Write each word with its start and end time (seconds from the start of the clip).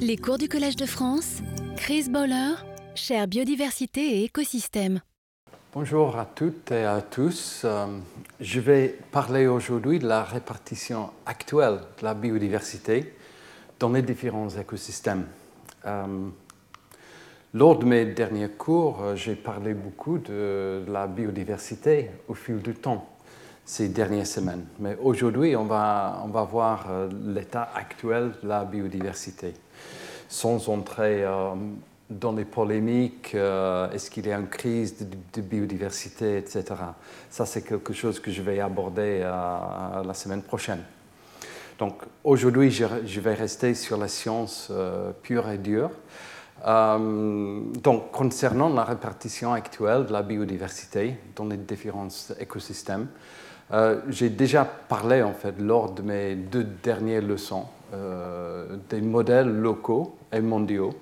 Les 0.00 0.16
cours 0.16 0.38
du 0.38 0.48
Collège 0.48 0.76
de 0.76 0.86
France, 0.86 1.38
Chris 1.76 2.06
Bowler, 2.08 2.54
chère 2.94 3.26
biodiversité 3.26 4.20
et 4.20 4.24
écosystème. 4.24 5.00
Bonjour 5.72 6.16
à 6.16 6.24
toutes 6.24 6.70
et 6.70 6.84
à 6.84 7.00
tous. 7.00 7.62
Euh, 7.64 7.86
je 8.40 8.60
vais 8.60 8.96
parler 9.10 9.46
aujourd'hui 9.48 9.98
de 9.98 10.06
la 10.06 10.22
répartition 10.22 11.10
actuelle 11.26 11.80
de 11.98 12.04
la 12.04 12.14
biodiversité 12.14 13.14
dans 13.80 13.88
les 13.90 14.02
différents 14.02 14.48
écosystèmes. 14.48 15.26
Euh, 15.84 16.28
lors 17.54 17.78
de 17.78 17.84
mes 17.84 18.04
derniers 18.06 18.50
cours, 18.50 19.02
euh, 19.02 19.16
j'ai 19.16 19.34
parlé 19.34 19.74
beaucoup 19.74 20.18
de 20.18 20.84
la 20.86 21.08
biodiversité 21.08 22.10
au 22.28 22.34
fil 22.34 22.58
du 22.58 22.74
temps 22.74 23.17
ces 23.68 23.88
dernières 23.88 24.26
semaines. 24.26 24.64
Mais 24.80 24.96
aujourd'hui, 25.02 25.54
on 25.54 25.66
va, 25.66 26.22
on 26.24 26.28
va 26.28 26.42
voir 26.42 26.86
euh, 26.88 27.06
l'état 27.26 27.68
actuel 27.74 28.32
de 28.42 28.48
la 28.48 28.64
biodiversité. 28.64 29.52
Sans 30.26 30.70
entrer 30.70 31.22
euh, 31.22 31.50
dans 32.08 32.32
les 32.32 32.46
polémiques, 32.46 33.34
euh, 33.34 33.90
est-ce 33.90 34.10
qu'il 34.10 34.26
y 34.26 34.32
a 34.32 34.38
une 34.38 34.48
crise 34.48 34.96
de, 35.34 35.42
biodiversité, 35.42 36.38
etc. 36.38 36.64
Ça, 37.28 37.44
c'est 37.44 37.60
quelque 37.60 37.92
chose 37.92 38.20
que 38.20 38.30
je 38.30 38.40
vais 38.40 38.58
aborder 38.58 39.20
la 39.20 40.14
semaine 40.14 40.42
prochaine. 40.42 40.82
Donc 41.78 42.02
aujourd'hui, 42.24 42.70
je, 42.70 42.86
je, 43.04 43.20
vais 43.20 43.34
rester 43.34 43.74
sur 43.74 43.98
la 43.98 44.08
science 44.08 44.72
pure 45.22 45.48
et 45.50 45.58
dure. 45.58 45.90
donc, 46.64 48.10
concernant 48.12 48.70
la 48.70 48.84
répartition 48.84 49.52
actuelle 49.52 50.06
de 50.06 50.12
la 50.12 50.22
biodiversité 50.22 51.18
dans 51.36 51.44
les 51.44 51.58
différents 51.58 52.08
écosystèmes, 52.40 53.08
euh, 53.72 54.00
j'ai 54.08 54.30
déjà 54.30 54.64
parlé, 54.64 55.22
en 55.22 55.34
fait, 55.34 55.54
lors 55.60 55.92
de 55.92 56.02
mes 56.02 56.34
deux 56.34 56.64
dernières 56.64 57.22
leçons, 57.22 57.66
euh, 57.92 58.76
des 58.88 59.00
modèles 59.00 59.48
locaux 59.48 60.16
et 60.32 60.40
mondiaux. 60.40 60.94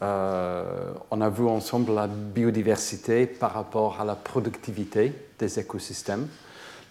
Euh, 0.00 0.92
on 1.10 1.20
a 1.20 1.28
vu 1.28 1.46
ensemble 1.46 1.92
la 1.94 2.06
biodiversité 2.06 3.26
par 3.26 3.52
rapport 3.52 4.00
à 4.00 4.04
la 4.04 4.14
productivité 4.14 5.12
des 5.38 5.58
écosystèmes, 5.58 6.28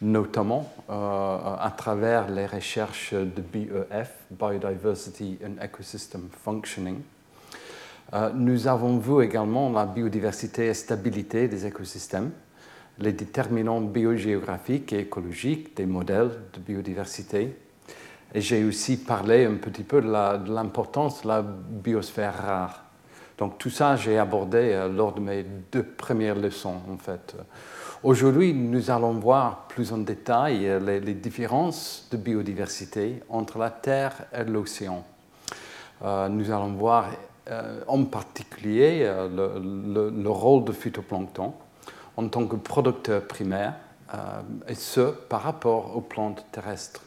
notamment 0.02 0.72
à 0.88 1.74
travers 1.76 2.30
les 2.30 2.46
recherches 2.46 3.14
de 3.14 3.42
BEF, 3.42 4.12
Biodiversity 4.32 5.38
and 5.46 5.64
Ecosystem 5.64 6.30
Functioning. 6.44 7.00
nous 8.34 8.68
avons 8.68 8.98
vu 8.98 9.24
également 9.24 9.72
la 9.72 9.86
biodiversité 9.86 10.68
et 10.68 10.74
stabilité 10.74 11.48
des 11.48 11.66
écosystèmes 11.66 12.32
les 13.00 13.14
déterminants 13.14 13.82
biogéographiques 13.82 14.94
et 14.94 15.00
écologiques 15.00 15.76
des 15.76 15.86
modèles 15.86 16.32
de 16.54 16.60
biodiversité. 16.60 17.56
Et 18.34 18.42
j'ai 18.42 18.64
aussi 18.64 18.98
parlé 18.98 19.46
un 19.46 19.56
petit 19.56 19.84
peu 19.84 20.02
de 20.02 20.54
l'importance 20.54 21.24
de, 21.24 21.28
la 21.28 21.42
biosphère 21.42 22.38
rare. 22.38 22.86
Donc 23.38 23.58
tout 23.58 23.70
ça, 23.70 23.96
j'ai 23.96 24.18
abordé 24.18 24.72
euh, 24.72 24.88
lors 24.88 25.14
de 25.14 25.20
mes 25.20 25.44
deux 25.72 25.84
premières 25.84 26.36
leçons, 26.36 26.78
en 26.90 26.98
fait. 26.98 27.36
Aujourd'hui, 28.04 28.54
nous 28.54 28.92
allons 28.92 29.14
voir 29.14 29.68
plus 29.68 29.92
en 29.92 29.98
détail 29.98 30.68
euh, 30.68 30.80
les, 30.80 31.14
différences 31.16 32.08
de 32.12 32.18
biodiversité 32.18 33.22
entre 33.30 33.58
la 33.58 33.72
Terre 33.72 34.14
et 34.32 34.44
l'océan. 34.44 35.04
Euh, 36.04 36.30
nous 36.30 36.52
allons 36.52 36.74
voir 36.74 37.10
en 37.88 38.06
particulier 38.06 39.12
le, 39.30 40.30
rôle 40.30 40.64
de 40.64 40.72
phytoplancton 40.72 41.54
en 42.18 42.28
tant 42.28 42.46
que 42.46 42.56
producteur 42.56 43.24
primaire, 43.28 43.74
euh, 44.14 44.18
et 44.68 44.76
ce 44.76 45.12
par 45.12 45.44
rapport 45.44 45.96
aux 45.96 46.02
plantes 46.02 46.46
terrestres. 46.52 47.02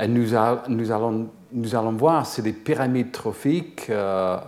Et 0.00 0.08
nous, 0.08 0.34
allons, 0.34 1.92
voir 1.92 2.24
si 2.24 2.40
les 2.40 2.52
pyramides 2.52 3.10
trophiques 3.12 3.90
euh, 3.90 4.38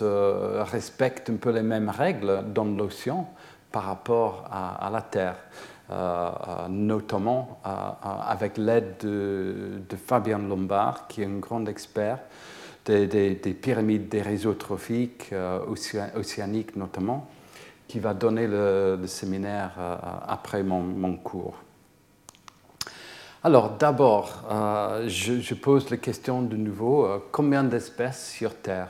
euh, 0.00 0.64
respectent 0.64 1.30
un 1.30 1.36
peu 1.36 1.50
les 1.50 1.62
mêmes 1.62 1.90
règles 1.90 2.42
dans 2.52 2.64
l'océan 2.64 3.28
par 3.70 3.84
rapport 3.84 4.44
à, 4.50 4.90
la 4.90 5.02
Terre, 5.02 5.36
notamment 6.68 7.60
avec 8.28 8.58
l'aide 8.58 8.96
de, 9.00 9.96
Fabien 9.96 10.38
Lombard, 10.38 11.06
qui 11.06 11.22
est 11.22 11.26
un 11.26 11.38
grand 11.38 11.64
expert 11.66 12.18
des, 12.84 13.06
des 13.06 13.54
pyramides 13.54 14.08
des 14.10 14.20
réseaux 14.20 14.54
trophiques 14.54 15.32
océaniques 16.14 16.76
notamment 16.76 17.30
qui 17.92 18.00
va 18.00 18.14
donner 18.14 18.46
le, 18.46 18.98
séminaire 19.04 19.72
euh, 19.78 19.96
après 20.26 20.62
mon, 20.62 21.14
cours. 21.18 21.56
Alors 23.44 23.76
d'abord, 23.76 24.44
euh, 24.50 25.04
je, 25.08 25.52
pose 25.52 25.90
la 25.90 25.98
question 25.98 26.40
de 26.40 26.56
nouveau, 26.56 27.04
euh, 27.04 27.18
combien 27.30 27.62
d'espèces 27.62 28.30
sur 28.30 28.54
Terre? 28.54 28.88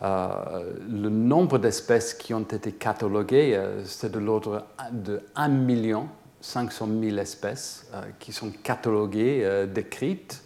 Le 0.00 1.08
nombre 1.08 1.58
d'espèces 1.58 2.14
qui 2.14 2.32
ont 2.32 2.42
été 2.42 2.70
cataloguées, 2.70 3.60
c'est 3.84 4.10
de 4.10 4.18
l'ordre 4.20 4.66
de 4.92 5.20
1 5.36 5.48
million 5.48 6.08
500 6.40 6.88
000 7.00 7.18
espèces 7.18 7.88
qui 8.18 8.32
sont 8.32 8.52
cataloguées, 8.64 9.66
décrites, 9.72 10.42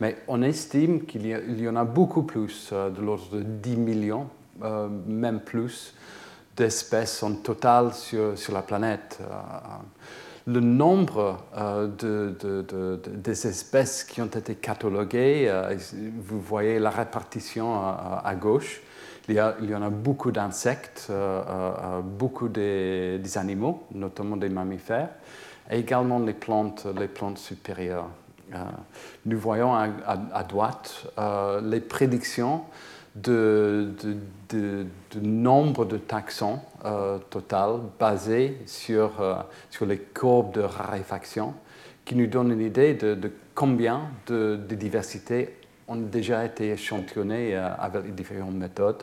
mais 0.00 0.16
on 0.28 0.42
estime 0.42 1.06
qu'il 1.06 1.26
y, 1.26 1.30
y, 1.30 1.68
en 1.68 1.74
a 1.74 1.84
beaucoup 1.84 2.22
plus, 2.22 2.72
de 2.72 3.00
l'ordre 3.00 3.36
de 3.36 3.42
10 3.42 3.76
millions, 3.76 4.28
même 5.08 5.40
plus, 5.40 5.94
d'espèces 6.60 7.22
en 7.22 7.36
total 7.36 7.94
sur, 7.94 8.36
sur, 8.38 8.52
la 8.52 8.60
planète. 8.60 9.18
Euh, 9.22 9.24
le 10.46 10.60
nombre 10.60 11.38
euh, 11.56 11.86
de, 11.86 13.00
des 13.06 13.46
espèces 13.46 14.04
qui 14.04 14.20
ont 14.20 14.26
été 14.26 14.56
cataloguées, 14.56 15.46
euh, 15.48 15.74
vous 16.18 16.38
voyez 16.38 16.78
la 16.78 16.90
répartition 16.90 17.78
à, 17.78 18.34
gauche. 18.34 18.82
Il 19.28 19.36
y, 19.36 19.74
en 19.74 19.82
a 19.82 19.90
beaucoup 19.90 20.32
d'insectes, 20.32 21.10
beaucoup 22.02 22.48
des, 22.48 23.20
animaux, 23.36 23.86
notamment 23.94 24.36
des 24.36 24.48
mammifères, 24.48 25.10
et 25.70 25.78
également 25.78 26.18
les 26.18 26.32
plantes, 26.32 26.86
les 26.98 27.06
plantes 27.06 27.38
supérieures. 27.38 28.08
nous 29.24 29.38
voyons 29.38 29.72
à 29.74 30.42
droite 30.42 31.06
les 31.62 31.80
prédictions 31.80 32.64
de, 33.14 33.92
nombre 35.20 35.84
de 35.84 35.96
taxons 35.96 36.60
euh, 36.84 37.18
total 37.30 37.80
basés 37.98 38.58
sur, 38.66 39.20
euh, 39.20 39.34
sur 39.70 39.86
les 39.86 39.98
courbes 39.98 40.54
de 40.54 40.60
raréfaction 40.60 41.54
qui 42.04 42.14
nous 42.14 42.26
donnent 42.26 42.52
une 42.52 42.60
idée 42.60 42.94
de, 42.94 43.32
combien 43.54 44.02
de, 44.26 44.56
diversités 44.70 45.56
ont 45.88 45.96
déjà 45.96 46.44
été 46.44 46.70
échantillonnées 46.70 47.56
euh, 47.56 47.68
avec 47.78 48.04
les 48.04 48.12
différentes 48.12 48.54
méthodes 48.54 49.02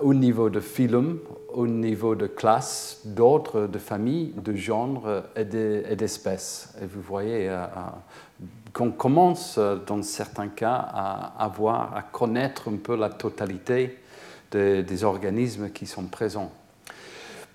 au 0.00 0.14
niveau 0.14 0.50
de 0.50 0.60
phylum, 0.60 1.18
au 1.52 1.66
niveau 1.66 2.14
de 2.14 2.26
classe, 2.26 3.00
d'ordre, 3.04 3.66
de 3.66 3.78
famille, 3.78 4.32
de 4.36 4.54
genre 4.54 5.06
et 5.36 5.44
d'espèces. 5.44 6.74
Et 6.82 6.86
vous 6.86 7.02
voyez 7.02 7.50
qu'on 8.72 8.90
commence, 8.90 9.56
euh, 9.58 9.76
dans 9.86 10.02
certains 10.02 10.48
cas, 10.48 10.88
à 10.92 11.44
avoir, 11.44 11.96
à 11.96 12.02
connaître 12.02 12.68
un 12.68 12.76
peu 12.76 12.96
la 12.96 13.10
totalité 13.10 13.98
des, 14.50 15.04
organismes 15.04 15.70
qui 15.70 15.86
sont 15.86 16.04
présents. 16.04 16.50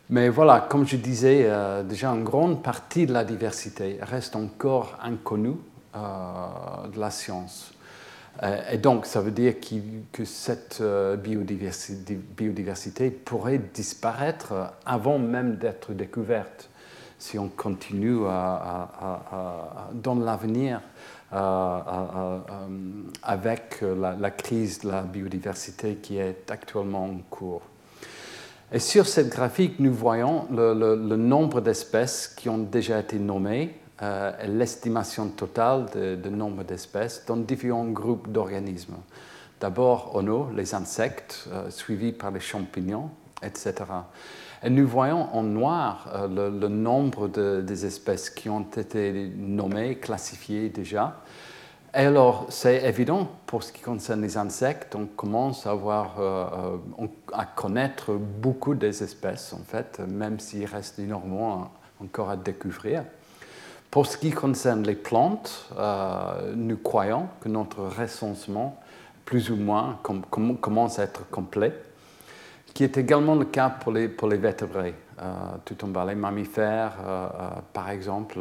Mais 0.10 0.30
voilà, 0.30 0.60
comme 0.60 0.86
je 0.86 0.98
disais, 0.98 1.46
euh, 1.46 1.82
déjà 1.82 2.10
une 2.10 2.24
grande 2.24 2.62
partie 2.62 3.08
de 3.08 3.14
la 3.14 3.24
diversité 3.24 3.98
reste 4.02 4.36
encore 4.36 4.98
inconnue 5.02 5.56
euh, 5.96 6.88
de 6.94 7.00
la 7.00 7.10
science. 7.10 7.73
Et 8.42 8.78
donc, 8.78 9.06
ça 9.06 9.22
veut 9.22 9.32
dire 9.32 9.54
que 10.12 10.26
cette 10.26 10.82
biodiversité, 11.24 12.16
biodiversité, 12.16 13.12
pourrait 13.12 13.62
disparaître 13.74 14.74
avant 14.86 15.20
même 15.20 15.58
d'être 15.58 15.94
découverte 15.94 16.70
si 17.20 17.38
on 17.38 17.48
continue 17.48 18.18
dans 19.94 20.16
l'avenir 20.16 20.82
avec 23.24 23.82
la, 23.82 24.32
crise 24.32 24.80
de 24.80 24.90
la 24.90 25.04
biodiversité 25.04 25.96
qui 25.96 26.18
est 26.18 26.50
actuellement 26.50 27.06
en 27.06 27.18
cours. 27.30 27.62
Et 28.74 28.80
sur 28.80 29.06
cette 29.06 29.30
graphique, 29.30 29.80
nous 29.80 29.94
voyons 29.94 30.48
le, 30.52 31.16
nombre 31.16 31.62
d'espèces 31.62 32.28
qui 32.28 32.50
ont 32.50 32.58
déjà 32.58 33.00
été 33.00 33.20
nommées 33.20 33.70
euh, 33.70 33.83
l'estimation 34.48 35.30
totale 35.30 35.86
du 36.22 36.30
nombre 36.30 36.64
d'espèces 36.64 37.24
dans 37.26 37.38
différents 37.38 37.86
groupes 37.86 38.32
d'organismes. 38.32 38.96
D'abord, 39.60 40.12
on 40.16 40.50
les 40.54 40.76
insectes, 40.76 41.48
euh, 41.52 41.70
suivis 41.70 42.12
par 42.12 42.32
les 42.32 42.42
champignons, 42.42 43.10
etc. 43.42 43.74
Et 44.64 44.70
nous 44.70 44.88
voyons 44.88 45.28
en 45.36 45.44
noir 45.44 46.10
euh, 46.14 46.50
le, 46.50 46.68
nombre 46.70 47.28
des 47.28 47.86
espèces 47.86 48.30
qui 48.30 48.50
ont 48.50 48.66
été 48.76 49.32
nommées, 49.36 49.98
classifiées 49.98 50.70
déjà. 50.70 51.22
Et 51.94 52.06
alors, 52.06 52.48
c'est 52.50 52.86
évident, 52.86 53.30
pour 53.46 53.62
ce 53.62 53.72
qui 53.72 53.82
concerne 53.82 54.22
les 54.22 54.38
insectes, 54.38 54.96
on 54.96 55.06
commence 55.06 55.68
à, 55.68 55.72
avoir, 55.72 56.20
euh, 56.20 56.78
euh, 57.00 57.08
à 57.34 57.46
connaître 57.46 58.14
beaucoup 58.14 58.74
des 58.74 59.04
espèces, 59.04 59.54
en 59.54 59.64
fait, 59.64 60.00
même 60.00 60.40
s'il 60.40 60.66
reste 60.66 60.98
énormément 60.98 61.72
encore 62.02 62.30
à 62.30 62.38
découvrir. 62.38 63.04
Pour 63.94 64.08
ce 64.08 64.18
qui 64.18 64.32
concerne 64.32 64.82
les 64.82 64.96
plantes, 64.96 65.70
nous 66.56 66.78
croyons 66.78 67.28
que 67.42 67.48
notre 67.48 67.84
recensement, 67.84 68.82
plus 69.24 69.52
ou 69.52 69.56
moins, 69.56 70.00
commence 70.02 70.98
à 70.98 71.04
être 71.04 71.30
complet, 71.30 71.80
qui 72.74 72.84
est 72.84 72.98
également 72.98 73.36
le 73.36 73.46
cas 73.46 73.70
pour 73.70 73.92
les, 73.92 74.08
pour 74.08 74.30
les 74.30 74.38
vertébrés. 74.38 74.96
tout 75.64 75.86
en 75.86 75.90
bas, 75.90 76.06
les 76.06 76.16
mammifères, 76.16 76.94
par 77.72 77.92
exemple, 77.92 78.40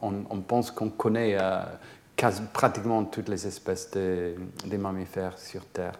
on, 0.00 0.40
pense 0.40 0.70
qu'on 0.70 0.88
connaît 0.88 1.36
pratiquement 2.54 3.04
toutes 3.04 3.28
les 3.28 3.46
espèces 3.46 3.90
des, 3.90 4.78
mammifères 4.78 5.36
sur 5.36 5.62
Terre. 5.66 5.92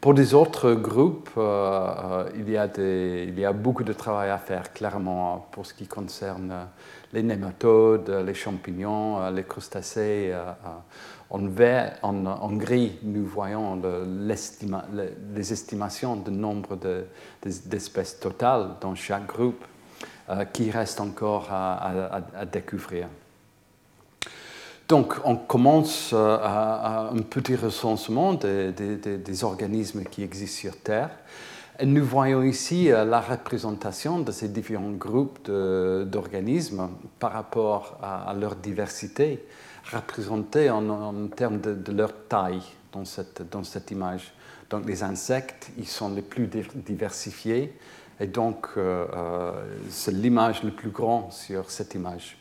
Pour 0.00 0.12
les 0.12 0.32
autres 0.32 0.74
groupes, 0.74 1.30
euh, 1.36 2.28
euh, 2.28 3.28
il, 3.32 3.38
y 3.38 3.44
a 3.44 3.52
beaucoup 3.52 3.82
de 3.82 3.92
travail 3.92 4.30
à 4.30 4.38
faire, 4.38 4.72
clairement, 4.72 5.48
pour 5.50 5.66
ce 5.66 5.74
qui 5.74 5.88
concerne 5.88 6.68
les 7.12 7.24
nématodes, 7.24 8.08
les 8.24 8.34
champignons, 8.34 9.20
euh, 9.20 9.30
les 9.32 9.42
crustacés. 9.42 10.32
En, 11.30 12.52
gris, 12.52 12.98
nous 13.02 13.26
voyons 13.26 13.82
les 14.24 15.52
estimations 15.52 16.14
du 16.14 16.30
nombre 16.30 16.78
d'espèces 17.42 18.20
totales 18.20 18.76
dans 18.80 18.94
chaque 18.94 19.26
groupe 19.26 19.64
qui 20.52 20.70
reste 20.70 21.00
encore 21.00 21.48
à 21.50 22.46
découvrir. 22.50 23.08
Donc, 24.88 25.16
on 25.24 25.36
commence 25.36 26.12
euh, 26.14 26.38
à, 26.40 27.10
un 27.12 27.18
petit 27.18 27.56
recensement 27.56 28.32
des, 28.32 29.44
organismes 29.44 30.04
qui 30.04 30.22
existent 30.22 30.60
sur 30.60 30.76
Terre. 30.78 31.10
Et 31.78 31.84
nous 31.84 32.04
voyons 32.04 32.42
ici 32.42 32.90
euh, 32.90 33.04
la 33.04 33.20
représentation 33.20 34.20
de 34.20 34.32
ces 34.32 34.48
différents 34.48 34.92
groupes 34.92 35.50
d'organismes 35.50 36.88
par 37.18 37.32
rapport 37.32 37.98
à, 38.02 38.32
leur 38.32 38.56
diversité, 38.56 39.44
représentés 39.92 40.70
en, 40.70 41.28
termes 41.36 41.60
de, 41.60 41.92
leur 41.92 42.12
taille 42.26 42.62
dans 42.90 43.04
cette, 43.04 43.42
dans 43.50 43.64
cette 43.64 43.90
image. 43.90 44.32
Donc, 44.70 44.86
les 44.86 45.02
insectes, 45.02 45.70
ils 45.76 45.86
sont 45.86 46.14
les 46.14 46.22
plus 46.22 46.48
diversifiés, 46.74 47.74
et 48.20 48.26
donc, 48.26 48.68
euh, 48.78 49.52
c'est 49.90 50.12
l'image 50.12 50.62
le 50.62 50.70
plus 50.70 50.90
grande 50.90 51.30
sur 51.30 51.70
cette 51.70 51.94
image. 51.94 52.37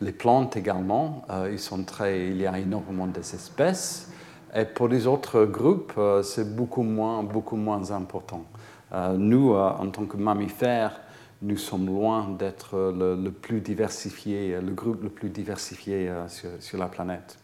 Les 0.00 0.12
plantes 0.12 0.56
également, 0.56 1.24
euh, 1.28 1.48
ils 1.50 1.58
sont 1.58 1.82
très, 1.82 2.28
il 2.28 2.36
y 2.36 2.46
a 2.46 2.56
énormément 2.58 3.08
d'espèces. 3.08 4.10
Et 4.54 4.64
pour 4.64 4.86
les 4.86 5.06
autres 5.08 5.44
groupes, 5.44 5.92
euh, 5.98 6.22
c'est 6.22 6.54
beaucoup 6.54 6.84
moins, 6.84 7.22
beaucoup 7.24 7.56
moins 7.56 7.90
important. 7.90 8.44
Euh, 8.92 9.16
nous, 9.16 9.54
en 9.54 9.88
tant 9.88 10.06
que 10.06 10.16
mammifères, 10.16 11.00
nous 11.42 11.56
sommes 11.56 11.86
loin 11.86 12.28
d'être 12.38 12.76
le, 12.96 13.30
plus 13.30 13.60
diversifié, 13.60 14.58
le 14.60 14.72
groupe 14.72 15.02
le 15.02 15.08
plus 15.08 15.28
diversifié 15.28 16.10
sur, 16.58 16.78
la 16.78 16.86
planète. 16.86 17.38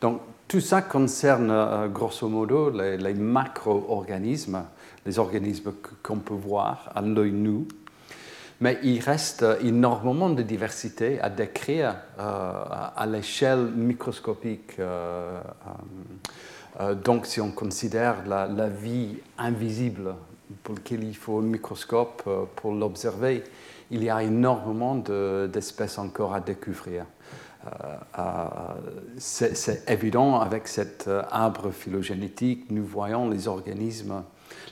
Donc, 0.00 0.20
tout 0.48 0.60
ça 0.60 0.80
concerne 0.80 1.90
grosso 1.92 2.28
modo 2.28 2.70
les, 2.70 3.14
macro-organismes, 3.14 4.64
les 5.04 5.18
organismes 5.18 5.72
qu'on 6.02 6.18
peut 6.18 6.34
voir 6.34 6.90
à 6.94 7.02
l'œil 7.02 7.32
nu, 7.32 7.66
mais 8.60 8.78
il 8.82 9.00
reste 9.00 9.44
énormément 9.62 10.30
de 10.30 10.42
diversité 10.42 11.20
à 11.20 11.28
décrire 11.28 11.96
euh, 12.18 12.52
à 12.96 13.06
l'échelle 13.06 13.70
microscopique. 13.74 14.78
Euh, 14.78 15.40
euh, 16.80 16.94
donc, 16.94 17.26
si 17.26 17.40
on 17.40 17.50
considère 17.50 18.26
la, 18.26 18.68
vie 18.68 19.18
invisible 19.38 20.14
pour 20.62 20.74
laquelle 20.74 21.04
il 21.04 21.16
faut 21.16 21.38
un 21.38 21.42
microscope 21.42 22.22
pour 22.56 22.72
l'observer, 22.72 23.44
il 23.90 24.02
y 24.02 24.10
a 24.10 24.22
énormément 24.22 24.96
d'espèces 24.96 25.98
encore 25.98 26.34
à 26.34 26.40
découvrir. 26.40 27.04
C'est 29.18 29.88
évident 29.88 30.40
avec 30.40 30.68
cet 30.68 31.08
arbre 31.30 31.70
phylogénétique, 31.70 32.70
nous 32.70 32.84
voyons 32.84 33.28
les 33.28 33.48
organismes 33.48 34.22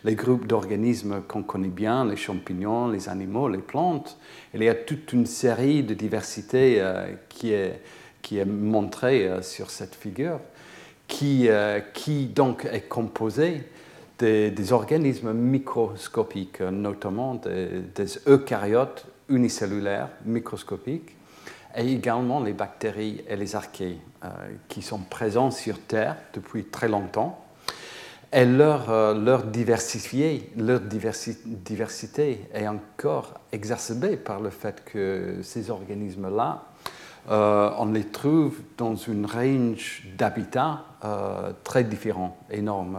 les 0.04 0.14
groupes 0.14 0.46
d'organismes 0.46 1.22
qu'on 1.26 1.42
connaît 1.42 1.68
bien, 1.68 2.04
les 2.04 2.16
champignons, 2.16 2.88
les 2.88 3.08
animaux, 3.08 3.48
les 3.48 3.58
plantes. 3.58 4.18
Il 4.52 4.62
y 4.62 4.68
a 4.68 4.74
toute 4.74 5.12
une 5.12 5.26
série 5.26 5.82
de 5.82 5.94
diversités 5.94 6.76
euh, 6.78 7.12
qui, 7.28 7.52
est, 7.52 7.80
qui 8.22 8.38
est 8.38 8.44
montrée 8.44 9.26
euh, 9.26 9.42
sur 9.42 9.70
cette 9.70 9.94
figure, 9.94 10.40
qui, 11.08 11.48
euh, 11.48 11.80
qui 11.94 12.26
donc 12.26 12.66
est 12.70 12.88
composée 12.88 13.62
des, 14.18 14.72
organismes 14.72 15.32
microscopiques, 15.32 16.60
notamment 16.60 17.34
des, 17.34 17.80
des, 17.94 18.06
eucaryotes 18.26 19.06
unicellulaires 19.28 20.08
microscopiques, 20.24 21.16
et 21.76 21.92
également 21.92 22.42
les 22.42 22.54
bactéries 22.54 23.22
et 23.28 23.36
les 23.36 23.54
archées, 23.54 23.98
qui 24.68 24.80
sont 24.80 25.00
présents 25.00 25.50
sur 25.50 25.78
Terre 25.78 26.16
depuis 26.32 26.64
très 26.64 26.88
longtemps 26.88 27.43
et 28.34 28.44
leur, 28.44 28.90
euh, 28.90 29.14
leur, 29.14 29.44
leur 30.56 30.80
diversité 30.80 32.40
est 32.52 32.66
encore 32.66 33.34
exacerbée 33.52 34.16
par 34.16 34.40
le 34.40 34.50
fait 34.50 34.84
que 34.84 35.36
ces 35.42 35.70
organismes-là, 35.70 36.64
euh, 37.30 37.70
on 37.78 37.86
les 37.92 38.08
trouve 38.08 38.60
dans 38.76 38.96
une 38.96 39.24
range 39.24 40.08
d'habitats 40.18 40.82
euh, 41.04 41.52
très 41.62 41.84
différents, 41.84 42.36
énormes. 42.50 42.98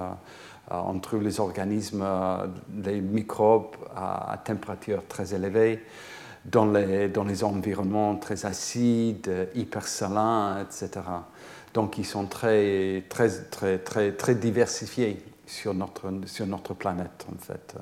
on 0.72 1.00
trouve 1.00 1.22
les 1.22 1.42
organismes, 1.42 2.06
les 2.84 3.02
microbes 3.02 3.76
à, 3.94 4.40
température 4.44 5.04
très 5.08 5.36
élevée, 5.36 5.84
dans 6.46 6.66
les, 6.66 7.10
dans 7.10 7.26
les 7.26 7.44
environnements 7.44 8.16
très 8.16 8.46
acides, 8.46 9.50
hypersalins, 9.54 10.62
etc. 10.62 11.02
Donc 11.76 11.98
ils 11.98 12.06
sont 12.06 12.26
très, 12.26 13.04
très, 13.10 13.30
très, 13.52 13.78
très, 13.80 14.14
très 14.14 14.34
diversifiés 14.36 15.22
sur 15.46 15.74
notre, 15.74 16.10
sur 16.26 16.48
notre 16.48 16.74
planète, 16.74 17.28
en 17.30 17.38
fait. 17.38 17.76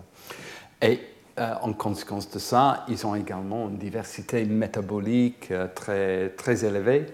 Et 0.81 0.99
euh, 1.39 1.53
en 1.61 1.73
conséquence 1.73 2.29
de 2.31 2.39
ça, 2.39 2.85
ils 2.89 3.05
ont 3.05 3.13
également 3.13 3.69
une 3.69 3.77
diversité 3.77 4.45
métabolique 4.45 5.51
euh, 5.51 5.67
très, 5.73 6.29
très 6.29 6.65
élevée 6.65 7.05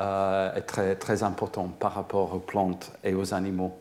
euh, 0.00 0.56
et 0.56 0.62
très, 0.62 0.96
très 0.96 1.22
importante 1.22 1.78
par 1.78 1.94
rapport 1.94 2.34
aux 2.34 2.40
plantes 2.40 2.90
et 3.04 3.14
aux 3.14 3.32
animaux. 3.32 3.72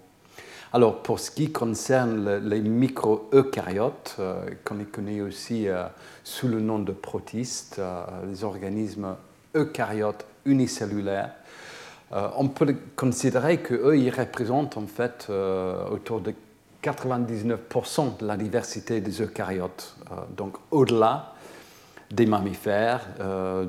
Alors, 0.73 1.01
pour 1.01 1.19
ce 1.19 1.31
qui 1.31 1.51
concerne 1.51 2.37
les 2.37 2.61
micro-eucaryotes, 2.61 4.17
qu'on 4.63 4.83
connaît 4.91 5.21
aussi 5.21 5.67
sous 6.23 6.47
le 6.47 6.61
nom 6.61 6.79
de 6.79 6.91
protistes, 6.91 7.79
les 8.27 8.43
organismes 8.43 9.15
eucaryotes 9.55 10.25
unicellulaires, 10.45 11.29
on 12.35 12.47
peut 12.47 12.75
considérer 12.95 13.57
qu'eux, 13.57 13.97
ils 13.97 14.09
représentent 14.09 14.77
en 14.77 14.85
fait 14.85 15.27
euh, 15.29 15.87
autour 15.89 16.21
de 16.21 16.33
99% 16.83 18.17
de 18.19 18.27
la 18.27 18.37
diversité 18.37 19.01
des 19.01 19.21
eucaryotes. 19.21 19.95
Euh, 20.11 20.15
donc 20.35 20.57
au-delà 20.71 21.33
des 22.11 22.27
mammifères, 22.27 23.07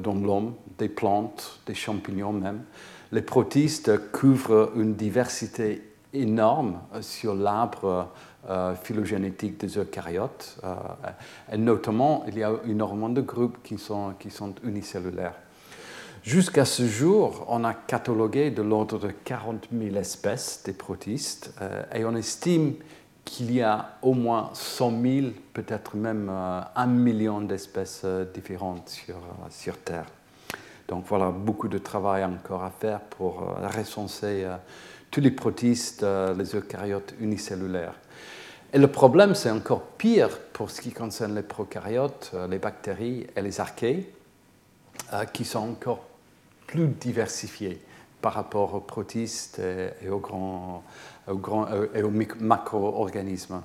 dont 0.02 0.16
l'homme, 0.16 0.52
des 0.76 0.90
plantes, 0.90 1.60
des 1.64 1.74
champignons 1.74 2.34
même, 2.34 2.64
les 3.10 3.22
protistes 3.22 4.10
couvrent 4.12 4.72
une 4.76 4.96
diversité 4.96 5.82
énorme 6.12 6.80
sur 7.00 7.34
l'arbre 7.34 8.10
phylogénétique 8.82 9.58
des 9.58 9.78
eucaryotes. 9.78 10.60
et 11.50 11.56
notamment, 11.56 12.24
il 12.28 12.36
y 12.36 12.42
a 12.42 12.52
énormément 12.68 13.08
de 13.08 13.22
groupes 13.22 13.62
qui 13.62 13.78
sont 13.78 14.14
unicellulaires. 14.62 15.36
Jusqu'à 16.24 16.64
ce 16.64 16.86
jour, 16.86 17.44
on 17.48 17.64
a 17.64 17.74
catalogué 17.74 18.50
de 18.50 18.62
l'ordre 18.62 18.98
de 18.98 19.08
40 19.08 19.68
000 19.70 19.94
espèces 19.96 20.62
des 20.64 20.72
protistes 20.72 21.52
euh, 21.60 21.82
et 21.94 22.06
on 22.06 22.16
estime 22.16 22.76
qu'il 23.26 23.52
y 23.52 23.60
a 23.60 23.98
au 24.00 24.14
moins 24.14 24.48
100 24.54 25.02
000, 25.02 25.26
peut-être 25.52 25.96
même 25.96 26.30
euh, 26.32 26.62
un 26.76 26.86
million 26.86 27.42
d'espèces 27.42 28.02
euh, 28.06 28.24
différentes 28.24 28.88
sur, 28.88 29.16
sur, 29.50 29.76
Terre. 29.76 30.06
Donc 30.88 31.04
voilà, 31.06 31.28
beaucoup 31.28 31.68
de 31.68 31.76
travail 31.76 32.24
encore 32.24 32.64
à 32.64 32.70
faire 32.70 33.00
pour 33.00 33.46
recenser 33.76 34.46
tous 35.10 35.20
les 35.20 35.30
protistes, 35.30 36.02
les 36.02 36.56
eucaryotes 36.56 37.14
unicellulaires. 37.20 37.94
Et 38.72 38.78
le 38.78 38.88
problème, 38.88 39.34
c'est 39.34 39.50
encore 39.50 39.82
pire 39.82 40.38
pour 40.54 40.70
ce 40.70 40.80
qui 40.80 40.92
concerne 40.92 41.34
les 41.34 41.42
prokaryotes, 41.42 42.32
les 42.50 42.58
bactéries 42.58 43.26
et 43.34 43.40
les 43.40 43.60
archées, 43.60 44.12
qui 45.32 45.44
sont 45.46 45.60
encore 45.60 46.06
plus 46.66 46.88
diversifié 46.88 47.80
par 48.21 48.35
rapport 48.35 48.75
aux 48.75 48.80
protistes 48.80 49.61
et, 50.02 50.09
aux, 50.09 50.18
grands, 50.18 50.83
euh, 51.28 52.26
macro-organismes. 52.40 53.62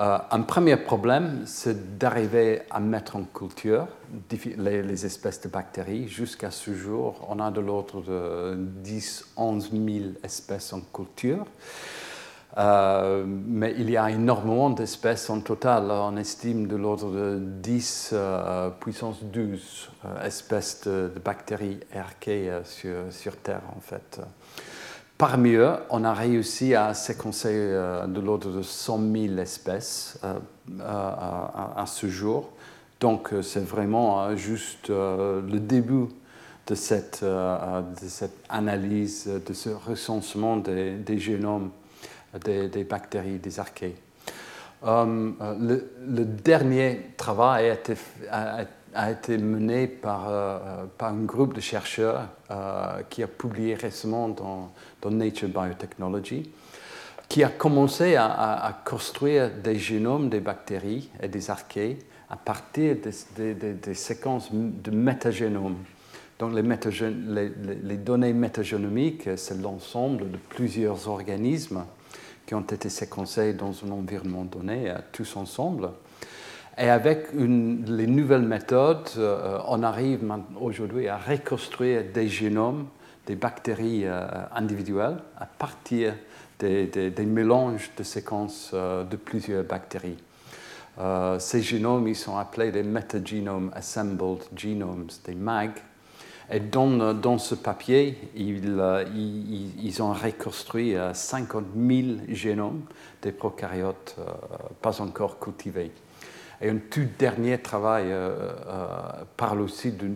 Euh, 0.00 0.18
un 0.30 0.42
premier 0.42 0.76
problème, 0.76 1.44
c'est 1.46 1.98
d'arriver 1.98 2.62
à 2.70 2.80
mettre 2.80 3.16
en 3.16 3.24
culture 3.24 3.86
les, 4.30 5.06
espèces 5.06 5.40
de 5.40 5.48
bactéries. 5.48 6.06
Jusqu'à 6.08 6.50
ce 6.50 6.74
jour, 6.74 7.26
on 7.28 7.40
a 7.40 7.50
de 7.50 7.60
l'ordre 7.60 8.02
de 8.02 8.56
10, 8.56 9.28
11 9.36 9.70
000 9.70 9.84
espèces 10.22 10.74
en 10.74 10.80
culture. 10.80 11.46
Euh, 12.58 13.24
mais 13.26 13.74
il 13.76 13.90
y 13.90 13.98
a 13.98 14.10
énormément 14.10 14.70
d'espèces 14.70 15.28
en 15.28 15.40
total. 15.40 15.90
On 15.90 16.16
estime 16.16 16.66
de 16.66 16.76
l'ordre 16.76 17.10
de 17.10 17.38
10 17.38 18.10
euh, 18.14 18.70
puissance 18.80 19.22
12 19.24 19.90
euh, 20.04 20.26
espèces 20.26 20.82
de, 20.86 21.12
bactéries 21.22 21.80
archées 21.94 22.50
sur, 22.64 22.96
sur, 23.10 23.36
Terre, 23.36 23.62
en 23.76 23.80
fait. 23.80 24.20
Parmi 25.18 25.52
eux, 25.52 25.74
on 25.90 26.04
a 26.04 26.14
réussi 26.14 26.74
à 26.74 26.94
séquencer 26.94 27.52
de 27.52 28.20
l'ordre 28.20 28.50
de 28.50 28.62
100 28.62 29.00
000 29.12 29.38
espèces 29.38 30.18
à, 30.82 31.84
ce 31.86 32.06
jour. 32.08 32.50
Donc, 33.00 33.30
c'est 33.40 33.64
vraiment 33.64 34.36
juste 34.36 34.90
le 34.90 35.58
début 35.58 36.08
de 36.66 36.74
cette, 36.74 37.24
analyse, 38.50 39.26
de 39.26 39.52
ce 39.54 39.70
recensement 39.70 40.58
des 40.58 41.18
génomes 41.18 41.70
des, 42.38 42.84
bactéries, 42.84 43.38
des 43.38 43.60
archées. 43.60 43.96
Euh, 44.84 45.32
le, 45.58 46.24
dernier 46.24 47.12
travail 47.16 47.76
a 48.94 49.10
été, 49.10 49.38
mené 49.38 49.86
par, 49.86 50.28
euh, 50.28 50.84
par, 50.96 51.12
un 51.12 51.24
groupe 51.24 51.54
de 51.54 51.60
chercheurs 51.60 52.28
euh, 52.50 53.02
qui 53.08 53.22
a 53.22 53.26
publié 53.26 53.74
récemment 53.74 54.28
dans, 54.28 54.70
Nature 55.10 55.48
Biotechnology, 55.48 56.50
qui 57.28 57.44
a 57.44 57.48
commencé 57.48 58.16
à, 58.16 58.76
construire 58.84 59.50
des 59.50 59.76
génomes 59.76 60.28
des 60.28 60.40
bactéries 60.40 61.10
et 61.22 61.28
des 61.28 61.48
archées 61.48 61.98
à 62.28 62.36
partir 62.36 62.96
des, 63.36 63.94
séquences 63.94 64.50
de 64.52 64.90
métagénomes. 64.90 65.76
Donc 66.40 66.52
les, 66.54 67.52
les 67.82 67.96
données 67.96 68.32
métagénomiques, 68.32 69.28
c'est 69.36 69.60
l'ensemble 69.62 70.30
de 70.32 70.36
plusieurs 70.36 71.08
organismes 71.08 71.84
qui 72.46 72.54
ont 72.54 72.60
été 72.60 72.88
séquencés 72.88 73.52
dans 73.52 73.72
un 73.84 73.90
environnement 73.90 74.44
donné, 74.44 74.90
euh, 74.90 74.94
tous 75.12 75.36
ensemble. 75.36 75.90
Et 76.78 76.88
avec 76.88 77.32
les 77.32 78.06
nouvelles 78.06 78.42
méthodes, 78.42 79.08
euh, 79.16 79.58
on 79.66 79.82
arrive 79.82 80.20
aujourd'hui 80.60 81.08
à 81.08 81.16
reconstruire 81.18 82.04
des 82.12 82.28
génomes 82.28 82.86
des 83.26 83.34
bactéries 83.34 84.02
euh, 84.04 84.24
individuelles 84.54 85.18
à 85.36 85.46
partir 85.46 86.14
des, 86.60 87.10
mélanges 87.26 87.90
de 87.96 88.04
séquences 88.04 88.72
de 88.72 89.16
plusieurs 89.16 89.64
bactéries. 89.64 90.16
ces 91.38 91.60
génomes, 91.60 92.08
ils 92.08 92.16
sont 92.16 92.38
appelés 92.38 92.70
des 92.70 92.82
Metagenomes 92.82 93.70
Assembled 93.74 94.38
Genomes, 94.56 95.08
des 95.26 95.34
MAG, 95.34 95.72
et 96.50 96.60
dans, 96.60 97.12
dans 97.12 97.38
ce 97.38 97.56
papier, 97.56 98.30
ils, 98.36 98.76
euh, 98.78 99.04
ils, 99.14 100.02
ont 100.02 100.12
reconstruit 100.12 100.94
50 101.12 101.64
euh, 101.76 102.04
000 102.04 102.18
génomes 102.28 102.82
des 103.20 103.32
prokaryotes 103.32 104.16
euh, 104.20 104.24
pas 104.80 105.00
encore 105.00 105.40
cultivés. 105.40 105.90
Et 106.60 106.70
un 106.70 106.78
tout 106.78 107.06
dernier 107.18 107.58
travail 107.58 108.06
parle 109.36 109.60
aussi 109.60 109.92
de, 109.92 110.08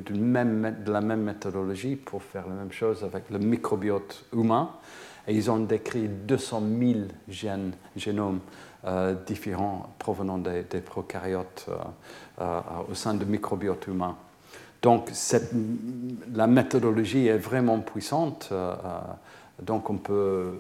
la 0.91 1.01
même 1.03 1.23
méthodologie 1.23 1.97
pour 1.97 2.23
faire 2.23 2.49
la 2.49 2.55
même 2.55 2.73
chose 2.73 3.05
avec 3.05 3.29
le 3.29 3.39
microbiote 3.39 4.25
humain. 4.33 4.71
Et 5.29 5.35
ils 5.35 5.51
ont 5.51 5.59
décrit 5.59 6.09
200 6.09 6.63
000 6.81 6.93
gènes, 7.29 7.73
génomes 7.95 8.41
différents 9.27 9.95
provenant 9.99 10.39
des 10.39 10.81
prokaryotes 10.81 11.69
au 12.39 12.95
sein 12.95 13.13
du 13.13 13.27
microbiote 13.27 13.87
humain. 13.89 14.17
Donc 14.83 15.11
la 16.35 16.47
méthodologie 16.47 17.27
est 17.27 17.37
vraiment 17.37 17.81
puissante. 17.81 18.49
Euh, 18.53 18.73
euh, 18.73 18.99
donc 19.61 19.91
on 19.91 19.99
peut 19.99 20.55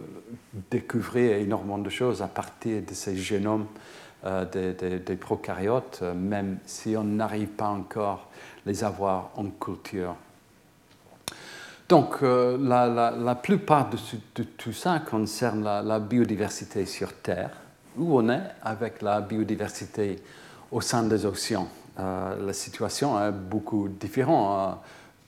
découvrir 0.70 1.36
énormément 1.38 1.78
de 1.78 1.88
choses 1.88 2.20
à 2.20 2.28
partir 2.28 2.82
de 2.82 2.92
ces 2.92 3.16
génomes 3.16 3.66
euh, 4.26 4.44
des, 4.98 5.16
prokaryotes, 5.16 6.02
même 6.14 6.58
si 6.66 6.94
on 6.98 7.04
n'arrive 7.04 7.48
pas 7.48 7.68
encore 7.68 8.28
à 8.66 8.68
les 8.68 8.84
avoir 8.84 9.30
en 9.36 9.46
culture. 9.46 10.14
Donc 11.88 12.20
la, 12.20 13.38
plupart 13.42 13.88
de, 13.88 14.42
tout 14.42 14.72
ça 14.72 15.00
concerne 15.00 15.64
la, 15.64 15.98
biodiversité 15.98 16.84
sur 16.84 17.14
Terre, 17.14 17.50
où 17.96 18.18
on 18.18 18.28
est 18.28 18.42
avec 18.62 19.00
la 19.00 19.22
biodiversité 19.22 20.16
au 20.70 20.82
sein 20.82 21.04
des 21.04 21.24
océans. 21.24 21.68
Euh, 22.00 22.46
la 22.46 22.52
situation 22.52 23.22
est 23.22 23.32
beaucoup 23.32 23.88
différente. 23.88 24.78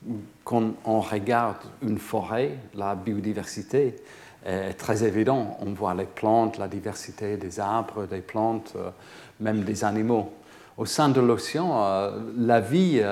Euh, 0.08 0.12
quand 0.44 0.72
on 0.84 1.00
regarde 1.00 1.58
une 1.82 1.98
forêt, 1.98 2.56
la 2.74 2.94
biodiversité 2.94 3.96
est 4.44 4.72
très 4.72 5.04
évidente. 5.04 5.56
On 5.60 5.72
voit 5.72 5.94
les 5.94 6.06
plantes, 6.06 6.58
la 6.58 6.68
diversité 6.68 7.36
des 7.36 7.60
arbres, 7.60 8.06
des 8.06 8.20
plantes, 8.20 8.72
euh, 8.76 8.90
même 9.38 9.62
des 9.62 9.84
animaux. 9.84 10.32
Au 10.76 10.86
sein 10.86 11.10
de 11.10 11.20
l'océan, 11.20 12.10
la 12.38 12.60
vie, 12.60 13.02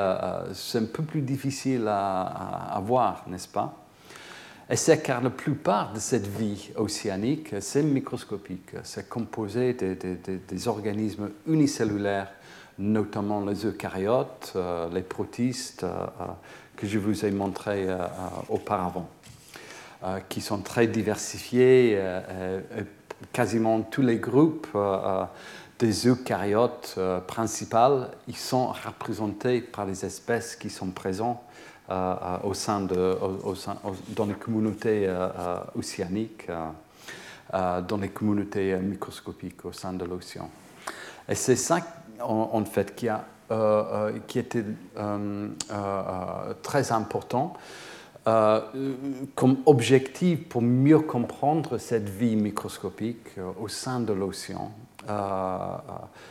c'est 0.55 0.79
un 0.79 0.87
peu 0.87 1.03
plus 1.03 1.21
difficile 1.21 1.87
à, 1.87 2.81
voir, 2.83 3.25
n'est-ce 3.29 3.49
pas? 3.49 3.77
Et 4.71 4.77
c'est 4.77 5.03
car 5.03 5.21
la 5.21 5.29
plupart 5.29 5.93
de 5.93 5.99
cette 5.99 6.27
vie 6.27 6.71
océanique, 6.77 7.55
c'est 7.61 7.83
microscopique. 7.83 8.71
C'est 8.83 9.11
composé 9.11 9.75
des 9.75 10.69
organismes 10.69 11.29
unicellulaires 11.47 12.33
notamment 12.81 13.45
les 13.45 13.67
eucaryotes, 13.67 14.55
euh, 14.57 14.89
les 14.93 15.03
protistes, 15.03 15.85
euh, 15.85 16.07
euh, 16.21 16.25
que 16.77 16.87
je 16.87 16.99
vous 16.99 17.27
ai 17.27 17.31
montrés 17.31 17.87
auparavant, 18.49 19.07
qui 20.31 20.41
sont 20.41 20.63
très 20.63 20.87
diversifiés. 20.87 22.01
quasiment 23.35 23.83
tous 23.83 24.01
les 24.01 24.17
groupes 24.17 24.67
des 25.79 26.09
eucaryotes 26.09 26.99
principales, 27.27 28.09
ils 28.29 28.37
sont 28.37 28.69
représentés 28.69 29.61
par 29.61 29.85
les 29.85 30.07
espèces 30.07 30.57
qui 30.57 30.71
sont 30.71 30.89
présentes 30.91 31.43
au 32.45 32.55
sein 32.55 32.81
de, 32.81 33.19
dans 34.17 34.25
les 34.25 34.33
communautés 34.33 35.07
océaniques, 35.75 36.49
dans 37.53 37.99
les 38.01 38.09
communautés 38.09 38.75
microscopiques 38.77 39.67
au 39.67 39.73
sein 39.73 39.93
de 39.93 40.07
l'océan. 40.07 40.49
Et 41.29 41.35
c'est 41.35 41.57
ça 41.57 41.81
en, 42.23 42.65
fait, 42.65 42.95
qui, 42.95 43.09
a, 43.09 43.25
euh, 43.51 43.83
euh, 43.93 44.19
qui 44.27 44.39
était 44.39 44.65
euh, 44.97 45.49
très 46.63 46.93
important 46.93 47.55
comme 49.35 49.57
objectif 49.67 50.49
pour 50.49 50.63
mieux 50.63 51.01
comprendre 51.01 51.79
cette 51.79 52.09
vie 52.09 52.37
microscopique 52.37 53.27
au 53.61 53.67
sein 53.67 53.99
de 53.99 54.13
l'océan. 54.13 54.71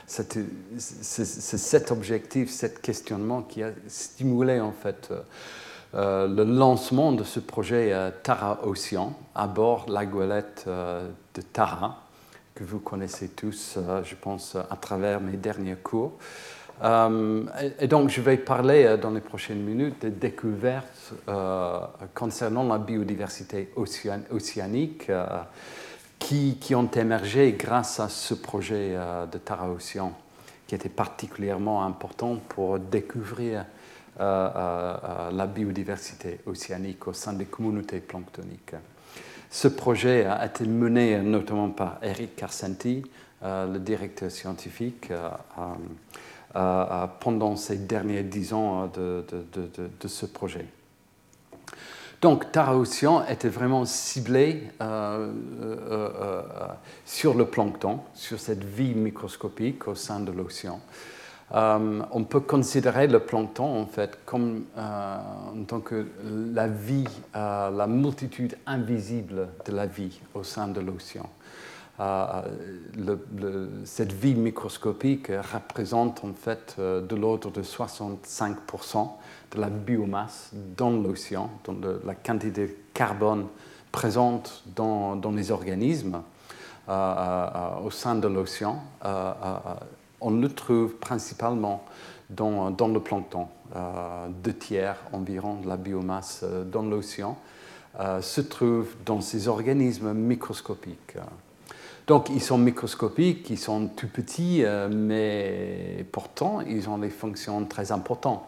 c'est 0.06 0.38
cet 0.78 1.92
objectif, 1.92 2.52
cet 2.52 2.82
questionnement 2.82 3.42
qui 3.42 3.64
a 3.64 3.72
stimulé 3.88 4.62
en 4.62 4.72
fait 4.72 5.12
le 5.94 6.44
lancement 6.44 7.12
de 7.12 7.26
ce 7.26 7.42
projet 7.42 7.94
Tara 8.24 8.66
Océan 8.66 9.12
à 9.36 9.48
bord 9.48 9.88
de 9.88 9.94
la 9.94 10.06
goélette 10.06 10.68
de 10.68 11.42
Tara 11.42 12.09
que 12.60 12.66
vous 12.66 12.80
connaissez 12.80 13.30
tous, 13.30 13.76
euh, 13.78 14.04
je 14.04 14.16
pense, 14.16 14.58
à 14.70 14.76
travers 14.76 15.22
mes 15.22 15.38
derniers 15.38 15.78
cours. 15.78 16.12
Euh, 16.84 17.46
et, 17.80 17.88
donc, 17.88 18.10
je 18.10 18.20
vais 18.20 18.36
parler 18.36 18.84
euh, 18.84 18.98
dans 18.98 19.12
les 19.12 19.22
prochaines 19.22 19.62
minutes 19.62 20.02
des 20.02 20.10
découvertes 20.10 21.14
concernant 22.14 22.64
la 22.64 22.78
biodiversité 22.78 23.72
océanique 23.76 25.10
qui, 26.20 26.76
ont 26.76 26.92
émergé 26.92 27.54
grâce 27.54 28.00
à 28.00 28.10
ce 28.10 28.34
projet 28.34 28.96
de 29.32 29.38
Tara 29.40 29.70
Océan, 29.72 30.14
qui 30.68 30.76
était 30.76 30.90
particulièrement 30.90 31.84
important 31.84 32.36
pour 32.50 32.78
découvrir 32.78 33.66
la 34.20 35.48
biodiversité 35.48 36.42
océanique 36.46 37.08
au 37.08 37.14
sein 37.14 37.34
des 37.34 37.46
communautés 37.46 38.02
planctoniques. 38.02 38.76
Ce 39.50 39.68
projet 39.68 40.26
a 40.26 40.46
été 40.46 40.66
mené 40.66 41.20
notamment 41.20 41.70
par 41.70 41.98
Eric 42.04 42.36
Carcenti, 42.36 43.04
euh, 43.42 43.72
le 43.72 43.80
directeur 43.80 44.30
scientifique, 44.30 45.10
euh, 45.12 45.30
euh, 46.56 47.08
pendant 47.20 47.56
ces 47.56 47.78
derniers 47.78 48.24
dix 48.24 48.54
ans 48.54 48.88
de, 48.88 49.24
ce 50.06 50.26
projet? 50.28 50.66
Donc, 52.22 52.52
Tara 52.52 52.78
Océan 52.78 53.26
était 53.28 53.50
vraiment 53.50 53.86
ciblé 53.86 54.64
sur 57.06 57.34
le 57.34 57.46
plancton, 57.46 58.02
sur 58.14 58.40
cette 58.40 58.64
vie 58.64 58.94
microscopique 58.94 59.88
au 59.88 59.96
sein 59.96 60.20
de 60.20 60.32
l'océan. 60.32 60.82
Euh, 61.56 62.02
on 62.12 62.24
peut 62.26 62.42
considérer 62.42 63.08
le 63.08 63.20
plancton 63.20 63.82
en 63.82 63.86
fait 63.88 64.20
comme 64.26 64.66
euh, 64.78 65.18
en 65.52 65.64
tant 65.64 65.80
que 65.80 66.06
la 66.54 66.68
vie, 66.68 67.08
euh, 67.36 67.72
la 67.72 67.88
multitude 67.88 68.56
invisible 68.68 69.50
de 69.66 69.72
la 69.72 69.88
vie 69.88 70.20
au 70.36 70.44
sein 70.44 70.68
de 70.68 70.80
l'océan. 70.80 71.28
cette 73.84 74.14
vie 74.14 74.36
microscopique 74.36 75.32
représente 75.54 76.24
en 76.24 76.34
fait 76.34 76.76
de 76.80 77.16
l'ordre 77.16 77.52
de 77.52 77.64
65% 77.64 79.10
de 79.52 79.60
la 79.60 79.70
biomasse 79.70 80.52
dans 80.78 80.92
l'océan, 80.92 81.50
dans 81.64 81.76
la 82.06 82.14
quantité 82.14 82.68
de 82.68 82.76
carbone 82.94 83.48
présente 83.92 84.64
dans, 84.76 85.16
dans 85.16 85.32
les 85.32 85.50
organismes. 85.52 86.22
au 86.88 87.92
sein 87.92 88.16
de 88.16 88.28
l'océan, 88.28 88.82
on 90.22 90.32
le 90.32 90.50
trouve 90.50 90.96
principalement 90.96 91.84
dans, 92.30 92.70
le 92.70 93.00
plancton. 93.00 93.48
deux 94.44 94.54
tiers 94.54 94.98
environ 95.14 95.56
de 95.56 95.68
la 95.68 95.78
biomasse 95.78 96.44
dans 96.72 96.84
l'océan 96.84 97.38
se 98.22 98.42
trouve 98.42 98.88
dans 99.06 99.22
ces 99.22 99.48
organismes 99.48 100.14
microscopiques. 100.14 101.18
Donc 102.06 102.30
ils 102.30 102.42
sont 102.42 102.60
microscopiques, 102.60 103.50
ils 103.50 103.58
sont 103.58 103.88
tout 103.88 104.08
petits, 104.08 104.64
mais 104.92 106.06
pourtant 106.12 106.62
ils 106.62 106.88
ont 106.88 107.00
des 107.00 107.10
fonctions 107.10 107.66
très 107.66 107.92
importantes. 107.92 108.44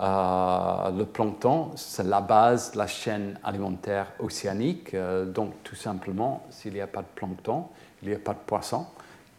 Euh, 0.00 0.90
le 0.90 1.04
plancton, 1.04 1.70
c'est 1.76 2.02
la 2.02 2.20
base 2.20 2.72
de 2.72 2.78
la 2.78 2.86
chaîne 2.86 3.38
alimentaire 3.44 4.08
océanique. 4.18 4.92
Euh, 4.94 5.24
donc, 5.24 5.52
tout 5.62 5.76
simplement, 5.76 6.44
s'il 6.50 6.72
n'y 6.72 6.80
a 6.80 6.86
pas 6.86 7.02
de 7.02 7.06
plancton, 7.14 7.66
il 8.02 8.08
n'y 8.08 8.14
a 8.14 8.18
pas 8.18 8.32
de 8.32 8.38
poisson, 8.44 8.86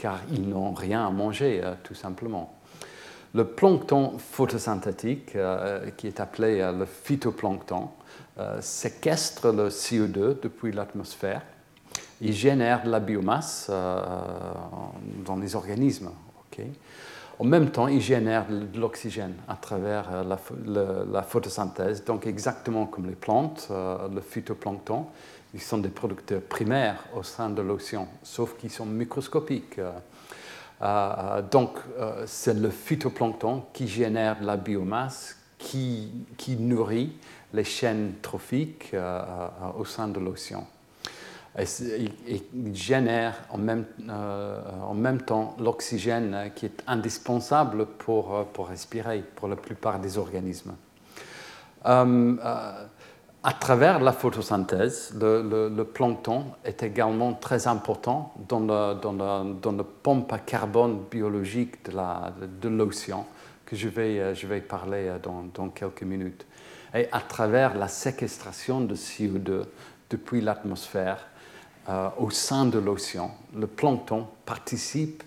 car 0.05 0.19
ils 0.31 0.47
n'ont 0.47 0.71
rien 0.71 1.07
à 1.07 1.09
manger, 1.09 1.62
euh, 1.63 1.74
tout 1.83 1.95
simplement. 1.95 2.53
Le 3.33 3.43
plancton 3.43 4.19
photosynthétique, 4.19 5.35
qui 5.97 6.07
est 6.07 6.19
appelé 6.19 6.59
le 6.59 6.85
phytoplancton, 6.85 7.89
séquestre 8.62 9.51
le 9.51 9.67
CO2 9.67 10.39
depuis 10.39 10.71
l'atmosphère. 10.71 11.41
Il 12.21 12.31
génère 12.31 12.83
de 12.83 12.91
la 12.91 13.01
biomasse 13.01 13.69
dans 13.69 15.35
les 15.35 15.53
organismes. 15.53 16.12
En 17.37 17.43
même 17.43 17.69
temps, 17.69 17.87
il 17.87 17.99
génère 17.99 18.45
de 18.47 18.79
l'oxygène 18.79 19.33
à 19.47 19.55
travers 19.55 20.05
euh, 20.13 21.05
la, 21.11 21.21
photosynthèse. 21.21 22.05
Donc, 22.05 22.27
exactement 22.27 22.85
comme 22.85 23.07
les 23.07 23.15
plantes, 23.15 23.67
euh, 23.71 24.07
le 24.07 24.21
phytoplancton, 24.21 25.07
ils 25.53 25.61
sont 25.61 25.77
des 25.77 25.89
producteurs 25.89 26.41
primaires 26.41 27.03
au 27.13 27.23
sein 27.23 27.49
de 27.49 27.61
l'océan, 27.61 28.07
sauf 28.23 28.55
qu'ils 28.57 28.71
sont 28.71 28.85
microscopiques. 28.85 29.79
Euh, 30.81 31.41
donc, 31.41 31.77
c'est 32.25 32.53
le 32.53 32.69
phytoplancton 32.69 33.63
qui 33.73 33.87
génère 33.87 34.41
la 34.41 34.57
biomasse, 34.57 35.37
qui 35.57 36.11
nourrit 36.59 37.13
les 37.53 37.63
chaînes 37.63 38.15
trophiques 38.21 38.93
au 39.77 39.85
sein 39.85 40.09
de 40.09 40.19
l'océan 40.19 40.67
et, 41.57 42.43
génère 42.74 43.35
en 43.50 43.57
même, 43.57 43.85
euh, 44.09 44.59
en 44.83 44.93
même 44.93 45.21
temps 45.21 45.55
l'oxygène 45.59 46.51
qui 46.55 46.65
est 46.65 46.83
indispensable 46.88 47.85
pour, 47.85 48.35
euh, 48.35 48.43
respirer 48.63 49.24
pour 49.35 49.47
la 49.47 49.55
plupart 49.55 50.00
des 50.00 50.17
organismes. 50.17 50.75
Euh, 51.85 52.35
à 53.43 53.53
travers 53.53 54.00
la 54.00 54.12
photosynthèse, 54.12 55.13
le, 55.19 55.83
plancton 55.83 56.45
est 56.63 56.81
également 56.81 57.33
très 57.33 57.67
important 57.67 58.33
dans 58.50 58.59
le 58.59 59.83
pompe 59.83 60.33
à 60.33 60.39
carbone 60.39 61.03
biologique 61.12 61.85
de 61.85 62.69
l'océan, 62.69 63.27
que 63.65 63.75
je 63.75 63.88
vais, 63.88 64.62
parler 64.62 65.12
dans 65.21 65.69
quelques 65.69 66.01
minutes. 66.01 66.45
Et 66.95 67.07
à 67.12 67.19
travers 67.19 67.77
la 67.77 67.88
séquestration 67.88 68.81
de 68.81 68.95
CO2 68.95 69.65
depuis 70.09 70.41
l'atmosphère, 70.41 71.27
euh, 71.87 72.09
au 72.17 72.31
sein 72.31 72.65
de 72.65 72.79
l'océan. 72.79 73.29
Le 73.55 73.67
plancton 73.67 74.25
participe 74.43 75.21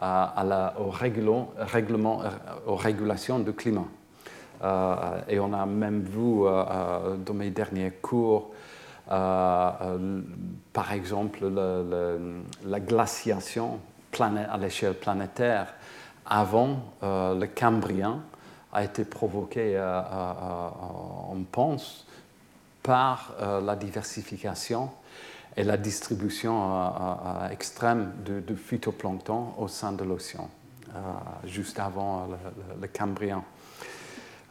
la, 0.00 0.74
au, 0.80 0.90
règlement, 0.90 1.52
euh, 1.56 2.28
aux 2.66 2.74
régulations 2.74 3.38
du 3.38 3.52
climat. 3.52 3.86
Euh, 4.64 5.20
et 5.28 5.38
on 5.38 5.52
a 5.52 5.64
même 5.66 6.02
vu 6.02 6.42
dans 7.24 7.34
mes 7.34 7.50
derniers 7.50 7.92
cours, 7.92 8.50
par 9.06 10.92
exemple, 10.92 11.48
la 12.66 12.80
glaciation 12.80 13.78
à 14.18 14.58
l'échelle 14.58 14.94
planétaire 14.94 15.72
avant 16.26 16.92
le 17.02 17.46
Cambrien 17.46 18.18
a 18.72 18.82
été 18.82 19.04
provoquée, 19.04 19.80
on 21.30 21.44
pense, 21.52 22.06
par 22.82 23.32
la 23.62 23.76
diversification 23.76 24.90
et 25.56 25.64
la 25.64 25.76
distribution 25.76 26.72
euh, 26.72 26.86
euh, 26.86 27.48
extrême 27.50 28.12
de, 28.24 28.54
phytoplancton 28.54 29.54
au 29.58 29.68
sein 29.68 29.92
de 29.92 30.04
l'océan, 30.04 30.48
euh, 30.94 30.98
juste 31.44 31.78
avant 31.78 32.28
le, 32.80 32.88
Cambrien. 32.88 33.42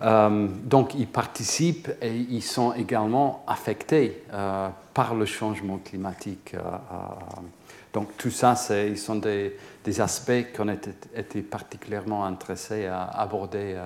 donc 0.02 0.96
ils 0.96 1.08
participent 1.08 1.92
et 2.02 2.16
ils 2.16 2.44
sont 2.44 2.74
également 2.74 3.44
affectés 3.48 4.24
par 4.94 5.14
le 5.14 5.26
changement 5.26 5.78
climatique. 5.78 6.56
donc 7.94 8.16
tout 8.18 8.32
ça, 8.32 8.56
ils 8.88 8.98
sont 8.98 9.16
des, 9.18 9.58
aspects 10.00 10.54
qu'on 10.56 10.70
a 10.70 10.76
été, 11.16 11.42
particulièrement 11.42 12.26
intéressés 12.26 12.86
à 12.86 13.04
aborder 13.04 13.78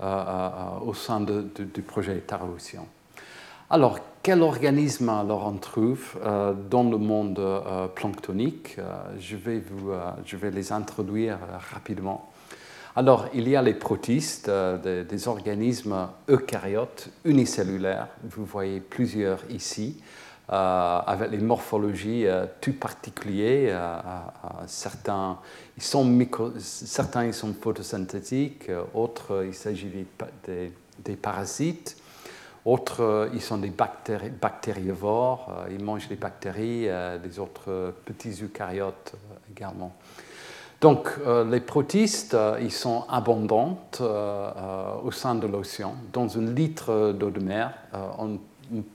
au 0.00 0.94
sein 0.94 1.20
du 1.20 1.82
projet 1.82 2.18
Terre 2.20 2.44
Océan. 2.44 2.86
Alors, 3.70 3.98
quel 4.22 4.40
organisme 4.40 5.10
alors 5.10 5.46
on 5.46 5.58
trouve 5.58 6.16
euh, 6.24 6.54
dans 6.54 6.84
le 6.84 6.96
monde 6.96 7.38
euh, 7.38 7.86
planctonique? 7.88 8.76
Euh, 8.78 8.94
je, 9.20 9.36
vais 10.36 10.50
les 10.50 10.72
introduire 10.72 11.38
rapidement. 11.70 12.30
Alors, 12.96 13.26
il 13.34 13.46
y 13.46 13.56
a 13.56 13.60
les 13.60 13.74
protistes, 13.74 14.50
des, 14.50 15.28
organismes 15.28 16.08
eucaryotes 16.30 17.10
unicellulaires. 17.26 18.08
Vous 18.24 18.46
voyez 18.46 18.80
plusieurs 18.80 19.40
ici, 19.50 20.00
avec 20.48 21.30
les 21.30 21.38
morphologies 21.38 22.24
tout 22.60 22.72
particulières. 22.72 24.02
certains, 24.66 25.38
sont 25.78 26.18
certains 26.58 27.30
sont 27.30 27.54
photosynthétiques, 27.54 28.70
autres, 28.94 29.44
il 29.46 29.54
s'agit 29.54 30.06
des 31.04 31.16
parasites. 31.16 31.96
Autres, 32.68 33.02
euh, 33.02 33.30
ils 33.32 33.40
sont 33.40 33.56
des 33.56 33.70
bactériovores, 33.70 35.48
euh, 35.48 35.72
ils 35.72 35.82
mangent 35.82 36.08
des 36.08 36.16
bactéries, 36.16 36.86
euh, 36.86 37.16
des 37.16 37.38
autres 37.38 37.94
petits 38.04 38.44
eucaryotes 38.44 39.14
également. 39.50 39.94
Donc, 40.82 41.08
les 41.50 41.58
protistes, 41.58 42.36
ils 42.60 42.70
sont 42.70 43.04
abondantes 43.08 44.00
au 44.00 45.10
sein 45.10 45.34
de 45.34 45.48
l'océan. 45.48 45.96
Dans 46.12 46.38
un 46.38 46.52
litre 46.52 47.12
d'eau 47.18 47.30
de 47.30 47.40
mer, 47.40 47.74
on, 48.16 48.38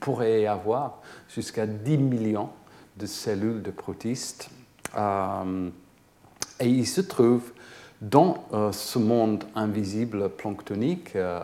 pourrait 0.00 0.46
avoir 0.46 1.02
jusqu'à 1.28 1.66
10 1.66 1.98
millions 1.98 2.48
de 2.96 3.04
cellules 3.04 3.60
de 3.60 3.70
protistes. 3.70 4.48
et 4.96 6.66
ils 6.66 6.86
se 6.86 7.02
trouvent 7.02 7.52
dans 8.10 8.44
euh, 8.52 8.70
ce 8.72 8.98
monde 8.98 9.44
invisible 9.54 10.28
planctonique 10.28 11.16
euh, 11.16 11.40
euh, 11.40 11.42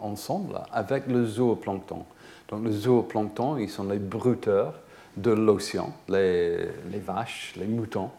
ensemble 0.00 0.60
avec 0.72 1.06
le 1.08 1.26
zooplancton. 1.26 2.04
Donc 2.48 2.64
le 2.64 2.70
zooplancton, 2.70 3.56
ils 3.56 3.68
sont 3.68 3.84
les 3.84 3.98
bruteurs 3.98 4.74
de 5.16 5.32
l'océan, 5.32 5.92
les, 6.08 6.68
vaches, 7.04 7.54
les 7.56 7.66
moutons, 7.66 8.10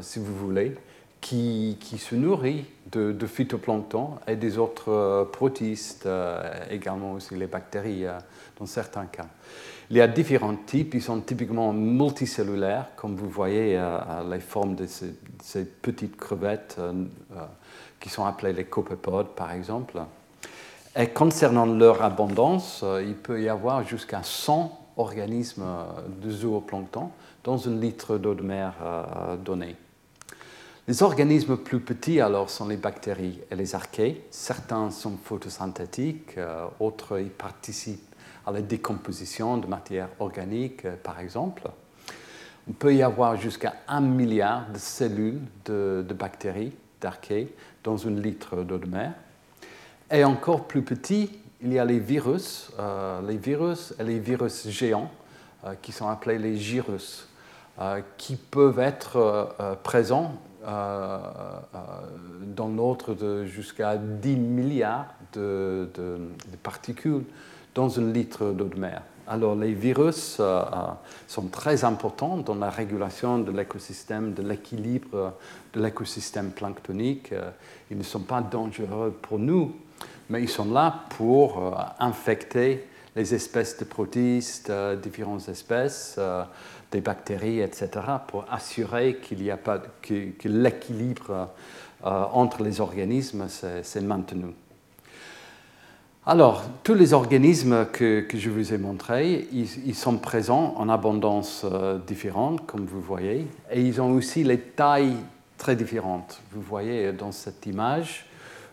si 0.00 0.20
vous 0.20 0.34
voulez, 0.36 0.76
qui, 1.20 1.76
qui 1.80 1.98
se 1.98 2.14
nourrissent 2.14 2.64
de, 2.92 3.10
de, 3.10 3.26
phytoplancton 3.26 4.10
et 4.28 4.36
des 4.36 4.56
autres 4.56 5.28
protistes, 5.32 6.08
également 6.70 7.14
aussi 7.14 7.34
les 7.34 7.48
bactéries 7.48 8.04
dans 8.60 8.66
certains 8.66 9.06
cas. 9.06 9.26
Il 9.90 9.96
y 9.98 10.00
a 10.00 10.08
différents 10.08 10.56
types, 10.56 10.94
ils 10.94 11.02
sont 11.02 11.20
typiquement 11.20 11.72
multicellulaires, 11.72 12.88
comme 12.96 13.16
vous 13.16 13.28
voyez 13.28 13.76
euh, 13.76 13.98
les 14.30 14.40
formes 14.40 14.74
de 14.74 14.86
ces, 14.86 15.64
petites 15.64 16.16
crevettes 16.16 16.76
euh, 16.78 17.04
euh, 17.32 17.44
qui 18.00 18.08
sont 18.08 18.24
appelées 18.24 18.54
les 18.54 18.64
copépodes, 18.64 19.34
par 19.36 19.52
exemple. 19.52 20.00
Et 20.96 21.08
concernant 21.08 21.66
leur 21.66 22.02
abondance, 22.02 22.84
il 23.04 23.14
peut 23.14 23.42
y 23.42 23.48
avoir 23.48 23.84
jusqu'à 23.84 24.22
100 24.22 24.80
organismes 24.96 25.64
de 26.22 26.30
zooplancton 26.30 27.10
dans 27.42 27.68
un 27.68 27.74
litre 27.74 28.16
d'eau 28.16 28.34
de 28.34 28.42
mer 28.42 28.74
donné. 29.44 29.74
Les 30.86 31.02
organismes 31.02 31.56
plus 31.56 31.80
petits, 31.80 32.20
alors, 32.20 32.48
sont 32.48 32.68
les 32.68 32.76
bactéries 32.76 33.40
et 33.50 33.56
les 33.56 33.74
archées. 33.74 34.24
Certains 34.30 34.92
sont 34.92 35.16
photosynthétiques, 35.16 36.38
autres 36.78 37.18
y 37.18 37.28
participent 37.28 38.13
à 38.46 38.52
la 38.52 38.62
décomposition 38.62 39.56
de 39.56 39.66
matière 39.66 40.08
organique, 40.18 40.84
euh, 40.84 40.96
par 41.02 41.20
exemple. 41.20 41.62
On 42.68 42.72
peut 42.72 42.94
y 42.94 43.02
avoir 43.02 43.36
jusqu'à 43.36 43.74
un 43.88 44.00
milliard 44.00 44.70
de 44.70 44.78
cellules 44.78 45.40
de, 45.66 46.04
bactéries, 46.18 46.72
d'archées, 47.00 47.54
dans 47.82 48.06
un 48.06 48.10
litre 48.10 48.62
d'eau 48.62 48.78
de 48.78 48.86
mer. 48.86 49.12
Et 50.10 50.24
encore 50.24 50.66
plus 50.66 50.82
petit, 50.82 51.30
il 51.60 51.72
y 51.72 51.78
a 51.78 51.84
les 51.84 51.98
virus, 51.98 52.70
euh, 52.78 53.20
les 53.26 53.36
virus 53.36 53.94
et 53.98 54.04
les 54.04 54.18
virus 54.18 54.68
géants, 54.68 55.10
euh, 55.64 55.74
qui 55.80 55.92
sont 55.92 56.08
appelés 56.08 56.38
les 56.38 56.56
gyrus, 56.56 57.28
qui 58.16 58.36
peuvent 58.36 58.78
être 58.78 59.80
présents 59.82 60.36
dans 60.62 62.68
l'ordre 62.68 63.14
de 63.14 63.46
jusqu'à 63.46 63.96
10 63.96 64.36
milliards 64.36 65.12
de 65.32 65.88
particules 66.62 67.24
dans 67.74 67.98
un 67.98 68.12
litre 68.12 68.52
d'eau 68.52 68.68
de 68.68 68.78
mer. 68.78 69.02
Alors 69.26 69.54
les 69.54 69.72
virus 69.72 70.40
sont 71.26 71.46
très 71.50 71.84
importants 71.84 72.36
dans 72.36 72.54
la 72.54 72.68
régulation 72.68 73.38
de 73.38 73.50
l'écosystème, 73.50 74.34
de 74.34 74.42
l'équilibre 74.42 75.34
de 75.72 75.80
l'écosystème 75.80 76.50
planctonique. 76.50 77.32
Ils 77.90 77.96
ne 77.96 78.02
sont 78.02 78.20
pas 78.20 78.42
dangereux 78.42 79.16
pour 79.22 79.38
nous, 79.38 79.74
mais 80.28 80.42
ils 80.42 80.48
sont 80.48 80.70
là 80.70 81.04
pour 81.16 81.74
infecter 81.98 82.86
les 83.16 83.34
espèces 83.34 83.78
de 83.78 83.84
protistes, 83.84 84.70
différentes 85.02 85.48
espèces, 85.48 86.18
des 86.94 87.00
bactéries, 87.00 87.60
etc., 87.60 87.88
pour 88.28 88.44
assurer 88.50 89.16
qu'il 89.16 89.42
y 89.42 89.50
a 89.50 89.56
pas, 89.56 89.82
que, 90.00 90.48
l'équilibre 90.48 91.48
euh, 92.04 92.24
entre 92.32 92.62
les 92.62 92.80
organismes 92.80 93.46
c'est 93.48 94.00
maintenu. 94.00 94.54
Alors, 96.26 96.64
tous 96.82 96.94
les 96.94 97.12
organismes 97.12 97.84
que, 97.92 98.24
je 98.32 98.48
vous 98.48 98.72
ai 98.72 98.78
montrés, 98.78 99.46
ils, 99.52 99.94
sont 99.94 100.16
présents 100.16 100.72
en 100.78 100.88
abondance 100.88 101.66
euh, 101.70 101.98
différente, 101.98 102.64
comme 102.64 102.86
vous 102.86 103.02
voyez, 103.02 103.46
et 103.70 103.82
ils 103.82 104.00
ont 104.00 104.10
aussi 104.12 104.42
les 104.42 104.58
tailles 104.58 105.18
très 105.58 105.76
différentes. 105.76 106.40
Vous 106.52 106.62
voyez 106.62 107.12
dans 107.12 107.30
cette 107.30 107.66
image 107.66 108.24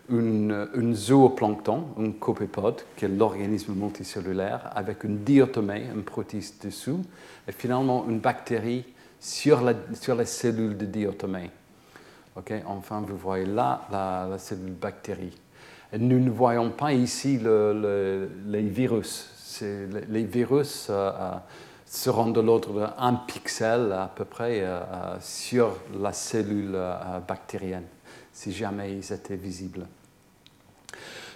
une, 0.08 0.94
zooplancton, 0.94 1.88
un 2.00 2.12
copépode, 2.12 2.80
qui 2.96 3.04
est 3.04 3.08
l'organisme 3.08 3.74
multicellulaire, 3.74 4.70
avec 4.74 5.04
une 5.04 5.18
diatomée, 5.18 5.84
un 5.94 6.00
protiste 6.00 6.64
dessous, 6.64 7.02
et 7.46 7.52
finalement 7.52 8.06
une 8.08 8.20
bactérie 8.20 8.86
sur, 9.20 9.60
la, 9.60 9.74
sur 9.92 10.14
les 10.14 10.24
cellules 10.24 10.78
de 10.78 10.86
diatomée. 10.86 11.50
Enfin, 12.66 13.04
vous 13.06 13.18
voyez 13.18 13.44
là 13.44 13.82
la, 13.90 14.38
cellule 14.38 14.72
bactérie. 14.72 15.36
Nous 15.98 16.20
ne 16.20 16.30
voyons 16.30 16.70
pas 16.70 16.94
ici 16.94 17.38
les 17.38 18.62
virus. 18.62 19.28
Les, 19.60 20.24
virus 20.24 20.86
euh, 20.88 21.12
euh, 21.14 21.30
seront 21.84 22.30
de 22.30 22.40
l'ordre 22.40 22.94
d'un 22.98 23.14
pixel 23.26 23.92
à 23.92 24.10
peu 24.12 24.24
près 24.24 24.62
euh, 24.62 24.80
sur 25.20 25.76
la 26.00 26.14
cellule 26.14 26.78
bactérienne, 27.28 27.84
si 28.32 28.52
jamais 28.52 28.96
ils 28.96 29.12
étaient 29.12 29.36
visibles. 29.36 29.86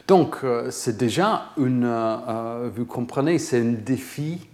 Donc, 0.09 0.37
c'est 0.71 0.97
déjà 0.97 1.51
une, 1.59 1.87
vous 2.75 2.87
comprenez, 2.87 3.39
c'est 3.39 3.61
un 3.61 3.73
défi, 3.73 4.49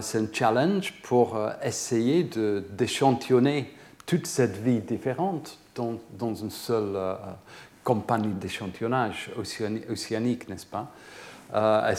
c'est 0.00 0.18
un 0.18 0.28
challenge 0.30 0.94
pour 1.02 1.38
essayer 1.62 2.28
d'échantillonner 2.70 3.72
toute 4.06 4.26
cette 4.26 4.58
vie 4.58 4.80
différente 4.80 5.58
dans, 5.74 6.34
une 6.34 6.50
seule 6.50 6.96
compagnie 7.84 8.32
d'échantillonnage 8.32 9.30
océanique, 9.88 10.48
n'est-ce 10.48 10.66
pas? 10.66 10.90
Euh, 11.54 11.94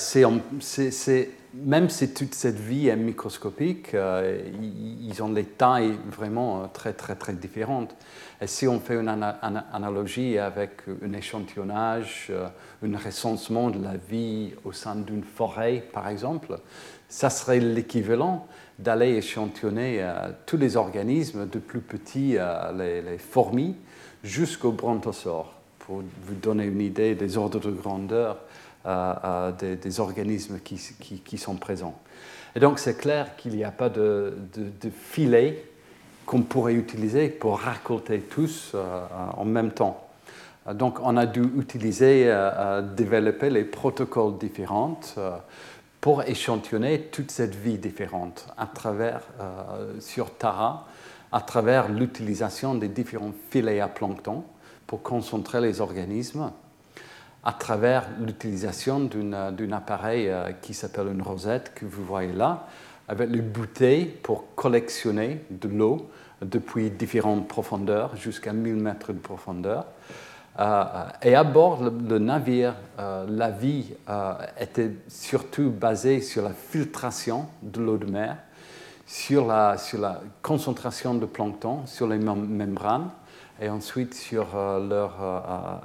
Même 1.53 1.89
si 1.89 2.13
toute 2.13 2.33
cette 2.33 2.59
vie 2.59 2.87
est 2.87 2.95
microscopique, 2.95 3.93
euh, 3.93 4.41
ils 4.59 5.23
ont 5.23 5.29
des 5.29 5.45
tailles 5.45 5.97
vraiment 6.09 6.67
très, 6.67 6.91
très, 6.91 7.15
très 7.15 7.33
différentes. 7.33 7.95
Et 8.41 8.47
si 8.47 8.67
on 8.67 8.81
fait 8.81 8.95
une 8.95 9.07
analogie 9.07 10.37
avec 10.37 10.81
un 11.01 11.13
échantillonnage, 11.13 12.33
un 12.83 12.97
recensement 12.97 13.69
de 13.69 13.81
la 13.81 13.95
vie 13.95 14.53
au 14.65 14.73
sein 14.73 14.95
d'une 14.95 15.23
forêt, 15.23 15.83
par 15.93 16.09
exemple, 16.09 16.59
ça 17.07 17.29
serait 17.29 17.59
l'équivalent 17.59 18.47
d'aller 18.79 19.15
échantillonner 19.15 19.99
euh, 20.01 20.31
tous 20.45 20.57
les 20.57 20.75
organismes, 20.75 21.47
de 21.47 21.59
plus 21.59 21.81
petits, 21.81 22.35
euh, 22.37 23.01
les, 23.01 23.17
fourmis, 23.17 23.75
jusqu'aux 24.23 24.71
brontosaures, 24.71 25.54
pour 25.85 26.01
vous 26.23 26.35
donner 26.35 26.65
une 26.65 26.81
idée 26.81 27.15
des 27.15 27.37
ordres 27.37 27.59
de 27.59 27.71
grandeur 27.71 28.37
euh, 28.85 29.51
des, 29.51 29.99
organismes 29.99 30.59
qui, 30.59 31.37
sont 31.37 31.55
présents. 31.55 31.99
Et 32.55 32.59
donc 32.59 32.79
c'est 32.79 32.97
clair 32.97 33.35
qu'il 33.35 33.55
n'y 33.55 33.63
a 33.63 33.71
pas 33.71 33.89
de, 33.89 34.33
filet 34.91 35.65
qu'on 36.25 36.41
pourrait 36.41 36.73
utiliser 36.73 37.29
pour 37.29 37.59
raconter 37.59 38.19
tous 38.19 38.75
en 39.37 39.45
même 39.45 39.71
temps. 39.71 40.07
Donc 40.73 40.99
on 41.03 41.17
a 41.17 41.25
dû 41.25 41.43
utiliser, 41.57 42.31
développer 42.95 43.49
les 43.49 43.63
protocoles 43.63 44.37
différents 44.37 44.99
pour 46.05 46.21
échantillonner 46.21 47.01
toute 47.11 47.31
cette 47.31 47.55
vie 47.55 47.79
différente 47.79 48.45
à 48.59 48.67
travers, 48.67 49.21
euh, 49.41 49.99
sur 49.99 50.29
Tara, 50.37 50.85
à 51.31 51.41
travers 51.41 51.89
l'utilisation 51.89 52.75
des 52.75 52.89
différents 52.89 53.31
filets 53.49 53.79
à 53.79 53.87
plancton 53.87 54.43
pour 54.87 55.03
concentrer 55.03 55.61
les 55.61 55.81
organismes, 55.81 56.51
à 57.43 57.53
travers 57.53 58.07
l'utilisation 58.19 58.99
d'un 59.01 59.71
appareil 59.71 60.29
euh, 60.29 60.51
qui 60.61 60.73
s'appelle 60.73 61.07
une 61.07 61.21
rosette 61.21 61.73
que 61.75 61.85
vous 61.85 62.03
voyez 62.03 62.33
là, 62.33 62.67
avec 63.07 63.29
les 63.29 63.41
bouteilles 63.41 64.05
pour 64.05 64.55
collectionner 64.55 65.45
de 65.51 65.67
l'eau 65.67 66.09
depuis 66.41 66.89
différentes 66.89 67.47
profondeurs 67.47 68.15
jusqu'à 68.15 68.53
1000 68.53 68.75
mètres 68.75 69.13
de 69.13 69.19
profondeur. 69.19 69.85
Euh, 70.57 70.83
et 71.21 71.35
à 71.35 71.43
bord 71.43 71.83
le, 71.83 72.17
navire, 72.17 72.75
euh, 72.97 73.25
la 73.27 73.51
vie 73.51 73.93
euh, 74.09 74.33
était 74.59 74.91
surtout 75.09 75.69
basée 75.69 76.21
sur 76.21 76.43
la 76.43 76.51
filtration 76.51 77.47
de 77.61 77.81
l'eau 77.81 77.97
de 77.97 78.05
mer, 78.05 78.37
sur 79.05 79.45
la, 79.45 79.77
sur 79.77 79.99
la, 79.99 80.21
concentration 80.41 81.13
de 81.13 81.25
plancton 81.25 81.85
sur 81.85 82.07
les 82.07 82.17
membranes 82.17 83.09
et 83.61 83.69
ensuite 83.69 84.13
sur 84.13 84.47
leur 84.55 85.81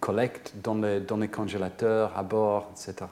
collecte 0.00 0.54
dans 0.62 0.74
les, 0.74 1.00
dans 1.00 1.18
les 1.18 1.28
congélateurs 1.28 2.12
à 2.16 2.22
bord, 2.22 2.70
etc. 2.72 3.06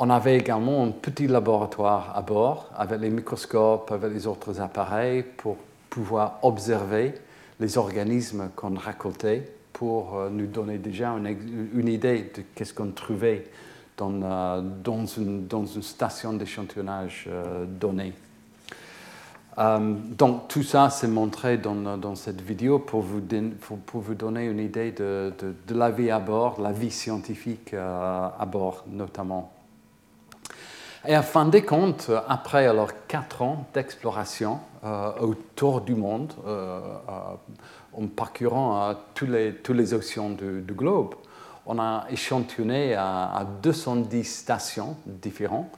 On 0.00 0.10
avait 0.10 0.36
également 0.36 0.84
un 0.84 0.92
petit 0.92 1.26
laboratoire 1.26 2.12
à 2.16 2.22
bord 2.22 2.70
avec 2.76 3.00
les 3.00 3.10
microscopes, 3.10 3.90
avec 3.90 4.12
les 4.12 4.28
autres 4.28 4.60
appareils 4.60 5.24
pour 5.24 5.56
pouvoir 5.90 6.38
observer 6.42 7.14
les 7.58 7.78
organismes 7.78 8.50
qu'on 8.54 8.76
récoltait 8.76 9.42
pour 9.72 10.16
euh, 10.16 10.30
nous 10.30 10.46
donner 10.46 10.78
déjà 10.78 11.10
une, 11.10 11.88
idée 11.88 12.30
de 12.56 12.64
ce 12.64 12.72
qu'on 12.72 12.92
trouvait 12.92 13.44
dans, 13.96 14.22
euh, 14.22 14.62
une, 15.16 15.66
station 15.82 16.32
d'échantillonnage 16.32 17.26
euh, 17.28 17.64
donnée. 17.66 18.12
Donc 19.58 20.48
tout 20.48 20.62
ça, 20.62 20.88
c'est 20.88 21.08
montré 21.08 21.58
dans, 21.58 22.14
cette 22.14 22.40
vidéo 22.40 22.78
pour 22.78 23.00
vous, 23.02 23.20
donner 24.14 24.44
une 24.44 24.60
idée 24.60 24.92
de, 24.92 25.32
la 25.70 25.90
vie 25.90 26.10
à 26.10 26.20
bord, 26.20 26.60
la 26.60 26.72
vie 26.72 26.90
scientifique 26.90 27.74
à 27.74 28.46
bord 28.46 28.84
notamment. 28.88 29.52
Et 31.06 31.14
à 31.14 31.22
fin 31.22 31.46
des 31.46 31.62
comptes, 31.62 32.10
après 32.28 32.66
alors 32.66 32.90
quatre 33.06 33.42
ans 33.42 33.66
d'exploration 33.72 34.58
euh, 34.84 35.12
autour 35.20 35.80
du 35.80 35.94
monde, 35.94 36.32
euh, 36.46 36.80
euh, 37.08 38.00
en 38.02 38.06
parcourant 38.08 38.94
tous 39.14 39.26
les 39.72 39.94
océans 39.94 40.30
du, 40.30 40.74
globe, 40.74 41.14
on 41.66 41.78
a 41.78 42.04
échantillonné 42.10 42.94
à, 42.94 43.46
210 43.62 44.24
stations 44.24 44.96
différentes 45.06 45.70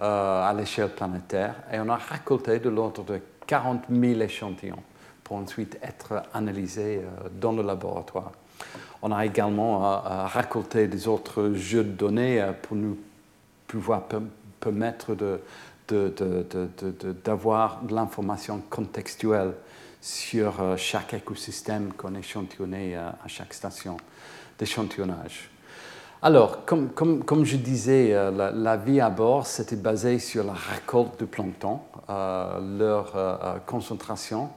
à 0.00 0.52
l'échelle 0.56 0.88
planétaire 0.90 1.54
et 1.72 1.78
on 1.78 1.88
a 1.88 1.96
récolté 1.96 2.58
de 2.58 2.68
l'ordre 2.68 3.04
de 3.04 3.20
40 3.46 3.84
000 3.90 4.20
échantillons 4.20 4.82
pour 5.22 5.36
ensuite 5.36 5.78
être 5.82 6.22
analysés 6.32 7.02
dans 7.40 7.52
le 7.52 7.62
laboratoire. 7.62 8.32
On 9.02 9.12
a 9.12 9.24
également 9.26 10.02
récolté 10.26 10.88
des 10.88 11.06
autres 11.06 11.52
jeux 11.54 11.84
de 11.84 11.90
données 11.92 12.44
pour 12.62 12.76
nous 12.76 12.98
pouvoir 13.66 14.04
permettre 14.58 15.14
d'avoir 17.22 17.78
de, 17.82 17.88
de, 17.88 17.94
l'information 17.94 18.62
contextuelle 18.70 19.54
sur 20.00 20.60
euh, 20.60 20.76
chaque 20.76 21.14
écosystème 21.14 21.92
qu'on 21.92 22.14
échantillonnait 22.14 22.94
à 22.96 23.16
chaque 23.26 23.52
station 23.54 23.96
d'échantillonnage. 24.58 25.50
Alors, 26.22 26.66
comme, 26.66 27.44
je 27.44 27.56
disais, 27.56 28.12
euh, 28.12 28.52
la, 28.54 28.76
vie 28.76 29.00
à 29.00 29.08
bord, 29.08 29.46
c'était 29.46 29.76
basé 29.76 30.18
sur 30.18 30.44
la 30.44 30.52
récolte 30.52 31.18
de 31.18 31.24
plancton, 31.24 31.80
euh, 32.10 32.78
leur 32.78 33.64
concentration, 33.64 34.50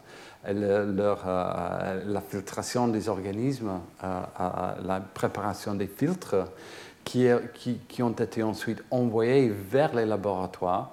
et 0.45 0.54
leur, 0.54 1.26
la 1.26 2.21
filtration 2.21 2.89
des 2.89 3.08
organismes, 3.08 3.80
la 4.02 5.02
préparation 5.13 5.73
des 5.73 5.88
filtres 5.88 6.36
qui, 7.06 7.28
qui, 7.88 8.04
ont 8.04 8.12
été 8.12 8.43
ensuite 8.43 8.84
envoyés 8.91 9.49
vers 9.49 9.95
les 9.95 10.06
laboratoires 10.06 10.91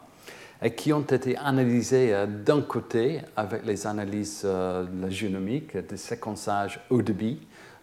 et 0.62 0.74
qui 0.74 0.92
ont 0.92 1.00
été 1.00 1.37
analysés 1.37 2.12
euh, 2.14 2.26
d'un 2.26 2.61
côté 2.61 3.20
avec 3.37 3.64
les 3.64 3.87
analyses 3.87 4.42
euh, 4.44 4.85
de 4.85 5.02
la 5.02 5.11
génomique, 5.11 5.76
de 5.76 5.96
séquençage 5.96 6.80
haut 6.90 7.02
débit, 7.02 7.40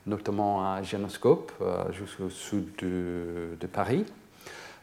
notamment 0.08 0.74
à 0.74 0.82
Génoscope, 0.82 1.52
euh, 1.62 1.92
jusqu'au 1.92 2.30
sud 2.30 2.68
de, 2.82 3.68
Paris. 3.68 4.06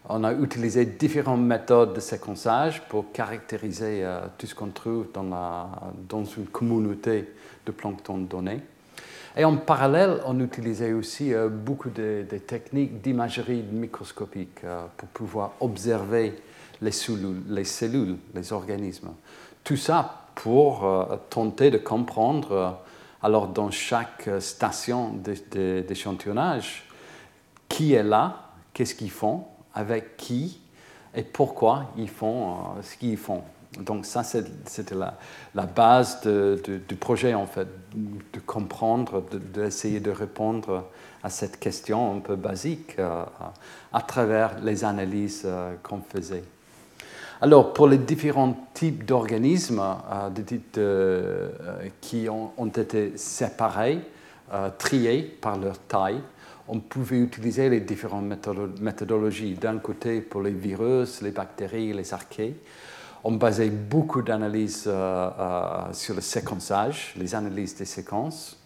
On 0.08 0.22
a 0.22 0.32
utilisé 0.34 0.84
différentes 0.84 1.40
méthodes 1.40 1.94
de 1.94 2.00
séquençage 2.00 2.82
pour 2.88 3.10
caractériser 3.12 4.06
tout 4.36 4.46
ce 4.46 4.54
qu'on 4.54 4.68
trouve 4.68 5.06
dans, 5.14 6.24
une 6.36 6.44
communauté 6.46 7.32
de 7.64 7.72
plancton 7.72 8.18
de 8.18 8.26
données. 8.26 8.60
Et 9.34 9.46
en 9.46 9.56
parallèle, 9.56 10.20
on 10.26 10.38
utilisait 10.40 10.92
aussi 10.92 11.32
beaucoup 11.50 11.88
de, 11.88 12.26
techniques 12.46 13.00
d'imagerie 13.00 13.62
microscopique 13.62 14.60
pour 14.98 15.08
pouvoir 15.08 15.52
observer 15.60 16.34
les 16.82 16.92
cellules, 16.92 18.18
les 18.34 18.52
organismes. 18.52 19.08
Tout 19.64 19.78
ça 19.78 20.26
pour 20.34 20.86
tenter 21.30 21.70
de 21.70 21.78
comprendre, 21.78 22.78
alors 23.24 23.48
dans 23.48 23.70
chaque 23.70 24.28
station 24.38 25.14
d'échantillonnage, 25.50 26.84
qui 27.70 27.94
est 27.94 28.02
là, 28.02 28.50
qu'est-ce 28.74 28.94
qu'ils 28.94 29.10
font, 29.10 29.44
avec 29.74 30.18
qui 30.18 30.60
et 31.14 31.22
pourquoi 31.22 31.90
ils 31.96 32.10
font 32.10 32.50
euh, 32.50 32.82
ce 32.82 32.98
qu'ils 32.98 33.16
font. 33.16 33.42
Donc 33.80 34.04
ça, 34.04 34.22
c'était 34.24 34.94
la, 34.94 35.66
base 35.66 36.20
du 36.22 36.96
projet, 36.96 37.32
en 37.32 37.46
fait, 37.46 37.66
de 37.94 38.40
comprendre, 38.40 39.24
d'essayer 39.54 40.00
de, 40.00 40.10
répondre 40.10 40.84
à 41.22 41.30
cette 41.30 41.58
question 41.58 42.16
un 42.16 42.20
peu 42.20 42.36
basique 42.36 42.96
euh, 42.98 43.24
à 43.92 44.02
travers 44.02 44.60
les 44.60 44.84
analyses 44.84 45.44
euh, 45.46 45.74
qu'on 45.82 46.02
faisait. 46.02 46.44
Alors, 47.44 47.74
pour 47.74 47.88
les 47.88 47.98
différents 47.98 48.56
types 48.72 49.04
d'organismes 49.04 49.82
qui 52.00 52.26
ont, 52.30 52.66
été 52.74 53.18
séparés, 53.18 53.98
triés 54.78 55.20
par 55.42 55.58
leur 55.58 55.78
taille, 55.80 56.22
on 56.68 56.80
pouvait 56.80 57.18
utiliser 57.18 57.68
les 57.68 57.80
différentes 57.80 58.24
méthodologies. 58.80 59.56
D'un 59.56 59.76
côté, 59.76 60.22
pour 60.22 60.40
les 60.40 60.52
virus, 60.52 61.20
les 61.20 61.32
bactéries, 61.32 61.92
les 61.92 62.14
archées, 62.14 62.56
on 63.22 63.32
basait 63.32 63.68
beaucoup 63.68 64.22
d'analyses 64.22 64.84
euh, 64.86 65.28
euh, 65.38 65.92
sur 65.92 66.14
le 66.14 66.22
séquençage, 66.22 67.12
les 67.18 67.34
analyses 67.34 67.76
des 67.76 67.84
séquences. 67.84 68.56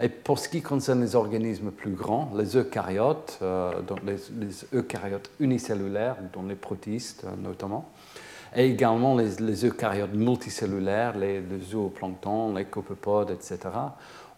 Et 0.00 0.08
pour 0.08 0.40
ce 0.40 0.48
qui 0.48 0.60
concerne 0.60 1.02
les 1.02 1.14
organismes 1.14 1.70
plus 1.70 1.92
grands, 1.92 2.32
les 2.36 2.56
eucaryotes, 2.56 3.38
euh, 3.42 3.70
les, 4.04 4.76
eucaryotes 4.76 5.30
unicellulaires, 5.38 6.16
dont 6.32 6.42
les 6.42 6.56
protistes 6.56 7.24
notamment, 7.40 7.88
et 8.54 8.70
également 8.70 9.16
les, 9.16 9.64
eucaryotes 9.64 10.14
multicellulaires, 10.14 11.16
les, 11.16 11.42
zooplanctons, 11.62 12.54
les 12.54 12.66
copepodes, 12.66 13.30
etc., 13.30 13.58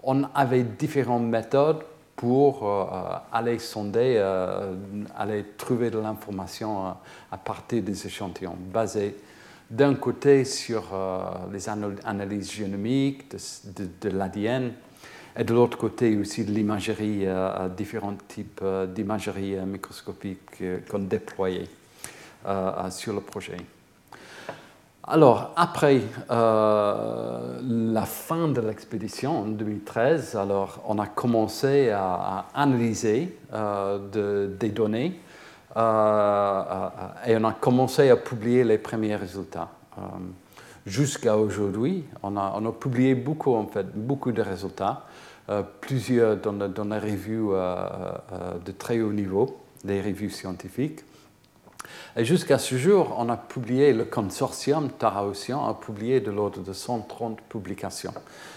on 0.03 0.25
avait 0.35 0.63
différentes 0.63 1.25
méthodes 1.25 1.83
pour 2.15 2.67
euh, 2.67 2.95
aller 3.33 3.59
sonder, 3.59 4.15
euh, 4.17 4.75
aller 5.17 5.45
trouver 5.59 5.91
de 5.91 5.99
l'information 5.99 6.87
euh, 6.87 6.91
à 7.31 7.37
partir 7.37 7.83
des 7.83 8.07
échantillons, 8.07 8.57
basés 8.73 9.17
d'un 9.69 9.95
côté 9.97 10.45
sur 10.45 10.97
les 11.53 11.69
analyses 11.69 12.53
génomiques 12.53 13.25
de, 14.01 14.11
l'ADN 14.11 14.71
et 15.37 15.43
de 15.43 15.53
l'autre 15.53 15.77
côté 15.77 16.17
aussi 16.17 16.45
de 16.45 16.53
l'imagerie, 16.53 17.27
différents 17.77 18.15
types 18.29 18.63
d'imagerie 18.95 19.57
microscopique 19.67 20.63
qu'on 20.89 21.01
déployait 21.01 21.67
sur 22.91 23.13
le 23.13 23.21
projet. 23.23 23.57
Alors, 25.09 25.53
après 25.55 26.03
euh, 26.33 27.61
la 27.62 28.07
fin 28.07 28.49
de 28.49 28.61
l'expédition 28.61 29.42
en 29.42 29.47
2013, 29.47 30.35
alors, 30.35 30.83
on 30.88 30.99
a 30.99 31.07
commencé 31.07 31.90
à, 31.90 32.47
analyser 32.53 33.38
euh, 33.55 34.49
des 34.49 34.71
données 34.71 35.21
euh, 35.77 36.88
et 37.25 37.37
on 37.37 37.45
a 37.45 37.53
commencé 37.53 38.11
à 38.11 38.16
publier 38.16 38.64
les 38.64 38.79
premiers 38.79 39.14
résultats. 39.14 39.69
Jusqu'à 40.85 41.37
aujourd'hui, 41.37 42.05
on 42.25 42.37
a, 42.37 42.73
publié 42.73 43.14
beaucoup, 43.14 43.55
en 43.55 43.66
fait, 43.69 43.87
beaucoup 43.95 44.33
de 44.33 44.42
résultats, 44.42 45.05
plusieurs 45.81 46.37
dans, 46.37 46.53
dans 46.53 46.85
les 46.85 46.99
revues 46.99 47.49
de 48.64 48.73
très 48.73 49.01
haut 49.01 49.12
niveau, 49.12 49.57
des 49.85 50.01
revues 50.01 50.31
scientifiques. 50.31 51.06
Et 52.19 52.25
jusqu'à 52.25 52.57
ce 52.59 52.77
jour, 52.77 53.15
on 53.19 53.29
a 53.29 53.37
publié, 53.37 53.93
le 53.93 54.07
consortium 54.07 54.91
Tara 54.91 55.27
Ocean 55.27 55.69
a 55.69 55.75
publié 55.75 56.21
de 56.21 56.31
l'ordre 56.31 56.63
de 56.63 56.73
130 56.73 57.43
publications 57.43 58.15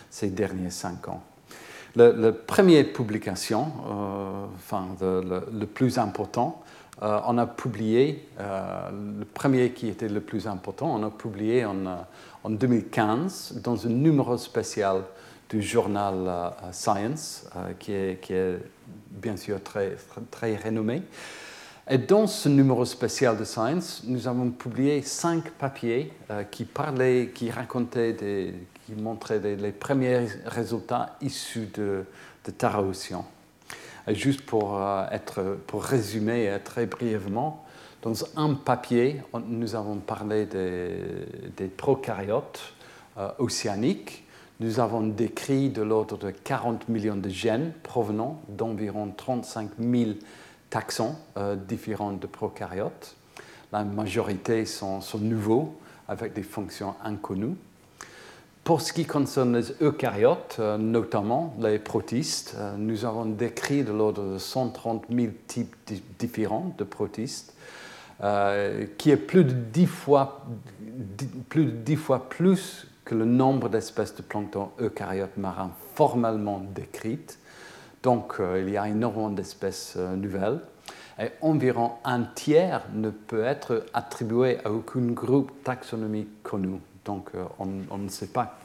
ces 0.09 0.29
derniers 0.29 0.69
cinq 0.69 1.09
ans. 1.09 1.21
La 1.95 2.31
première 2.31 2.93
publication, 2.93 3.67
euh, 3.89 4.45
enfin 4.55 4.87
le, 5.01 5.65
plus 5.65 5.97
important, 5.97 6.63
euh, 7.01 7.19
on 7.25 7.37
a 7.37 7.47
publié, 7.47 8.29
euh, 8.39 8.89
le 9.19 9.25
premier 9.25 9.71
qui 9.71 9.87
était 9.87 10.07
le 10.07 10.21
plus 10.21 10.47
important, 10.47 10.95
on 10.95 11.03
a 11.03 11.09
publié 11.09 11.65
en, 11.65 12.05
en 12.43 12.49
2015 12.49 13.59
dans 13.61 13.85
un 13.85 13.89
numéro 13.89 14.37
spécial 14.37 15.01
du 15.49 15.61
journal 15.61 16.53
Science, 16.71 17.49
qui 17.79 17.91
est, 17.91 18.59
bien 19.09 19.35
sûr 19.35 19.61
très, 19.63 19.97
très 20.29 20.55
renommé. 20.55 21.01
Et 21.91 21.97
dans 21.97 22.27
ce 22.27 22.47
numéro 22.49 22.85
spécial 22.85 23.35
de 23.35 23.43
Science, 23.43 24.03
nous 24.05 24.27
avons 24.27 24.51
publié 24.51 25.01
cinq 25.01 25.49
papiers 25.49 26.13
euh, 26.29 26.43
qui 26.43 26.63
parlaient, 26.63 27.31
qui 27.33 27.49
racontaient, 27.49 28.15
qui 28.85 28.93
montraient 28.93 29.39
les 29.39 29.71
premiers 29.71 30.27
résultats 30.45 31.15
issus 31.19 31.67
de, 31.73 32.05
de 32.45 32.51
Tara 32.51 32.83
Ocean. 32.83 33.25
Juste 34.09 34.41
pour, 34.41 34.77
euh, 34.77 35.07
être, 35.11 35.57
pour 35.65 35.83
résumer 35.83 36.47
euh, 36.47 36.59
très 36.63 36.85
brièvement, 36.85 37.65
dans 38.03 38.13
un 38.35 38.53
papier, 38.53 39.23
nous 39.47 39.73
avons 39.73 39.95
parlé 39.95 40.45
des, 40.45 40.91
des 41.57 41.67
prokaryotes 41.67 42.75
océaniques. 43.39 44.25
Nous 44.59 44.79
avons 44.79 45.01
décrit 45.01 45.69
de 45.69 45.81
l'ordre 45.81 46.17
de 46.17 46.29
40 46.29 46.87
millions 46.87 47.17
de 47.17 47.27
gènes 47.29 47.73
provenant 47.83 48.41
d'environ 48.47 49.11
35 49.17 49.71
000 49.79 50.11
taxons 50.69 51.15
euh, 51.37 51.55
différents 51.55 52.11
de 52.11 52.27
prokaryotes. 52.27 53.15
La 53.71 53.83
majorité 53.83 54.65
sont, 54.65 55.01
nouveaux, 55.19 55.75
avec 56.07 56.33
des 56.33 56.43
fonctions 56.43 56.95
inconnues. 57.03 57.55
Pour 58.63 58.81
ce 58.81 58.93
qui 58.93 59.05
concerne 59.05 59.57
les 59.57 59.71
eucaryotes, 59.81 60.57
euh, 60.59 60.77
notamment 60.77 61.55
les 61.59 61.79
protistes, 61.79 62.55
euh, 62.57 62.75
nous 62.77 63.05
avons 63.05 63.25
décrit 63.25 63.83
de 63.83 63.91
l'ordre 63.91 64.33
de 64.33 64.37
130 64.37 65.05
000 65.09 65.33
types 65.47 65.75
différents 66.19 66.73
de 66.77 66.83
protistes, 66.83 67.53
qui 68.97 69.11
est 69.11 69.17
plus 69.17 69.45
de 69.45 69.53
10 69.53 69.85
fois, 69.85 70.45
plus 71.47 71.63
de 71.63 71.71
10 71.71 71.95
fois 71.95 72.27
plus 72.27 72.85
que 73.05 73.15
le 73.15 73.23
nombre 73.23 73.69
d'espèces 73.69 74.13
de 74.13 74.21
plancton 74.21 74.71
eucaryotes 74.77 75.37
marins 75.37 75.71
formellement 75.95 76.61
décrites. 76.75 77.39
Donc, 78.03 78.35
euh, 78.39 78.63
il 78.65 78.71
y 78.71 78.77
a 78.77 78.87
énormément 78.87 79.29
d'espèces 79.29 79.95
euh, 79.97 80.15
nouvelles. 80.15 80.59
Et 81.21 81.31
environ 81.41 81.93
un 82.05 82.23
tiers 82.23 82.83
ne 82.93 83.09
peut 83.09 83.43
être 83.43 83.85
attribué 83.93 84.57
à 84.63 84.71
aucun 84.71 85.07
groupe 85.07 85.51
taxonomique 85.63 86.41
connu. 86.43 86.79
Donc, 87.03 87.31
euh, 87.35 87.43
on, 87.59 87.97
ne 87.97 88.07
sait 88.07 88.27
pas 88.27 88.59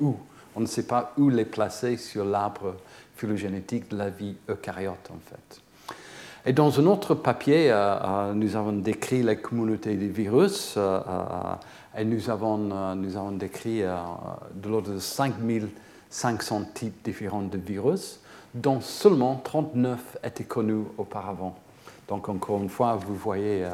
où. 0.00 0.16
On 0.56 0.60
ne 0.60 0.66
sait 0.66 0.86
pas 0.86 1.12
où 1.18 1.28
les 1.28 1.44
placer 1.44 1.96
sur 1.96 2.24
l'arbre 2.24 2.74
phylogénétique 3.14 3.90
de 3.90 3.96
la 3.96 4.10
vie 4.10 4.34
eucaryote, 4.48 5.10
en 5.10 5.20
fait. 5.24 5.60
Et 6.46 6.52
dans 6.52 6.80
un 6.80 6.86
autre 6.86 7.14
papier, 7.14 7.68
nous 8.34 8.56
avons 8.56 8.72
décrit 8.72 9.22
la 9.22 9.36
communauté 9.36 9.94
des 9.96 10.08
virus 10.08 10.78
et 11.98 12.04
nous 12.06 12.30
avons, 12.30 12.56
nous 12.96 13.16
avons 13.18 13.32
décrit 13.32 13.82
de 13.82 14.68
l'ordre 14.68 14.94
de 14.94 14.98
5500 14.98 16.62
types 16.72 17.04
différents 17.04 17.42
de 17.42 17.58
virus 17.58 18.20
dont 18.54 18.80
seulement 18.80 19.40
39 19.44 20.18
étaient 20.24 20.44
connus 20.44 20.84
auparavant. 20.98 21.56
Donc 22.10 22.28
encore 22.28 22.60
une 22.60 22.68
fois, 22.68 22.96
vous 22.96 23.14
voyez 23.14 23.64
euh, 23.64 23.70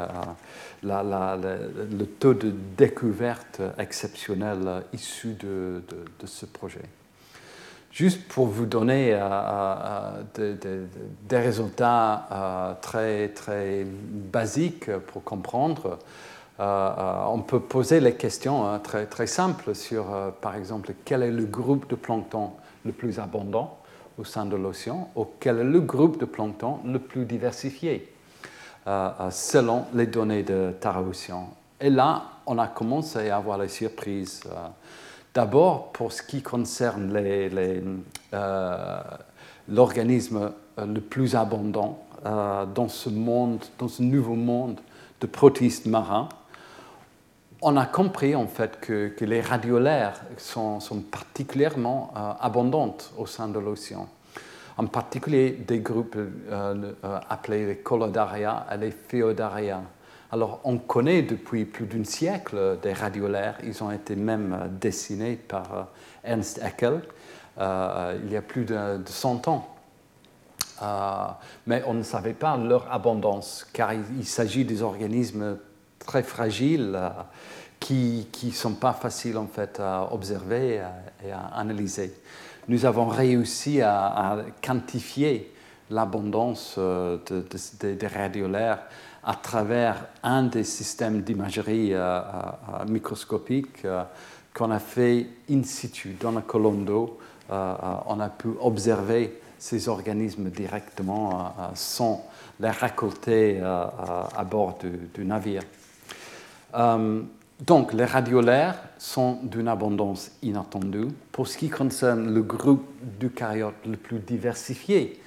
le 0.84 2.04
taux 2.04 2.34
de 2.34 2.52
découverte 2.76 3.62
exceptionnel 3.78 4.82
issu 4.92 5.34
de, 5.40 5.82
ce 6.26 6.44
projet. 6.44 6.82
Juste 7.90 8.28
pour 8.28 8.46
vous 8.46 8.66
donner 8.66 9.14
euh, 9.14 9.20
euh, 10.38 10.86
des 11.22 11.38
résultats 11.38 12.76
très, 12.82 13.28
très 13.30 13.86
basiques 13.86 14.94
pour 15.06 15.24
comprendre, 15.24 15.98
on 16.58 17.42
peut 17.46 17.60
poser 17.60 18.00
les 18.00 18.16
questions 18.16 18.78
très, 18.80 19.06
très 19.06 19.26
simples 19.26 19.74
sur, 19.74 20.04
par 20.42 20.56
exemple, 20.56 20.92
quel 21.06 21.22
est 21.22 21.30
le 21.30 21.46
groupe 21.46 21.88
de 21.88 21.94
plancton 21.94 22.50
le 22.84 22.92
plus 22.92 23.18
abondant? 23.18 23.75
Au 24.18 24.24
sein 24.24 24.46
de 24.46 24.56
l'océan, 24.56 25.10
auquel 25.14 25.58
est 25.58 25.64
le 25.64 25.80
groupe 25.80 26.18
de 26.18 26.24
plancton 26.24 26.78
le 26.84 26.98
plus 26.98 27.24
diversifié, 27.24 28.12
euh, 28.86 29.10
euh, 29.20 29.30
selon 29.30 29.84
les 29.94 30.06
données 30.06 30.42
de 30.42 30.72
Tara 30.80 31.02
Ocean. 31.02 31.50
Et 31.80 31.90
là, 31.90 32.22
on 32.46 32.58
a 32.58 32.66
commencé 32.66 33.28
à 33.28 33.36
avoir 33.36 33.58
les 33.58 33.68
surprises. 33.68 34.42
Euh, 34.46 34.68
d'abord, 35.34 35.92
pour 35.92 36.12
ce 36.12 36.22
qui 36.22 36.42
concerne 36.42 37.12
l'organisme 39.68 40.52
le 40.78 41.00
plus 41.00 41.34
abondant 41.34 42.02
dans 42.24 42.88
ce 42.88 43.10
monde, 43.10 43.62
dans 43.78 43.88
ce 43.88 44.02
nouveau 44.02 44.34
monde 44.34 44.80
de 45.20 45.26
protistes 45.26 45.86
marins, 45.86 46.28
on 47.66 47.76
a 47.76 47.84
compris 47.84 48.36
en 48.36 48.46
fait 48.46 48.78
que, 48.78 49.12
les 49.22 49.40
radiolaires 49.40 50.20
sont, 50.38 50.78
particulièrement 51.10 52.12
euh, 52.16 52.32
abondantes 52.40 53.12
au 53.18 53.26
sein 53.26 53.48
de 53.48 53.58
l'océan. 53.58 54.08
En 54.76 54.86
particulier 54.86 55.50
des 55.50 55.80
groupes 55.80 56.14
euh, 56.14 56.92
euh, 57.04 57.18
appelés 57.28 57.66
les 57.66 57.78
Colodaria 57.78 58.68
et 58.72 58.76
les 58.76 58.92
Feodaria. 58.92 59.82
Alors 60.30 60.60
on 60.62 60.78
connaît 60.78 61.22
depuis 61.22 61.64
plus 61.64 61.86
d'un 61.86 62.04
siècle 62.04 62.78
des 62.80 62.92
radiolaires, 62.92 63.58
ils 63.64 63.82
ont 63.82 63.90
été 63.90 64.14
même 64.14 64.70
dessinés 64.80 65.34
par 65.34 65.88
Ernst 66.22 66.60
Haeckel 66.62 67.00
il 67.58 68.30
y 68.30 68.36
a 68.36 68.42
plus 68.42 68.64
de 68.64 69.00
100 69.04 69.48
ans. 69.48 69.66
mais 71.66 71.82
on 71.86 71.94
ne 71.94 72.02
savait 72.02 72.34
pas 72.34 72.56
leur 72.56 72.92
abondance, 72.92 73.66
car 73.72 73.92
il 73.92 74.26
s'agit 74.26 74.64
des 74.64 74.82
organismes 74.82 75.56
très 76.06 76.22
fragiles 76.22 76.92
euh, 76.94 77.10
qui 77.78 78.26
ne 78.42 78.50
sont 78.50 78.74
pas 78.74 78.94
faciles 78.94 79.36
en 79.36 79.46
fait 79.46 79.78
à 79.80 80.08
observer 80.12 80.82
et 81.24 81.30
à 81.30 81.40
analyser. 81.54 82.12
Nous 82.68 82.84
avons 82.86 83.06
réussi 83.06 83.82
à, 83.82 84.38
quantifier 84.62 85.52
l'abondance 85.90 86.76
euh, 86.78 87.18
des 87.82 88.06
radiolaires 88.06 88.80
à 89.22 89.34
travers 89.34 90.06
un 90.22 90.44
des 90.44 90.64
systèmes 90.64 91.20
d'imagerie 91.20 91.90
euh, 91.92 92.22
microscopique 92.88 93.86
qu'on 94.54 94.70
a 94.70 94.78
fait 94.78 95.26
in 95.50 95.62
situ 95.62 96.16
dans 96.18 96.32
la 96.32 96.40
colonne 96.40 96.84
d'eau. 96.84 97.18
on 97.50 98.20
a 98.20 98.28
pu 98.30 98.48
observer 98.60 99.40
ces 99.58 99.88
organismes 99.88 100.50
directement 100.50 101.54
sans 101.74 102.26
les 102.58 102.70
récolter 102.70 103.60
à 103.60 104.44
bord 104.44 104.78
du 105.14 105.24
navire. 105.24 105.62
Euh, 106.76 107.22
donc, 107.64 107.94
les 107.94 108.04
radiolaires 108.04 108.78
sont 108.98 109.38
d'une 109.42 109.68
abondance 109.68 110.32
inattendue. 110.42 111.08
Pour 111.32 111.48
ce 111.48 111.56
qui 111.56 111.70
concerne 111.70 112.32
le 112.32 112.42
groupe 112.42 112.86
d'eucaryotes 113.18 113.86
le 113.86 113.96
plus 113.96 114.18
diversifié 114.18 115.18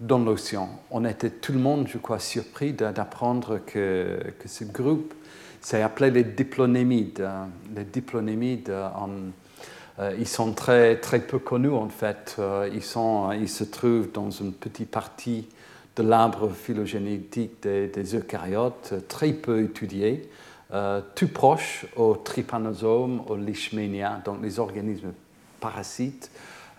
dans 0.00 0.18
l'océan, 0.18 0.68
on 0.90 1.04
était 1.04 1.30
tout 1.30 1.52
le 1.52 1.60
monde, 1.60 1.86
je 1.88 1.98
crois, 1.98 2.18
surpris 2.18 2.72
d'apprendre 2.72 3.60
que, 3.64 4.18
ce 4.44 4.64
groupe 4.64 5.14
s'est 5.60 5.82
appelé 5.82 6.10
les 6.10 6.24
diplonémides. 6.24 7.28
Les 7.76 7.84
diplonémides, 7.84 8.70
euh, 8.70 10.14
ils 10.18 10.28
sont 10.28 10.52
très, 10.52 10.96
très 10.96 11.20
peu 11.20 11.38
connus 11.38 11.70
en 11.70 11.88
fait. 11.88 12.36
Euh, 12.38 12.68
ils, 12.72 12.82
se 12.82 13.64
trouvent 13.64 14.10
dans 14.12 14.30
une 14.30 14.52
petite 14.52 14.90
partie 14.90 15.46
de 15.96 16.02
l'arbre 16.02 16.50
phylogénétique 16.50 17.62
des, 17.62 18.16
eucaryotes, 18.16 18.94
très 19.08 19.32
peu 19.32 19.62
étudié. 19.62 20.28
Euh, 20.70 21.00
tout 21.14 21.28
proche 21.28 21.86
aux 21.96 22.16
trypanosomes, 22.16 23.22
aux 23.26 23.36
leishmania, 23.36 24.20
donc 24.22 24.42
les 24.42 24.58
organismes 24.58 25.12
parasites 25.60 26.30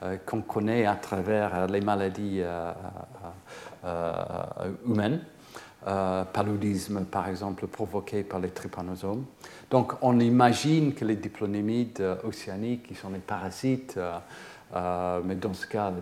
euh, 0.04 0.18
qu'on 0.28 0.42
connaît 0.42 0.86
à 0.86 0.96
travers 0.96 1.56
euh, 1.56 1.68
les 1.68 1.82
maladies 1.82 2.44
humaines. 4.86 5.22
paludisme, 6.34 7.06
par 7.06 7.30
exemple, 7.30 7.66
provoqué 7.66 8.24
par 8.24 8.40
les 8.40 8.50
trypanosomes. 8.50 9.26
Donc, 9.72 9.94
on 10.02 10.20
imagine 10.20 10.94
que 10.94 11.06
les 11.06 11.16
diplonémides 11.16 12.04
océaniques, 12.24 12.84
qui 12.90 12.96
sont 12.96 13.10
les 13.10 13.20
parasites, 13.20 13.98
mais 14.76 15.36
dans 15.36 15.54
ce 15.54 15.66
cas, 15.66 15.94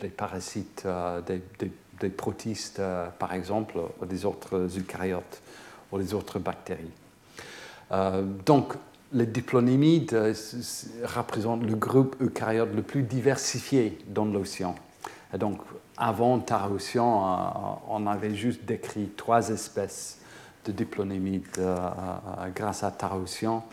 les 0.00 0.08
parasites 0.08 0.86
des, 1.26 1.42
des, 2.00 2.08
protistes, 2.08 2.80
par 3.18 3.34
exemple, 3.34 3.78
ou 4.00 4.06
des 4.06 4.24
autres 4.24 4.68
eucaryotes, 4.78 5.42
ou 5.90 5.98
les 5.98 6.14
autres 6.14 6.38
bactéries. 6.38 6.92
Euh, 7.92 8.22
donc, 8.44 8.74
les 9.12 9.26
diplonémides 9.26 10.14
euh, 10.14 10.34
représentent 11.04 11.62
le 11.62 11.76
groupe 11.76 12.16
eucaryote 12.20 12.74
le 12.74 12.82
plus 12.82 13.02
diversifié 13.02 13.98
dans 14.08 14.24
l'océan. 14.24 14.74
Donc, 15.38 15.60
avant 15.96 16.38
Tara-Océan, 16.38 17.24
euh, 17.24 17.88
on 17.88 18.06
avait 18.06 18.34
juste 18.34 18.64
décrit 18.64 19.10
trois 19.16 19.48
espèces 19.50 20.18
de 20.64 20.72
diplonémides 20.72 21.46
grâce 22.56 22.82
à 22.82 22.90
Tara-Océan. 22.90 23.64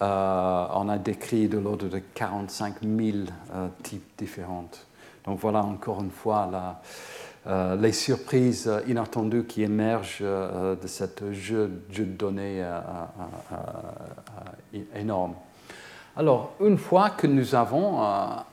on 0.00 0.88
a 0.88 0.98
décrit 0.98 1.48
de 1.48 1.56
l'ordre 1.56 1.88
de 1.88 1.98
45 1.98 2.82
000 2.82 3.18
types 3.82 4.04
différents. 4.18 4.68
Donc 5.24 5.40
voilà 5.40 5.64
encore 5.64 6.02
une 6.02 6.10
fois 6.10 6.46
la, 6.52 6.82
euh, 7.48 7.76
les 7.76 7.92
surprises 7.92 8.68
inattendues 8.88 9.44
qui 9.44 9.62
émergent 9.62 10.18
euh, 10.20 10.74
de 10.74 10.88
ce 10.88 11.04
jeu, 11.32 11.70
de 11.96 12.02
données 12.02 12.60
euh, 12.60 12.80
énorme. 14.96 15.34
Alors, 16.16 16.54
une 16.60 16.76
fois 16.76 17.10
que 17.10 17.28
nous 17.28 17.54
avons 17.54 18.00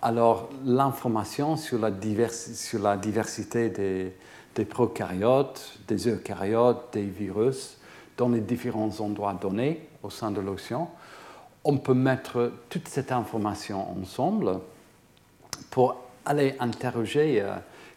alors 0.01 0.49
l'information 0.65 1.55
sur 1.55 1.79
la 1.79 1.89
diversité 1.89 3.69
des, 3.69 4.15
des 4.53 4.65
prokaryotes, 4.65 5.79
des 5.87 6.09
eucaryotes, 6.09 6.89
des 6.93 7.05
virus 7.05 7.77
dans 8.17 8.29
les 8.29 8.41
différents 8.41 8.99
endroits 8.99 9.33
donnés 9.33 9.87
au 10.03 10.11
sein 10.11 10.29
de 10.29 10.41
l'océan, 10.41 10.91
on 11.63 11.77
peut 11.77 11.95
mettre 11.95 12.51
toute 12.69 12.89
cette 12.89 13.13
information 13.13 13.97
ensemble 13.99 14.59
pour 15.71 15.95
aller 16.25 16.55
interroger 16.59 17.43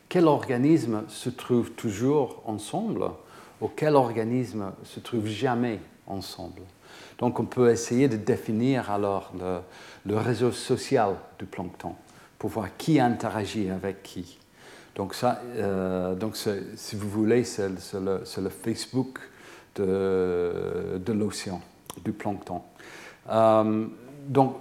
quel 0.09 0.27
organisme 0.27 1.03
se 1.09 1.31
trouve 1.31 1.73
toujours 1.73 2.43
ensemble 2.47 3.11
ou 3.61 3.69
quel 3.69 3.97
organisme 3.97 4.73
se 4.85 5.01
trouve 5.01 5.27
jamais 5.27 5.81
ensemble. 6.07 6.63
Donc 7.19 7.41
on 7.41 7.45
peut 7.45 7.71
essayer 7.71 8.09
de 8.09 8.17
définir 8.17 8.91
alors 8.91 9.33
le, 10.05 10.17
réseau 10.17 10.53
social 10.53 11.17
du 11.39 11.47
plancton 11.47 11.95
pour 12.39 12.51
voir 12.51 12.69
qui 12.77 13.01
interagit 13.01 13.71
avec 13.71 14.03
qui. 14.03 14.39
Donc 14.95 15.15
ça, 15.15 15.41
euh, 15.57 16.15
donc 16.15 16.37
si 16.37 16.97
vous 16.97 17.09
voulez, 17.09 17.45
c'est 17.45 17.69
le, 17.69 18.49
Facebook 18.51 19.21
de, 19.75 21.13
l'océan, 21.13 21.61
du 22.05 22.13
plancton. 22.13 22.63
Euh, 23.31 23.87
donc 24.29 24.57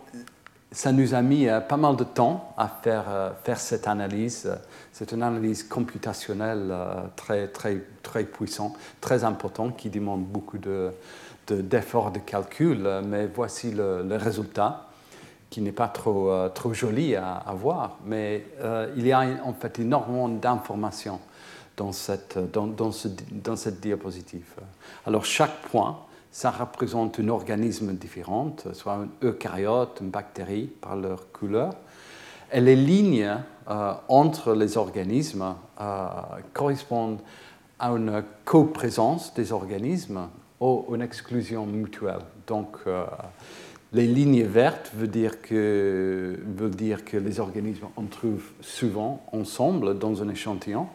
ça 0.71 0.91
nous 0.91 1.13
a 1.13 1.21
mis 1.21 1.47
euh, 1.47 1.61
pas 1.61 1.77
mal 1.77 1.95
de 1.95 2.03
temps 2.03 2.53
à 2.57 2.67
faire 2.67 3.59
cette 3.59 3.87
analyse. 3.87 4.49
C'est 4.97 5.11
une 5.11 5.23
analyse 5.23 5.63
computationnelle 5.63 6.69
euh, 6.71 7.01
très, 7.17 7.49
très, 7.49 7.81
très 8.01 8.23
puissante, 8.23 8.77
très 9.01 9.25
importante, 9.25 9.75
qui 9.75 9.89
demande 9.89 10.23
beaucoup 10.23 10.57
d'efforts 10.57 12.11
de, 12.11 12.19
de, 12.19 12.23
calcul, 12.23 13.01
mais 13.05 13.27
voici 13.27 13.71
le, 13.71 14.15
résultat 14.15 14.87
qui 15.49 15.59
n'est 15.59 15.73
pas 15.73 15.89
trop, 15.89 16.31
trop 16.53 16.73
joli 16.73 17.13
à, 17.17 17.43
voir, 17.55 17.97
mais 18.05 18.45
il 18.95 19.05
y 19.05 19.11
a 19.11 19.19
en 19.43 19.53
fait 19.53 19.79
énormément 19.79 20.27
d'informations 20.27 21.19
dans 21.77 21.91
cette, 21.91 22.37
dans, 22.51 22.65
dans, 22.65 22.91
ce, 22.91 23.09
cette 23.55 23.79
diapositive. 23.81 24.47
Alors 25.05 25.25
chaque 25.25 25.61
point 25.63 25.99
ça 26.31 26.51
représente 26.51 27.19
un 27.19 27.29
organisme 27.29 27.93
différent, 27.93 28.55
soit 28.73 28.93
un 28.93 29.07
eucaryote, 29.23 29.99
une 30.01 30.09
bactérie 30.09 30.67
par 30.67 30.97
leur 30.97 31.31
couleur. 31.31 31.73
Et 32.51 32.61
les 32.61 32.75
lignes 32.75 33.37
euh, 33.67 33.93
entre 34.09 34.53
les 34.53 34.77
organismes 34.77 35.55
euh, 35.81 36.07
correspondent 36.53 37.19
à 37.79 37.89
une 37.89 38.23
coprésence 38.43 39.33
des 39.33 39.51
organismes 39.51 40.27
ou 40.59 40.85
une 40.93 41.01
exclusion 41.01 41.65
mutuelle. 41.65 42.19
Donc, 42.45 42.77
euh, 42.85 43.05
les 43.91 44.05
lignes 44.05 44.43
vertes 44.43 44.91
veut 44.93 45.07
dire, 45.07 45.41
que, 45.41 46.39
veut 46.57 46.69
dire 46.69 47.03
que 47.03 47.17
les 47.17 47.39
organismes 47.39 47.87
en 47.95 48.03
trouvent 48.03 48.51
souvent 48.61 49.25
ensemble 49.31 49.97
dans 49.97 50.21
un 50.21 50.29
échantillon. 50.29 50.87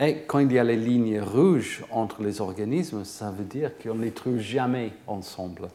Et 0.00 0.18
quand 0.26 0.38
il 0.38 0.52
y 0.52 0.58
a 0.58 0.64
les 0.64 0.76
lignes 0.76 1.20
rouges 1.20 1.84
entre 1.90 2.22
les 2.22 2.40
organismes, 2.40 3.04
ça 3.04 3.32
veut 3.32 3.44
dire 3.44 3.72
qu'on 3.82 3.96
ne 3.96 4.04
les 4.04 4.12
trouve 4.12 4.38
jamais 4.38 4.92
ensemble. 5.08 5.68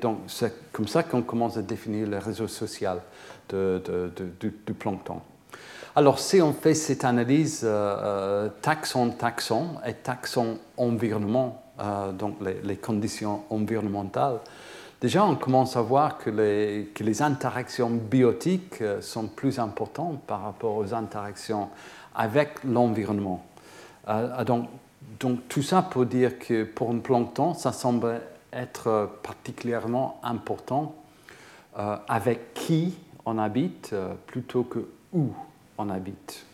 Donc 0.00 0.18
c'est 0.26 0.72
comme 0.72 0.88
ça 0.88 1.02
qu'on 1.02 1.22
commence 1.22 1.56
à 1.56 1.62
définir 1.62 2.08
le 2.08 2.18
réseau 2.18 2.48
social 2.48 3.00
du, 3.50 4.50
plancton. 4.78 5.20
Alors 5.94 6.18
si 6.18 6.40
on 6.40 6.52
fait 6.52 6.74
cette 6.74 7.04
analyse 7.04 7.62
euh, 7.64 8.48
taxon-taxon 8.62 9.78
et 9.86 9.94
taxon-environnement, 9.94 11.62
euh, 11.80 12.12
donc 12.12 12.36
les, 12.64 12.76
conditions 12.76 13.42
environnementales, 13.50 14.40
déjà 15.00 15.24
on 15.24 15.36
commence 15.36 15.76
à 15.76 15.82
voir 15.82 16.16
que 16.16 16.30
les, 16.30 17.22
interactions 17.22 17.90
biotiques 17.90 18.80
euh, 18.80 19.02
sont 19.02 19.26
plus 19.26 19.58
importantes 19.58 20.20
par 20.26 20.42
rapport 20.42 20.76
aux 20.76 20.94
interactions 20.94 21.68
avec 22.14 22.64
l'environnement. 22.64 23.44
Euh, 24.08 24.28
euh, 24.38 24.44
donc, 25.20 25.48
tout 25.48 25.62
ça 25.62 25.82
pour 25.82 26.06
dire 26.06 26.38
que 26.38 26.64
pour 26.64 26.90
un 26.90 26.98
plancton, 26.98 27.54
ça 27.54 27.72
semble 27.72 28.20
être 28.52 29.10
particulièrement 29.22 30.20
important 30.22 30.94
euh, 31.78 31.96
avec 32.08 32.54
qui 32.54 32.94
on 33.24 33.38
habite 33.38 33.94
plutôt 34.26 34.64
que 34.64 34.80
où 35.12 35.28
on 35.78 35.90
habite. 35.90 36.46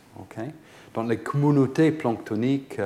donc 0.94 1.08
les 1.08 1.18
communautés 1.18 1.92
planctoniques 1.92 2.80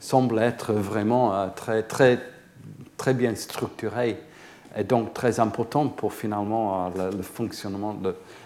semblent 0.00 0.38
être 0.38 0.72
vraiment 0.72 1.48
très, 1.50 1.82
très, 1.82 2.20
très 2.96 3.14
bien 3.14 3.34
structurées 3.34 4.16
est 4.74 4.84
donc 4.84 5.12
très 5.14 5.40
important 5.40 5.88
pour 5.88 6.12
finalement 6.12 6.90
le, 6.90 7.22
fonctionnement, 7.22 7.96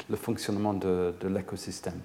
le 0.08 0.16
fonctionnement 0.16 0.72
de, 0.72 1.14
l'écosystème. 1.28 2.00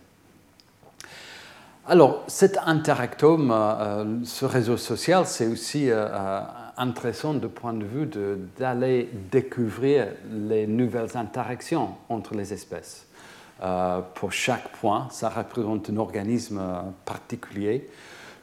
Alors, 1.89 2.23
cet 2.27 2.57
interactome, 2.65 4.21
ce 4.25 4.45
réseau 4.45 4.75
social, 4.75 5.25
c'est 5.25 5.47
aussi 5.47 5.89
intéressant 6.77 7.33
du 7.33 7.47
point 7.47 7.73
de 7.73 7.85
vue 7.85 8.09
d'aller 8.57 9.09
découvrir 9.31 10.07
les 10.29 10.67
nouvelles 10.67 11.15
interactions 11.15 11.95
entre 12.09 12.35
les 12.35 12.53
espèces. 12.53 13.07
Euh, 13.63 14.01
pour 14.13 14.31
chaque 14.31 14.71
point, 14.73 15.07
ça 15.09 15.29
représente 15.29 15.89
un 15.89 15.97
organisme 15.97 16.61
particulier. 17.05 17.89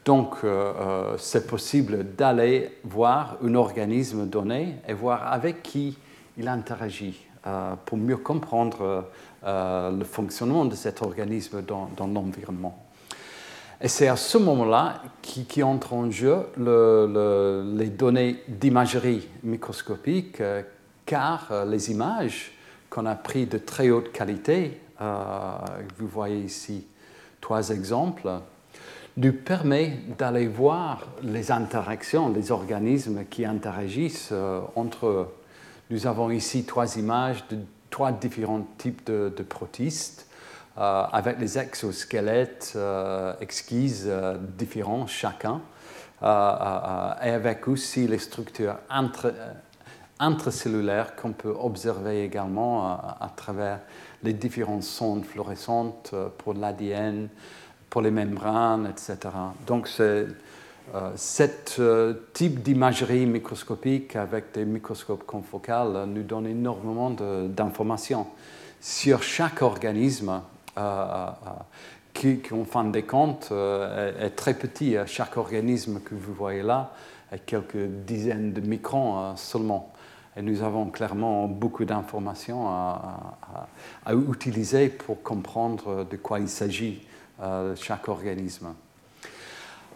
Donc, 0.04 0.36
euh, 0.42 0.72
euh, 0.78 1.16
c'est 1.18 1.46
possible 1.46 2.04
d'aller 2.16 2.78
voir 2.82 3.36
un 3.42 3.54
organisme 3.54 4.26
donné 4.26 4.76
et 4.88 4.92
voir 4.92 5.32
avec 5.32 5.62
qui 5.62 5.96
il 6.36 6.48
interagit 6.48 7.26
pour 7.84 7.98
mieux 7.98 8.16
comprendre 8.16 9.04
le 9.44 10.04
fonctionnement 10.04 10.64
de 10.64 10.74
cet 10.74 11.02
organisme 11.02 11.60
dans, 11.60 12.06
l'environnement. 12.06 12.83
Et 13.80 13.88
c'est 13.88 14.08
à 14.08 14.16
ce 14.16 14.38
moment-là 14.38 15.02
qui, 15.20 15.62
entre 15.62 15.92
en 15.92 16.10
jeu 16.10 16.36
les 16.56 17.90
données 17.90 18.42
d'imagerie 18.48 19.28
microscopique, 19.42 20.42
car 21.06 21.66
les 21.66 21.90
images 21.90 22.52
qu'on 22.88 23.06
a 23.06 23.14
prises 23.14 23.48
de 23.48 23.58
très 23.58 23.90
haute 23.90 24.12
qualité 24.12 24.80
euh, 25.00 25.56
vous 25.98 26.06
voyez 26.06 26.40
ici 26.40 26.86
trois 27.40 27.70
exemples, 27.70 28.30
nous 29.16 29.32
permet 29.32 29.98
d'aller 30.18 30.46
voir 30.46 31.06
les 31.22 31.50
interactions, 31.50 32.32
les 32.32 32.50
organismes 32.50 33.24
qui 33.28 33.44
interagissent 33.44 34.30
euh, 34.32 34.60
entre 34.76 35.06
eux. 35.06 35.28
Nous 35.90 36.06
avons 36.06 36.30
ici 36.30 36.64
trois 36.64 36.96
images 36.96 37.44
de 37.48 37.58
trois 37.90 38.12
différents 38.12 38.66
types 38.78 39.06
de, 39.06 39.30
protistes, 39.48 40.26
euh, 40.26 40.33
avec 40.76 41.38
les 41.38 41.58
exosquelettes 41.58 42.76
exquises 43.40 44.10
différents 44.58 45.06
chacun, 45.06 45.60
et 46.22 46.24
avec 47.30 47.68
aussi 47.68 48.08
les 48.08 48.18
structures 48.18 48.76
intracellulaires 50.18 51.14
qu'on 51.16 51.32
peut 51.32 51.54
observer 51.56 52.24
également 52.24 52.88
à 52.88 53.30
travers 53.36 53.80
les 54.24 54.32
différentes 54.32 54.82
sondes 54.82 55.24
fluorescentes 55.24 56.10
euh, 56.14 56.28
pour 56.36 56.54
l'ADN, 56.54 57.28
pour 57.90 58.02
les 58.02 58.10
membranes, 58.10 58.90
etc. 58.90 59.18
Donc, 59.66 59.86
c'est 59.86 60.26
euh, 60.94 61.10
ce 61.16 61.48
euh, 61.78 62.14
type 62.32 62.62
d'imagerie 62.62 63.26
microscopique 63.26 64.16
avec 64.16 64.52
des 64.52 64.64
microscopes 64.64 65.24
confocales 65.24 66.06
nous 66.06 66.22
donne 66.22 66.46
énormément 66.46 67.10
d'informations 67.10 68.26
sur 68.80 69.22
chaque 69.22 69.62
organisme 69.62 70.42
qui, 72.12 72.40
en 72.52 72.64
fin 72.64 72.84
de 72.84 73.00
compte, 73.00 73.52
est, 73.52 74.30
très 74.30 74.54
petit. 74.54 74.96
Chaque 75.06 75.36
organisme 75.36 76.00
que 76.00 76.14
vous 76.14 76.34
voyez 76.34 76.62
là 76.62 76.92
est 77.32 77.44
quelques 77.44 77.86
dizaines 78.06 78.52
de 78.52 78.60
microns 78.60 79.36
seulement. 79.36 79.92
Et 80.36 80.42
nous 80.42 80.62
avons 80.62 80.86
clairement 80.86 81.46
beaucoup 81.46 81.84
d'informations 81.84 82.68
à, 82.68 83.38
utiliser 84.12 84.88
pour 84.88 85.22
comprendre 85.22 86.04
de 86.04 86.16
quoi 86.16 86.40
il 86.40 86.48
s'agit 86.48 87.02
euh, 87.42 87.74
chaque 87.76 88.08
organisme. 88.08 88.74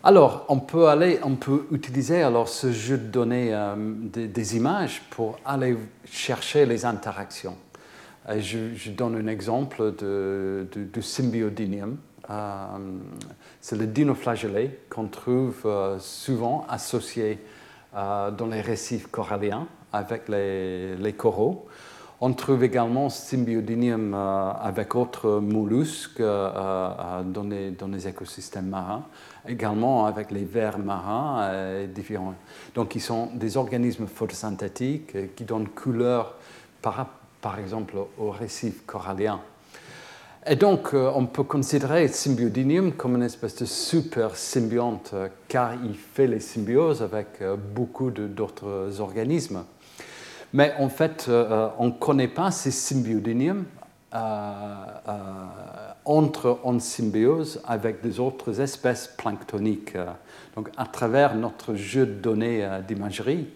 Alors, 0.03 0.45
on 0.49 0.59
peut, 0.59 0.89
aller, 0.89 1.21
on 1.23 1.37
peut 1.37 1.67
utiliser 1.71 2.23
alors 2.23 2.49
ce 2.49 2.73
jeu 2.73 2.99
de 2.99 3.07
données 3.07 3.55
euh, 3.55 3.75
des, 3.77 4.57
images 4.57 5.03
pour 5.11 5.39
aller 5.45 5.77
chercher 6.05 6.67
les 6.67 6.85
interactions. 6.85 7.57
Je, 8.37 8.91
donne 8.91 9.17
un 9.17 9.27
exemple 9.27 9.95
de, 9.97 10.67
de, 10.75 11.01
symbiodinium. 11.01 11.97
Euh, 12.31 12.67
c'est 13.61 13.77
le 13.77 13.87
dinoflagellé 13.87 14.81
qu'on 14.91 15.07
trouve 15.09 15.67
souvent 15.99 16.67
associé 16.69 17.39
dans 17.95 18.49
les 18.51 18.61
récifs 18.61 19.07
coralliens 19.07 19.67
avec 19.93 20.29
les, 20.29 21.15
coraux. 21.17 21.67
On 22.21 22.33
trouve 22.33 22.65
également 22.65 23.11
Symbiodinium 23.11 24.13
euh, 24.13 24.51
avec 24.61 24.93
d'autres 24.93 25.39
mollusques 25.39 26.19
euh, 26.21 26.51
euh, 26.57 27.23
dans, 27.23 27.87
les, 27.87 28.09
écosystèmes 28.09 28.69
marins, 28.69 29.05
également 29.47 30.07
avec 30.07 30.33
les 30.33 30.45
vers 30.45 30.79
marins 30.79 31.87
différents. 31.87 32.35
Donc, 32.75 32.97
ils 32.97 33.01
sont 33.01 33.27
des 33.35 33.57
organismes 33.57 34.07
photosynthétiques 34.07 35.35
qui 35.37 35.45
donnent 35.45 35.69
couleur 35.69 36.35
par, 36.83 37.07
par 37.41 37.59
exemple 37.59 37.95
au 38.19 38.31
récif 38.31 38.85
corallien. 38.87 39.41
Et 40.47 40.57
donc, 40.57 40.95
on 40.95 41.27
peut 41.27 41.43
considérer 41.43 42.09
Symbiodinium 42.09 42.93
comme 42.93 43.17
une 43.17 43.23
espèce 43.23 43.57
de 43.57 43.67
super 43.67 44.35
symbionte, 44.37 45.15
car 45.47 45.75
il 45.85 45.95
fait 45.95 46.27
les 46.27 46.41
symbioses 46.41 47.03
avec 47.03 47.43
beaucoup 47.75 48.11
d'autres 48.11 49.01
organismes. 49.01 49.65
Mais 50.53 50.75
en 50.79 50.89
fait, 50.89 51.27
euh, 51.29 51.47
euh, 51.51 51.69
on 51.79 51.87
ne 51.87 51.93
connaît 51.93 52.29
pas 52.29 52.51
ces 52.51 52.71
symbiodiniums 52.71 53.65
euh, 54.15 54.85
entre 56.07 56.61
en 56.65 56.79
symbiose 56.79 57.61
avec 57.67 58.01
des 58.01 58.19
autres 58.19 58.61
espèces 58.61 59.09
planctoniques. 59.09 59.97
Donc, 60.57 60.71
à 60.79 60.87
travers 60.87 61.35
notre 61.35 61.75
jeu 61.75 62.07
de 62.07 62.15
données 62.15 62.67
d'imagerie, 62.89 63.49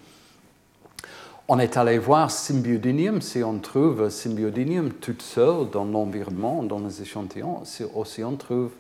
on 1.55 1.59
est 1.59 1.76
allé 1.76 1.98
voir 1.98 2.30
Symbiodinium, 2.30 3.20
si 3.20 3.44
on 3.44 3.59
trouve 3.59 4.09
Symbiodinium 4.09 4.90
toute 4.94 5.20
seule 5.20 5.68
dans 5.70 5.84
l'environnement, 5.84 6.62
dans 6.62 6.78
les 6.78 7.03
échantillons, 7.03 7.66
si 7.66 7.84
aussi 7.94 8.24
on 8.24 8.36
trouve 8.36 8.70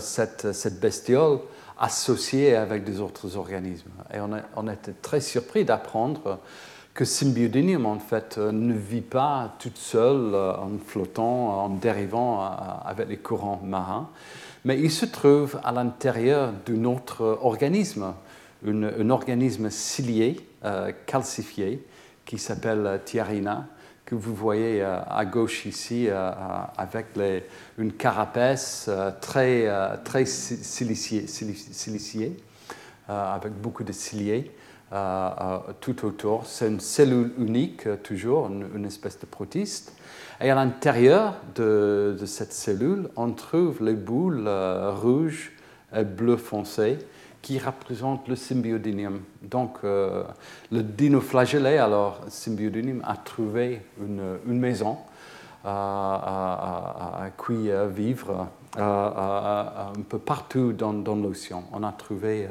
cette, 0.00 0.52
cette, 0.52 0.80
bestiole 0.80 1.38
associée 1.78 2.56
avec 2.56 2.82
des 2.82 3.00
autres 3.00 3.36
organismes. 3.36 3.90
Et 4.12 4.18
on, 4.56 4.66
était 4.68 4.94
très 5.00 5.20
surpris 5.20 5.64
d'apprendre 5.64 6.40
que 6.92 7.04
Symbiodinium, 7.04 7.86
en 7.86 8.00
fait, 8.00 8.34
euh, 8.36 8.50
ne 8.50 8.74
vit 8.74 9.00
pas 9.00 9.54
toute 9.60 9.78
seule 9.78 10.34
euh, 10.34 10.56
en 10.56 10.72
flottant, 10.84 11.64
en 11.64 11.68
dérivant 11.68 12.42
euh, 12.42 12.48
avec 12.84 13.08
les 13.08 13.16
courants 13.16 13.60
marins, 13.64 14.10
mais 14.64 14.76
il 14.76 14.90
se 14.90 15.06
trouve 15.06 15.60
à 15.62 15.70
l'intérieur 15.70 16.52
d'un 16.66 16.84
autre 16.84 17.38
organisme, 17.42 18.12
un 18.66 19.10
organisme 19.10 19.70
cilié, 19.70 20.36
calcifié, 21.06 21.84
qui 22.24 22.38
s'appelle 22.38 23.00
Tiarina, 23.04 23.66
que 24.04 24.14
vous 24.14 24.34
voyez 24.34 24.82
à 24.82 25.24
gauche 25.24 25.66
ici, 25.66 26.08
avec 26.76 27.06
une 27.78 27.92
carapace 27.92 28.90
très, 29.20 29.68
très 30.04 30.24
siliciée, 30.26 31.26
avec 33.08 33.52
beaucoup 33.52 33.84
de 33.84 33.92
ciliés. 33.92 34.50
Euh, 34.92 35.30
euh, 35.40 35.58
tout 35.80 36.04
autour. 36.04 36.44
C'est 36.44 36.68
une 36.68 36.80
cellule 36.80 37.32
unique, 37.38 37.86
euh, 37.86 37.96
toujours, 37.96 38.50
une, 38.50 38.84
espèce 38.84 39.18
de 39.18 39.24
protiste. 39.24 39.96
Et 40.38 40.50
à 40.50 40.54
l'intérieur 40.54 41.36
de, 41.54 42.14
cette 42.26 42.52
cellule, 42.52 43.08
on 43.16 43.32
trouve 43.32 43.82
les 43.82 43.94
boules 43.94 44.46
rouges 44.46 45.52
et 45.96 46.04
bleues 46.04 46.36
foncées 46.36 46.98
qui 47.42 47.58
représentent 47.58 48.28
le 48.28 48.36
symbiodinium. 48.36 49.20
Donc, 49.42 49.78
le 49.82 50.24
dinoflagellé, 50.70 51.76
alors, 51.78 52.20
symbiodinium, 52.28 53.02
a 53.04 53.16
trouvé 53.16 53.82
une, 54.00 54.58
maison 54.58 54.96
à, 55.64 57.26
qui 57.44 57.68
vivre 57.92 58.46
un 58.78 59.92
peu 60.08 60.18
partout 60.18 60.72
dans, 60.72 61.16
l'océan. 61.16 61.64
On 61.72 61.82
a 61.82 61.90
trouvé 61.90 62.48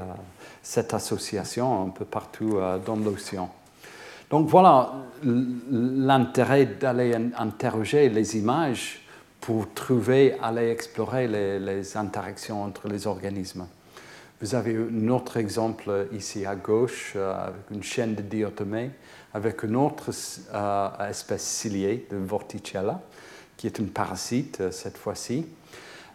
cette 0.62 0.94
association 0.94 1.88
un 1.88 1.90
peu 1.90 2.06
partout 2.06 2.58
euh, 2.58 2.78
dans 2.80 2.96
l'océan. 2.96 3.50
Donc 4.30 4.48
voilà 4.48 4.94
l'intérêt 5.24 6.66
d'aller 6.66 7.16
interroger 7.38 8.10
les 8.10 8.38
images 8.38 9.02
pour 9.42 9.74
trouver, 9.74 10.38
aller 10.42 10.70
explorer 10.70 11.28
les, 11.28 11.98
interactions 11.98 12.64
entre 12.64 12.88
les 12.88 13.08
organismes. 13.08 13.68
Vous 14.42 14.56
avez 14.56 14.76
un 14.76 15.08
autre 15.10 15.38
exemple 15.38 16.08
ici 16.12 16.48
à 16.48 16.56
gauche 16.56 17.14
euh, 17.16 17.32
avec 17.36 17.70
une 17.70 17.84
chaîne 17.84 18.16
de 18.16 18.24
diatomées 18.24 18.90
avec 19.36 19.62
une 19.64 19.76
autre 19.76 20.10
euh, 20.54 21.08
espèce 21.10 21.44
ciliée 21.44 22.08
de 22.10 22.18
Vorticella 22.18 23.02
qui 23.56 23.68
est 23.68 23.78
une 23.78 23.90
parasite 23.90 24.72
cette 24.72 24.98
fois-ci. 24.98 25.46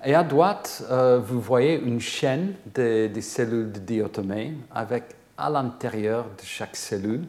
Et 0.05 0.15
à 0.15 0.25
droite, 0.25 0.85
euh, 0.91 1.21
vous 1.21 1.41
voyez 1.41 1.79
une 1.79 2.01
chaîne 2.01 2.55
des 2.75 3.21
cellules 3.21 3.71
de 3.71 3.79
diatomée 3.79 4.55
avec 4.75 5.05
à 5.39 5.49
l'intérieur 5.49 6.25
de 6.25 6.45
chaque 6.45 6.75
cellule 6.75 7.25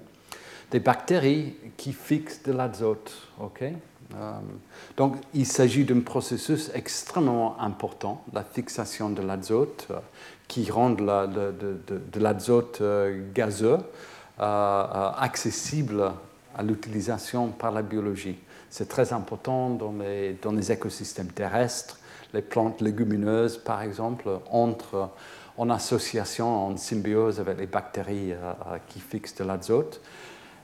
des 0.71 0.79
bactéries 0.79 1.55
qui 1.77 1.93
fixent 1.93 2.43
de 2.43 2.51
l'azote. 2.51 3.13
Euh, 4.15 4.31
donc, 4.95 5.15
il 5.33 5.45
s'agit 5.45 5.83
d'un 5.83 5.99
processus 5.99 6.71
extrêmement 6.73 7.59
important, 7.59 8.23
la 8.33 8.43
fixation 8.43 9.09
de 9.09 9.21
l'azote, 9.21 9.87
euh, 10.47 10.53
qui 10.63 10.71
rend 10.71 10.91
de, 10.91 12.19
l'azote 12.19 12.81
gazeux 13.33 13.77
accessible 14.39 16.11
à 16.55 16.63
l'utilisation 16.63 17.49
par 17.49 17.71
la 17.71 17.81
biologie. 17.81 18.37
C'est 18.69 18.89
très 18.89 19.13
important 19.13 19.69
dans 19.69 19.93
les, 19.93 20.37
dans 20.41 20.51
les, 20.51 20.71
écosystèmes 20.71 21.31
terrestres. 21.31 21.99
Les 22.33 22.41
plantes 22.41 22.81
légumineuses, 22.81 23.57
par 23.57 23.81
exemple, 23.81 24.29
entrent 24.51 25.09
en 25.57 25.69
association, 25.69 26.67
en 26.67 26.77
symbiose 26.77 27.39
avec 27.39 27.57
les 27.57 27.67
bactéries 27.67 28.33
qui 28.87 28.99
fixent 28.99 29.35
de 29.35 29.43
l'azote. 29.43 30.01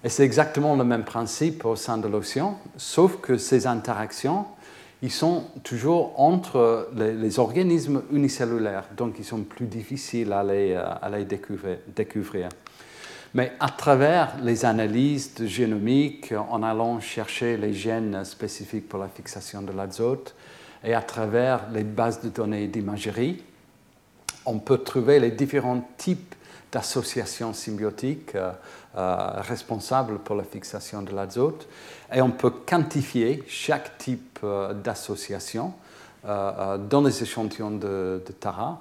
Et 0.03 0.09
c'est 0.09 0.23
exactement 0.23 0.75
le 0.75 0.83
même 0.83 1.05
principe 1.05 1.65
au 1.65 1.77
sein 1.77 1.97
de 1.97 2.07
l'océan, 2.09 2.59
sauf 2.75 3.21
que 3.21 3.37
ces 3.37 3.67
interactions, 3.67 4.45
ils 5.03 5.11
sont 5.11 5.43
toujours 5.63 6.17
entre 6.17 6.89
les, 6.95 7.37
organismes 7.37 8.03
unicellulaires, 8.09 8.85
donc 8.95 9.15
ils 9.19 9.25
sont 9.25 9.41
plus 9.41 9.65
difficiles 9.65 10.31
à 10.31 10.43
les, 10.45 10.75
à 10.75 11.09
les 11.09 11.25
découvrir, 11.25 12.47
Mais 13.33 13.51
à 13.59 13.67
travers 13.67 14.37
les 14.41 14.63
analyses 14.63 15.33
de 15.35 15.45
génomique, 15.45 16.33
en 16.49 16.63
allant 16.63 17.01
chercher 17.01 17.57
les 17.57 17.73
gènes 17.73 18.23
spécifiques 18.23 18.87
pour 18.87 18.99
la 18.99 19.09
fixation 19.09 19.61
de 19.61 19.73
l'azote, 19.73 20.35
et 20.85 20.93
à 20.93 21.01
travers 21.01 21.69
les 21.73 21.83
bases 21.83 22.21
de 22.21 22.29
données 22.29 22.67
d'imagerie, 22.67 23.43
on 24.45 24.59
peut 24.59 24.77
trouver 24.77 25.19
les 25.19 25.31
différents 25.31 25.85
types 25.97 26.33
d'associations 26.73 27.53
symbiotiques 27.53 28.35
euh, 28.35 28.51
euh, 28.97 29.17
responsables 29.37 30.19
pour 30.19 30.35
la 30.35 30.43
fixation 30.43 31.03
de 31.03 31.13
l'azote. 31.13 31.67
Et 32.13 32.21
on 32.21 32.31
peut 32.31 32.49
quantifier 32.49 33.43
chaque 33.47 33.97
type 33.97 34.39
euh, 34.43 34.73
d'association 34.73 35.73
dans 36.25 37.01
les 37.05 37.21
échantillons 37.21 37.71
de, 37.71 38.23
Tara 38.39 38.79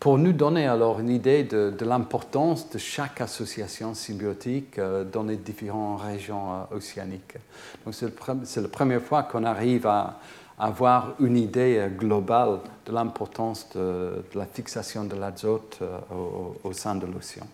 pour 0.00 0.18
nous 0.18 0.32
donner 0.32 0.66
alors 0.66 0.98
une 0.98 1.10
idée 1.10 1.44
de, 1.44 1.72
l'importance 1.84 2.68
de 2.70 2.78
chaque 2.78 3.20
association 3.20 3.94
symbiotique 3.94 4.80
dans 5.12 5.22
les 5.22 5.36
différentes 5.36 6.02
régions 6.02 6.66
océaniques. 6.72 7.36
Donc 7.84 7.94
c'est 7.94 8.60
la 8.60 8.68
première 8.68 9.00
fois 9.00 9.22
qu'on 9.22 9.44
arrive 9.44 9.86
à, 9.86 10.18
avoir 10.58 11.14
une 11.20 11.36
idée 11.36 11.78
euh, 11.78 11.88
globale 11.88 12.60
de 12.86 12.92
l'importance 12.92 13.68
de, 13.74 14.24
la 14.34 14.46
fixation 14.46 15.04
de 15.04 15.16
l'azote 15.16 15.78
euh, 15.82 15.98
au, 16.64 16.72
sein 16.72 16.94
de 16.94 17.06
l'océan. 17.06 17.46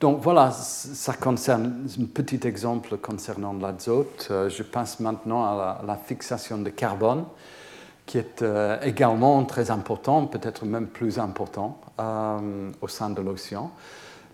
Donc 0.00 0.20
voilà, 0.22 0.50
ça 0.50 1.12
concerne 1.14 1.86
un 2.00 2.04
petit 2.06 2.46
exemple 2.46 2.96
concernant 2.96 3.52
l'azote. 3.52 4.28
Euh, 4.30 4.48
je 4.48 4.62
passe 4.62 5.00
maintenant 5.00 5.44
à 5.44 5.82
la, 5.86 5.96
fixation 5.96 6.58
de 6.58 6.70
carbone, 6.70 7.24
qui 8.06 8.18
est 8.18 8.44
également 8.82 9.44
très 9.44 9.70
important, 9.70 10.26
peut-être 10.26 10.64
même 10.64 10.88
plus 10.88 11.20
important 11.20 11.78
au 12.80 12.88
sein 12.88 13.10
de 13.10 13.22
l'océan. 13.22 13.70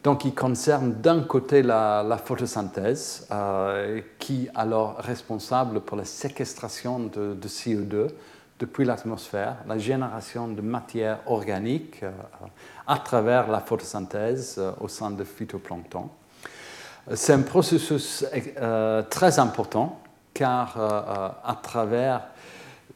Donc, 0.07 0.25
il 0.25 0.37
concerne 0.37 0.93
d'un 0.93 1.23
côté 1.23 1.65
la, 1.65 2.21
photosynthèse, 2.25 3.27
euh, 3.33 4.01
qui 4.21 4.45
est 4.45 4.51
alors 4.55 4.99
responsable 4.99 5.81
pour 5.81 5.97
la 5.97 6.05
séquestration 6.05 7.01
de, 7.01 7.37
CO2 7.49 8.11
depuis 8.61 8.85
l'atmosphère, 8.85 9.57
la 9.67 9.79
génération 9.79 10.47
de 10.47 10.61
matière 10.61 11.19
organique 11.27 12.05
euh, 12.05 12.13
à 12.87 12.99
travers 12.99 13.51
la 13.51 13.59
photosynthèse 13.59 14.59
euh, 14.59 14.71
au 14.81 14.87
sein 14.87 15.11
de 15.11 15.25
phytoplancton. 15.25 16.09
C'est 17.13 17.33
un 17.33 17.43
processus 17.43 18.25
très 19.11 19.41
important 19.41 20.01
car 20.35 20.77
à 21.45 21.59
travers 21.61 22.29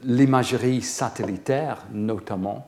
l'imagerie 0.02 0.82
satellitaire 0.82 1.78
notamment, 1.92 2.66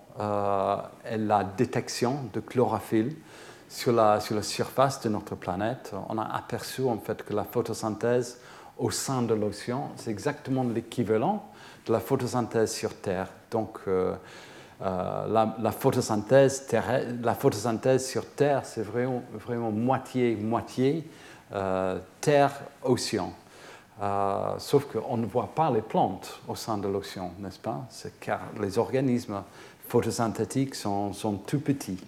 et 1.11 1.17
la 1.17 1.45
détection 1.45 2.21
de 2.33 2.39
chlorophylle, 2.39 3.17
sur 3.73 3.93
la, 3.93 4.21
sur 4.21 4.37
la 4.37 4.43
surface 4.43 5.01
de 5.01 5.09
notre 5.09 5.35
planète, 5.35 5.93
on 6.11 6.19
a 6.19 6.25
aperçu 6.25 6.83
en 6.85 6.99
fait 6.99 7.25
que 7.25 7.33
la 7.33 7.45
photosynthèse 7.45 8.39
au 8.77 8.91
sein 8.91 9.23
de 9.23 9.33
l'océan, 9.33 9.91
c'est 9.97 10.11
exactement 10.11 10.63
l'équivalent 10.63 11.49
de 11.87 11.93
la 11.93 12.01
photosynthèse 12.01 12.71
sur 12.71 12.95
Terre. 12.95 13.29
Donc, 13.51 13.79
euh, 13.89 14.15
euh, 14.83 15.55
la, 15.59 15.73
photosynthèse 15.73 16.67
la 17.23 17.35
photosynthèse 17.35 18.07
sur 18.07 18.27
Terre, 18.27 18.63
c'est 18.65 18.83
vraiment, 18.83 19.23
vraiment 19.33 19.71
moitié-moitié 19.71 21.09
euh, 21.55 21.99
Terre-océan. 22.21 23.33
sauf 24.59 24.85
qu'on 24.85 25.17
ne 25.17 25.27
voit 25.27 25.55
pas 25.55 25.71
les 25.71 25.83
plantes 25.83 26.41
au 26.47 26.57
sein 26.57 26.77
de 26.77 26.89
l'océan, 26.89 27.33
n'est-ce 27.39 27.59
pas? 27.59 27.87
C'est 27.89 28.21
car 28.21 28.41
les 28.61 28.77
organismes 28.77 29.43
photosynthétiques 29.89 30.75
sont, 30.75 31.15
sont 31.15 31.35
tout 31.35 31.61
petits. 31.61 31.99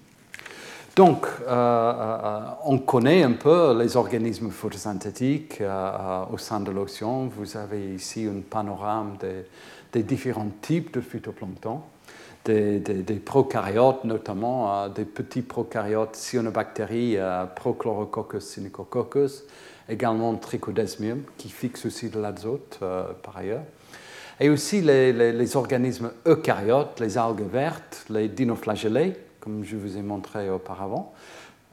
Donc, 0.97 1.26
euh, 1.26 1.51
euh, 1.51 2.40
on 2.64 2.78
connaît 2.78 3.24
un 3.24 3.32
peu 3.32 3.76
les 3.76 3.97
organismes 3.97 4.51
photosynthétiques 4.51 5.61
euh, 5.61 6.24
au 6.32 6.38
sein 6.38 6.61
de 6.61 6.70
l'océan. 6.70 7.26
Vous 7.26 7.57
avez 7.57 7.95
ici 7.95 8.26
un 8.26 8.42
panorama 8.49 9.14
des, 9.92 10.03
différents 10.05 10.51
types 10.61 10.95
de 10.95 11.01
phytoplancton, 11.01 11.80
des, 12.45 12.80
prokaryotes 13.24 14.05
notamment, 14.05 14.88
des 14.88 15.05
petits 15.05 15.42
prokaryotes 15.42 16.14
cyanobactéries, 16.14 17.16
Prochlorococcus 17.57 18.40
synechococcus, 18.40 19.45
également 19.88 20.34
Trichodesmium, 20.34 21.22
qui 21.38 21.49
fixe 21.49 21.86
aussi 21.86 22.09
de 22.09 22.20
l'azote 22.20 22.80
par 23.22 23.36
ailleurs. 23.36 23.62
Et 24.40 24.49
aussi 24.51 24.80
les, 24.80 25.12
les, 25.12 25.57
organismes 25.57 26.11
eucaryotes, 26.26 26.99
les 26.99 27.16
algues 27.16 27.49
vertes, 27.49 28.05
les 28.11 28.28
dinoflagellés, 28.28 29.14
comme 29.45 29.62
je 29.62 29.76
vous 29.76 29.99
ai 29.99 30.03
montré 30.03 30.49
auparavant, 30.49 31.12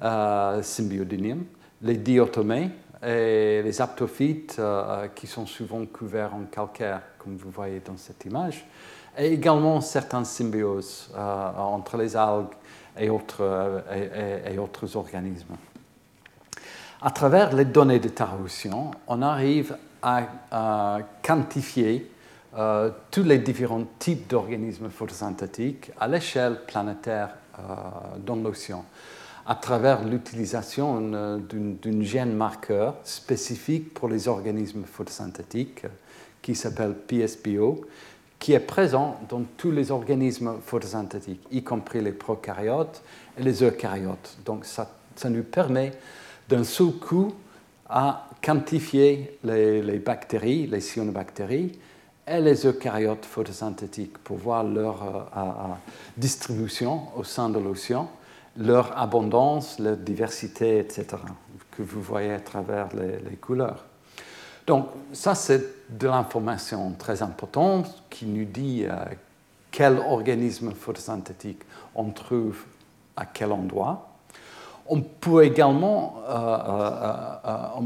euh, 0.03 0.61
Symbiodinium, 0.61 1.45
les 1.82 1.95
diatomées 1.95 2.69
et 3.01 3.61
les 3.63 3.82
aptophytes 3.82 4.57
euh, 4.59 5.07
qui 5.15 5.26
sont 5.26 5.45
souvent 5.45 5.86
couverts 5.86 6.36
en 6.36 6.43
calcaire, 6.51 7.01
comme 7.17 7.38
vous 7.38 7.49
voyez 7.49 7.80
dans 7.80 7.95
cette 7.95 8.26
image, 8.26 8.67
et 9.17 9.28
également 9.28 9.80
certaines 9.80 10.26
symbioses 10.26 11.09
euh, 11.15 11.51
entre 11.57 11.95
les 11.95 12.17
algues 12.17 12.53
et 12.99 13.09
autres, 13.09 13.84
et, 14.45 14.57
autres 14.57 14.97
organismes. 14.97 15.55
À 17.01 17.09
travers 17.09 17.55
les 17.55 17.63
données 17.63 17.99
de 17.99 18.09
Taroussian, 18.09 18.91
on 19.07 19.22
arrive 19.22 19.78
à, 20.01 20.99
quantifier 21.24 22.11
tous 23.11 23.24
les 23.24 23.38
différents 23.38 23.86
types 23.97 24.28
d'organismes 24.28 24.89
photosynthétiques 24.89 25.91
à 25.97 26.09
l'échelle 26.09 26.65
planétaire 26.67 27.30
euh, 27.30 27.40
dans 28.26 28.36
l'océan 28.36 28.86
à 29.45 29.55
travers 29.55 30.03
l'utilisation 30.03 31.01
d'un 31.01 32.01
gène 32.01 32.34
marqueur 32.34 32.95
spécifique 33.03 33.93
pour 33.93 34.07
les 34.07 34.28
organismes 34.28 34.84
photosynthétiques 34.84 35.86
qui 36.41 36.55
s'appelle 36.55 36.93
PSPO, 36.93 37.86
qui 38.39 38.53
est 38.53 38.59
présent 38.59 39.20
dans 39.30 39.43
tous 39.57 39.72
les 39.72 39.91
organismes 39.91 40.53
photosynthétiques, 40.64 41.41
y 41.51 41.64
compris 41.64 42.01
les 42.01 42.12
prokaryotes 42.12 43.03
et 43.38 43.43
les 43.43 43.64
eucaryotes. 43.64 44.38
Donc 44.45 44.66
ça, 44.66 44.91
ça 45.16 45.30
nous 45.30 45.43
permet 45.43 45.91
d'un 46.49 46.64
seul 46.64 46.93
coup 46.93 47.34
à 47.89 48.28
quantifier 48.41 49.38
les 49.43 49.99
bactéries, 49.99 50.68
les 50.68 50.82
cyanobactéries, 50.82 51.78
et 52.28 52.39
les 52.39 52.65
eucaryotes 52.65 53.26
photosynthétiques 53.26 54.17
pour 54.19 54.38
voir 54.38 54.63
leur 54.63 55.03
euh, 55.03 55.41
distribution 56.17 57.07
au 57.15 57.24
sein 57.24 57.49
de 57.49 57.59
l'océan, 57.59 58.09
leur 58.57 58.97
abondance, 58.97 59.80
leur 59.80 59.97
diversité, 59.97 60.80
etc., 60.80 61.17
que 61.72 61.82
vous 61.82 62.01
voyez 62.01 62.34
à 62.34 62.39
travers 62.39 62.89
les, 62.95 63.36
couleurs. 63.38 63.86
Donc 64.67 64.88
ça, 65.13 65.36
c'est 65.36 65.89
de 65.89 66.07
l'information 66.07 66.93
très 66.97 67.22
importante 67.22 68.03
qui 68.09 68.26
nous 68.26 68.45
dit 68.45 68.86
euh, 68.86 68.95
quel 69.72 69.97
organisme 69.99 70.72
photosynthétique 70.74 71.61
on 71.95 72.11
trouve 72.11 72.63
à 73.15 73.26
quel 73.26 73.51
endroit. 73.51 74.09
On 74.88 75.01
peut 75.01 75.45
également, 75.45 76.22
euh, 76.28 77.80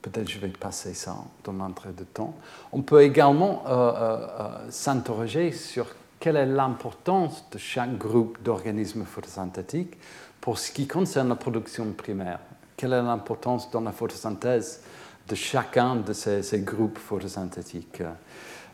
peut-être 0.00 0.28
je 0.28 0.38
vais 0.38 0.48
passer 0.48 0.94
ça 0.94 1.16
dans 1.44 1.52
l'entrée 1.52 1.92
de 1.92 2.04
temps, 2.04 2.34
on 2.72 2.82
peut 2.82 3.02
également 3.02 3.64
euh, 3.66 3.70
euh, 3.70 4.26
euh, 4.40 4.70
s'interroger 4.70 5.52
sur 5.52 5.86
quelle 6.18 6.36
est 6.36 6.46
l'importance 6.46 7.44
de 7.50 7.58
chaque 7.58 7.98
groupe 7.98 8.38
d'organismes 8.42 9.04
photosynthétiques 9.04 9.96
pour 10.40 10.58
ce 10.58 10.70
qui 10.70 10.86
concerne 10.86 11.28
la 11.28 11.36
production 11.36 11.90
primaire. 11.92 12.38
Quelle 12.76 12.92
est 12.92 13.02
l'importance 13.02 13.70
dans 13.70 13.80
la 13.80 13.92
photosynthèse 13.92 14.82
de 15.28 15.34
chacun 15.34 15.96
de 15.96 16.12
ces, 16.12 16.60
groupes 16.60 16.98
photosynthétiques 16.98 18.02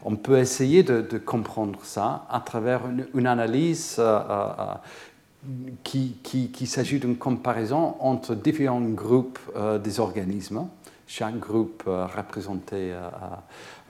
On 0.02 0.16
peut 0.16 0.38
essayer 0.38 0.82
de, 0.82 1.18
comprendre 1.18 1.80
ça 1.84 2.26
à 2.30 2.40
travers 2.40 2.82
une, 3.14 3.26
analyse 3.26 4.00
qui, 5.84 6.16
qui, 6.22 6.66
s'agit 6.66 6.98
d'une 6.98 7.16
comparaison 7.16 7.96
entre 8.00 8.34
différents 8.34 8.80
groupes 8.80 9.38
des 9.82 10.00
organismes 10.00 10.68
chaque 11.08 11.38
groupe 11.38 11.84
euh, 11.88 12.06
représenté 12.06 12.92
euh, 12.92 13.08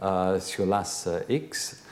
euh, 0.02 0.40
sur 0.40 0.64
l'axe 0.64 1.08
X, 1.28 1.82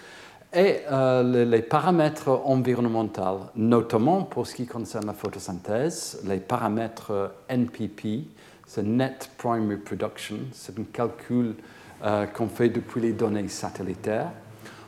et 0.54 0.84
les 1.24 1.60
paramètres 1.60 2.30
environnementaux, 2.30 3.40
notamment 3.56 4.22
pour 4.22 4.46
ce 4.46 4.54
qui 4.54 4.64
concerne 4.64 5.04
la 5.04 5.12
photosynthèse, 5.12 6.22
les 6.24 6.38
paramètres 6.38 7.34
NPP, 7.50 8.24
c'est 8.66 8.82
Net 8.82 9.28
Primary 9.36 9.76
Production, 9.76 10.38
c'est 10.52 10.78
un 10.78 10.84
calcul 10.84 11.56
qu'on 12.32 12.48
fait 12.48 12.70
depuis 12.70 13.02
les 13.02 13.12
données 13.12 13.48
satellitaires. 13.48 14.30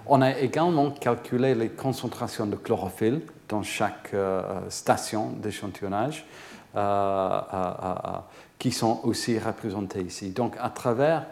On 0.06 0.22
a 0.22 0.38
également 0.38 0.90
calculé 0.90 1.54
les 1.54 1.68
concentrations 1.68 2.46
de 2.46 2.56
chlorophylle 2.56 3.20
dans 3.46 3.62
chaque 3.62 4.14
station 4.70 5.32
d'échantillonnage, 5.32 6.24
qui 8.58 8.72
sont 8.72 9.00
aussi 9.04 9.38
représentées 9.38 10.02
ici. 10.02 10.30
Donc, 10.30 10.56
à 10.60 10.70
travers 10.70 11.26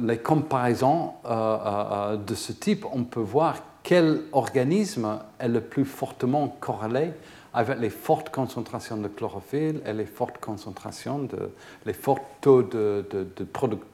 les 0.00 0.18
comparaisons 0.18 1.14
de 1.24 2.34
ce 2.34 2.52
type, 2.52 2.86
on 2.92 3.02
peut 3.02 3.18
voir 3.18 3.56
quel 3.82 4.22
organisme 4.32 5.18
est 5.38 5.48
le 5.48 5.60
plus 5.60 5.84
fortement 5.84 6.56
corrélé 6.60 7.12
avec 7.56 7.78
les 7.78 7.88
fortes 7.88 8.28
concentrations 8.28 8.98
de 8.98 9.08
chlorophylle 9.08 9.80
et 9.86 9.94
les 9.94 10.04
fortes 10.04 10.38
concentrations 10.38 11.20
de, 11.20 11.50
les 11.86 11.94
forts 11.94 12.20
taux 12.42 12.62
de, 12.62 13.06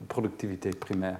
productivité 0.08 0.70
primaire. 0.70 1.18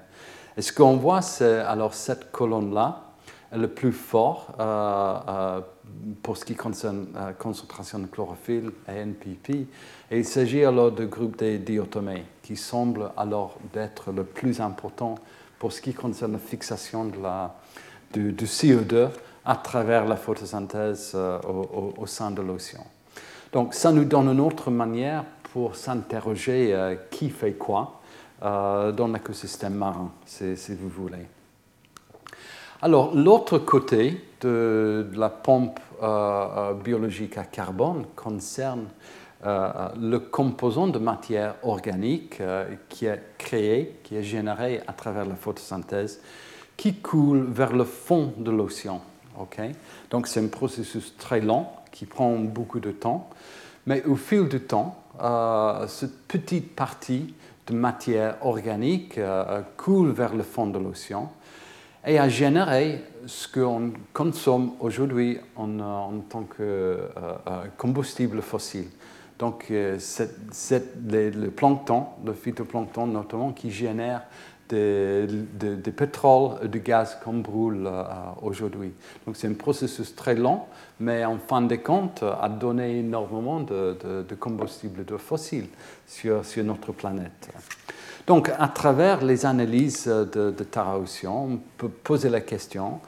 Et 0.56 0.62
ce 0.62 0.72
qu'on 0.72 0.96
voit, 0.96 1.22
c'est 1.22 1.60
alors 1.60 1.94
cette 1.94 2.32
colonne-là, 2.32 3.12
le 3.54 3.68
plus 3.68 3.92
fort 3.92 4.54
euh, 4.58 5.18
euh, 5.28 5.60
pour 6.22 6.36
ce 6.36 6.44
qui 6.44 6.54
concerne 6.54 7.08
la 7.14 7.28
euh, 7.28 7.32
concentration 7.32 7.98
de 7.98 8.06
chlorophylle 8.06 8.70
et 8.88 8.92
NPP. 8.92 9.68
Et 10.12 10.18
il 10.18 10.26
s'agit 10.26 10.62
alors 10.62 10.92
du 10.92 11.06
groupe 11.06 11.38
des 11.38 11.56
diatomées, 11.56 12.26
qui 12.42 12.54
semble 12.54 13.12
alors 13.16 13.56
d'être 13.72 14.12
le 14.12 14.24
plus 14.24 14.60
important 14.60 15.14
pour 15.58 15.72
ce 15.72 15.80
qui 15.80 15.94
concerne 15.94 16.32
la 16.32 16.38
fixation 16.38 17.06
de 17.06 17.12
du 18.14 18.44
CO2 18.44 19.08
à 19.42 19.56
travers 19.56 20.04
la 20.04 20.16
photosynthèse 20.16 21.12
euh, 21.14 21.38
au, 21.96 22.06
sein 22.06 22.30
de 22.30 22.42
l'océan. 22.42 22.86
Donc 23.54 23.72
ça 23.72 23.90
nous 23.90 24.04
donne 24.04 24.28
une 24.28 24.40
autre 24.40 24.70
manière 24.70 25.24
pour 25.54 25.76
s'interroger 25.76 26.74
euh, 26.74 26.94
qui 27.10 27.30
fait 27.30 27.52
quoi 27.52 28.02
euh, 28.42 28.92
dans 28.92 29.08
l'écosystème 29.08 29.76
marin, 29.76 30.12
si, 30.26 30.74
vous 30.74 30.90
voulez. 30.90 31.26
Alors 32.82 33.14
l'autre 33.14 33.56
côté 33.56 34.22
de, 34.42 35.08
la 35.14 35.30
pompe 35.30 35.80
biologique 36.84 37.38
à 37.38 37.44
carbone 37.44 38.04
concerne 38.14 38.88
le 39.44 40.18
composant 40.18 40.86
de 40.86 40.98
matière 40.98 41.56
organique 41.62 42.40
qui 42.88 43.06
est 43.06 43.20
créé, 43.38 43.98
qui 44.04 44.16
est 44.16 44.22
généré 44.22 44.80
à 44.86 44.92
travers 44.92 45.24
la 45.24 45.34
photosynthèse, 45.34 46.20
qui 46.76 46.94
coule 46.94 47.46
vers 47.50 47.72
le 47.72 47.84
fond 47.84 48.32
de 48.36 48.50
l'océan. 48.50 49.02
Donc 50.10 50.26
c'est 50.26 50.40
un 50.40 50.48
processus 50.48 51.16
très 51.16 51.40
lent 51.40 51.72
qui 51.90 52.06
prend 52.06 52.36
beaucoup 52.36 52.80
de 52.80 52.90
temps, 52.90 53.30
mais 53.86 54.02
au 54.04 54.16
fil 54.16 54.48
du 54.48 54.60
temps, 54.60 55.02
euh, 55.20 55.86
cette 55.88 56.26
petite 56.26 56.74
partie 56.74 57.34
de 57.66 57.74
matière 57.74 58.36
organique 58.42 59.18
euh, 59.18 59.60
coule 59.76 60.10
vers 60.10 60.34
le 60.34 60.42
fond 60.42 60.66
de 60.66 60.78
l'océan 60.78 61.32
et 62.06 62.18
a 62.18 62.28
généré 62.28 63.04
ce 63.26 63.46
qu'on 63.46 63.92
consomme 64.12 64.72
aujourd'hui 64.80 65.38
en, 65.56 66.20
tant 66.28 66.42
que 66.42 66.62
euh, 66.62 66.98
combustible 67.76 68.42
fossile. 68.42 68.88
Donc 69.42 69.72
c'est 69.98 71.02
le 71.10 71.48
plancton, 71.48 72.06
le 72.24 72.32
phytoplancton 72.32 73.08
notamment, 73.08 73.50
qui 73.50 73.72
génère 73.72 74.22
de, 74.68 75.26
de, 75.58 75.90
pétrole 75.90 76.58
et 76.62 76.68
de 76.68 76.78
gaz 76.78 77.18
qu'on 77.24 77.38
brûle 77.40 77.88
euh, 77.88 78.04
aujourd'hui. 78.40 78.92
Donc 79.26 79.36
c'est 79.36 79.48
un 79.48 79.54
processus 79.54 80.14
très 80.14 80.36
lent, 80.36 80.68
mais 81.00 81.24
en 81.24 81.38
fin 81.38 81.60
de 81.60 81.74
compte, 81.74 82.22
a 82.22 82.48
donné 82.48 83.00
énormément 83.00 83.58
de, 83.58 83.98
de 84.00 85.16
fossiles 85.16 85.68
sur, 86.06 86.40
notre 86.58 86.92
planète. 86.92 87.48
Donc 88.28 88.48
à 88.56 88.68
travers 88.68 89.24
les 89.24 89.44
analyses 89.44 90.06
de, 90.06 90.52
de 90.52 90.64
Tara 90.64 91.00
on 91.24 91.58
peut 91.76 91.88
poser 91.88 92.28
la 92.28 92.40
question 92.40 93.00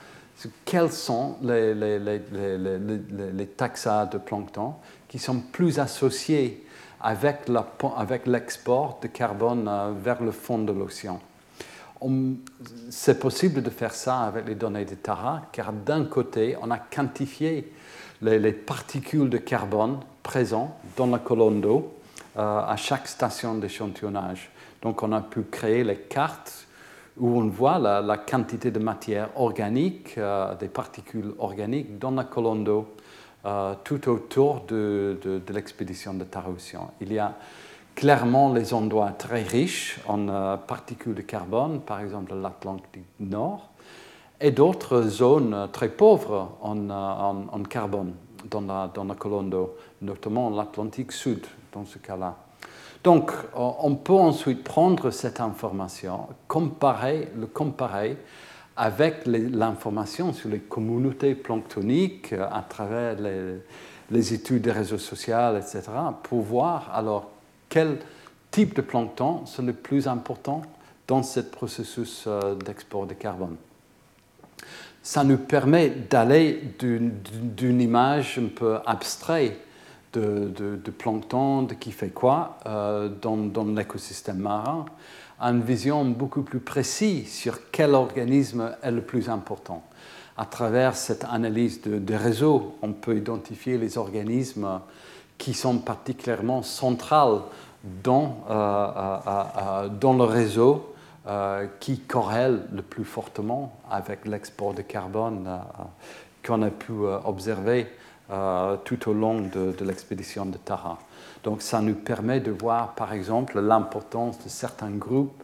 quels 0.64 0.92
sont 0.92 1.36
les, 1.42 1.74
les, 1.74 1.98
les, 1.98 2.20
les 3.32 3.46
taxas 3.46 4.06
de 4.06 4.18
plancton 4.18 4.74
qui 5.14 5.20
sont 5.20 5.38
plus 5.38 5.78
associés 5.78 6.66
avec 7.00 7.46
l'export 8.26 8.98
de 9.00 9.06
carbone 9.06 9.68
euh, 9.68 9.92
vers 9.96 10.20
le 10.20 10.32
fond 10.32 10.58
de 10.58 10.72
l'océan 10.72 11.20
c'est 12.90 13.20
possible 13.20 13.62
de 13.62 13.70
faire 13.70 13.94
ça 13.94 14.22
avec 14.22 14.48
les 14.48 14.56
données 14.56 14.84
de 14.84 14.96
Tara, 14.96 15.42
car 15.52 15.72
d'un 15.72 16.04
côté, 16.04 16.56
on 16.60 16.70
a 16.72 16.78
quantifié 16.78 17.72
les, 18.22 18.52
particules 18.52 19.30
de 19.30 19.38
carbone 19.38 20.00
présentes 20.24 20.74
dans 20.96 21.06
la 21.06 21.20
colonne 21.20 21.60
d'eau 21.60 21.94
euh, 22.36 22.60
à 22.60 22.76
chaque 22.76 23.06
station 23.06 23.54
d'échantillonnage. 23.54 24.50
Donc 24.82 25.02
on 25.04 25.12
a 25.12 25.20
pu 25.20 25.44
créer 25.44 25.84
les 25.84 25.96
cartes 25.96 26.66
où 27.16 27.38
on 27.40 27.46
voit 27.46 27.78
la, 27.78 28.18
quantité 28.18 28.72
de 28.72 28.80
matière 28.80 29.28
organique, 29.36 30.18
euh, 30.18 30.56
des 30.56 30.68
particules 30.68 31.32
organiques 31.38 32.00
dans 32.00 32.10
la 32.10 32.24
colonne 32.24 32.64
d'eau 32.64 32.88
euh, 33.46 33.74
tout 33.84 34.08
autour 34.08 34.62
de, 34.66 35.42
l'expédition 35.50 36.14
de 36.14 36.24
Tara 36.24 36.50
Il 37.00 37.12
y 37.12 37.18
a 37.18 37.34
clairement 37.94 38.52
les 38.52 38.72
endroits 38.72 39.10
très 39.10 39.42
riches 39.42 40.00
en 40.06 40.28
euh, 40.28 40.56
particules 40.56 41.14
de 41.14 41.20
carbone, 41.20 41.80
par 41.80 42.00
exemple 42.00 42.34
l'Atlantique 42.34 43.04
Nord, 43.20 43.68
et 44.40 44.50
d'autres 44.50 45.02
zones 45.02 45.68
très 45.72 45.90
pauvres 45.90 46.56
en, 46.62 46.88
euh, 46.88 47.64
carbone 47.68 48.14
dans 48.50 48.62
la, 48.62 48.90
dans 48.92 49.04
la 49.04 49.14
colonne 49.14 49.50
d'eau, 49.50 49.76
notamment 50.00 50.48
l'Atlantique 50.48 51.12
Sud 51.12 51.46
dans 51.72 51.84
ce 51.84 51.98
cas-là. 51.98 52.36
Donc, 53.02 53.30
on 53.54 53.96
peut 53.96 54.14
ensuite 54.14 54.64
prendre 54.64 55.10
cette 55.10 55.38
information, 55.38 56.28
comparer, 56.48 57.28
le 57.36 57.46
comparer 57.46 58.16
avec 58.76 59.26
l'information 59.26 60.32
sur 60.32 60.48
les 60.48 60.58
communautés 60.58 61.34
planctoniques 61.34 62.32
euh, 62.32 62.46
à 62.50 62.62
travers 62.68 63.20
les, 63.20 63.58
les 64.10 64.34
études 64.34 64.62
des 64.62 64.72
réseaux 64.72 64.98
sociaux, 64.98 65.56
etc., 65.56 65.82
pour 66.22 66.42
voir 66.42 66.90
alors 66.92 67.30
quel 67.68 67.98
type 68.50 68.76
de 68.76 68.82
plancton 68.82 69.46
sont 69.46 69.62
le 69.62 69.72
plus 69.72 70.06
important 70.06 70.62
dans 71.06 71.22
ce 71.22 71.40
processus 71.40 72.24
euh, 72.26 72.54
d'export 72.54 73.06
de 73.06 73.14
carbone. 73.14 73.56
Ça 75.02 75.22
nous 75.22 75.36
permet 75.36 75.90
d'aller 75.90 76.62
d'une 76.78 77.80
image 77.80 78.38
un 78.38 78.48
peu 78.48 78.78
abstraite 78.86 79.60
de, 80.14 80.90
plancton, 80.96 81.62
de 81.62 81.74
qui 81.74 81.92
fait 81.92 82.08
quoi 82.08 82.58
euh, 82.66 83.08
dans, 83.20 83.64
l'écosystème 83.64 84.38
marin, 84.38 84.86
une 85.44 85.62
vision 85.62 86.04
beaucoup 86.04 86.42
plus 86.42 86.60
précise 86.60 87.32
sur 87.32 87.70
quel 87.70 87.94
organisme 87.94 88.74
est 88.82 88.90
le 88.90 89.02
plus 89.02 89.28
important. 89.28 89.82
À 90.36 90.46
travers 90.46 90.96
cette 90.96 91.24
analyse 91.24 91.82
de, 91.82 91.98
de 91.98 92.14
réseau, 92.14 92.76
on 92.82 92.92
peut 92.92 93.16
identifier 93.16 93.78
les 93.78 93.98
organismes 93.98 94.80
qui 95.38 95.54
sont 95.54 95.78
particulièrement 95.78 96.62
centrales 96.62 97.40
dans, 98.02 98.44
euh, 98.48 98.54
euh, 98.54 99.18
euh, 99.26 99.88
dans 99.88 100.14
le 100.14 100.24
réseau 100.24 100.90
qui 101.80 102.00
corrèle 102.00 102.66
le 102.70 102.82
plus 102.82 103.06
fortement 103.06 103.78
avec 103.90 104.26
l'export 104.26 104.74
de 104.74 104.82
carbone 104.82 105.48
qu'on 106.46 106.60
a 106.60 106.68
pu 106.68 106.92
observer 107.24 107.86
tout 108.84 109.08
au 109.08 109.14
long 109.14 109.40
de, 109.40 109.84
l'expédition 109.86 110.44
de 110.44 110.58
Tara. 110.58 110.98
Donc 111.44 111.62
ça 111.62 111.80
nous 111.80 111.94
permet 111.94 112.40
de 112.40 112.50
voir 112.50 112.94
par 112.94 113.12
exemple 113.12 113.60
l'importance 113.60 114.42
de 114.42 114.48
certains 114.48 114.90
groupes 114.90 115.42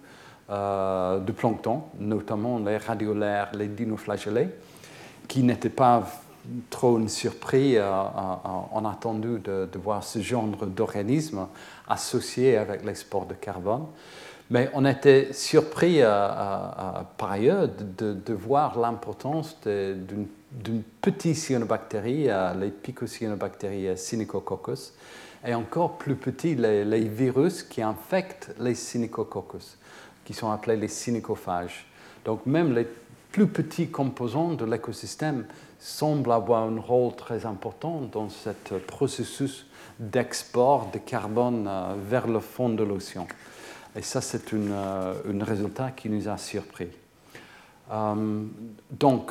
de 0.48 1.32
plancton, 1.32 1.84
notamment 2.00 2.58
les 2.58 2.76
radiolaires, 2.76 3.52
les 3.54 3.68
dinoflagellés, 3.68 4.48
qui 5.28 5.44
n'étaient 5.44 5.68
pas 5.68 6.04
trop 6.68 6.98
une 6.98 7.08
surprise. 7.08 7.78
Euh, 7.78 8.02
on 8.72 8.84
a 8.84 8.90
attendu 8.90 9.38
de, 9.38 9.68
voir 9.78 10.02
ce 10.02 10.20
genre 10.20 10.46
d'organisme 10.46 11.46
associé 11.88 12.56
avec 12.56 12.84
l'export 12.84 13.26
de 13.26 13.34
carbone. 13.34 13.86
Mais 14.50 14.68
on 14.74 14.84
était 14.84 15.32
surpris 15.32 16.02
euh, 16.02 16.08
euh, 16.08 17.02
par 17.16 17.32
ailleurs 17.32 17.68
de, 17.68 18.34
voir 18.34 18.78
l'importance 18.78 19.56
d'une 19.64 20.82
petite 21.00 21.36
cyanobactérie, 21.36 22.28
les 22.58 22.70
picocyanobactéries 22.70 23.96
Synechococcus, 23.96 24.92
et 25.44 25.54
encore 25.54 25.98
plus 25.98 26.16
petit, 26.16 26.54
les, 26.54 27.08
virus 27.08 27.62
qui 27.62 27.82
infectent 27.82 28.54
les 28.58 28.74
Synechococcus, 28.74 29.78
qui 30.24 30.34
sont 30.34 30.50
appelés 30.50 30.76
les 30.76 30.88
synécophages. 30.88 31.86
Donc 32.24 32.44
même 32.46 32.74
les 32.74 32.86
plus 33.32 33.46
petits 33.46 33.88
composants 33.88 34.52
de 34.52 34.64
l'écosystème 34.64 35.46
semble 35.78 36.32
avoir 36.32 36.64
un 36.64 36.78
rôle 36.78 37.14
très 37.16 37.46
important 37.46 38.02
dans 38.12 38.28
ce 38.28 38.50
processus 38.86 39.66
d'export 39.98 40.90
de 40.92 40.98
carbone 40.98 41.66
euh, 41.68 41.94
vers 42.08 42.26
le 42.26 42.40
fond 42.40 42.68
de 42.70 42.82
l'océan. 42.82 43.26
Et 43.94 44.02
ça, 44.02 44.20
c'est 44.20 44.52
euh, 44.54 45.14
un 45.28 45.44
résultat 45.44 45.90
qui 45.90 46.08
nous 46.08 46.28
a 46.28 46.38
surpris. 46.38 46.88
Euh, 47.92 48.44
donc, 48.90 49.30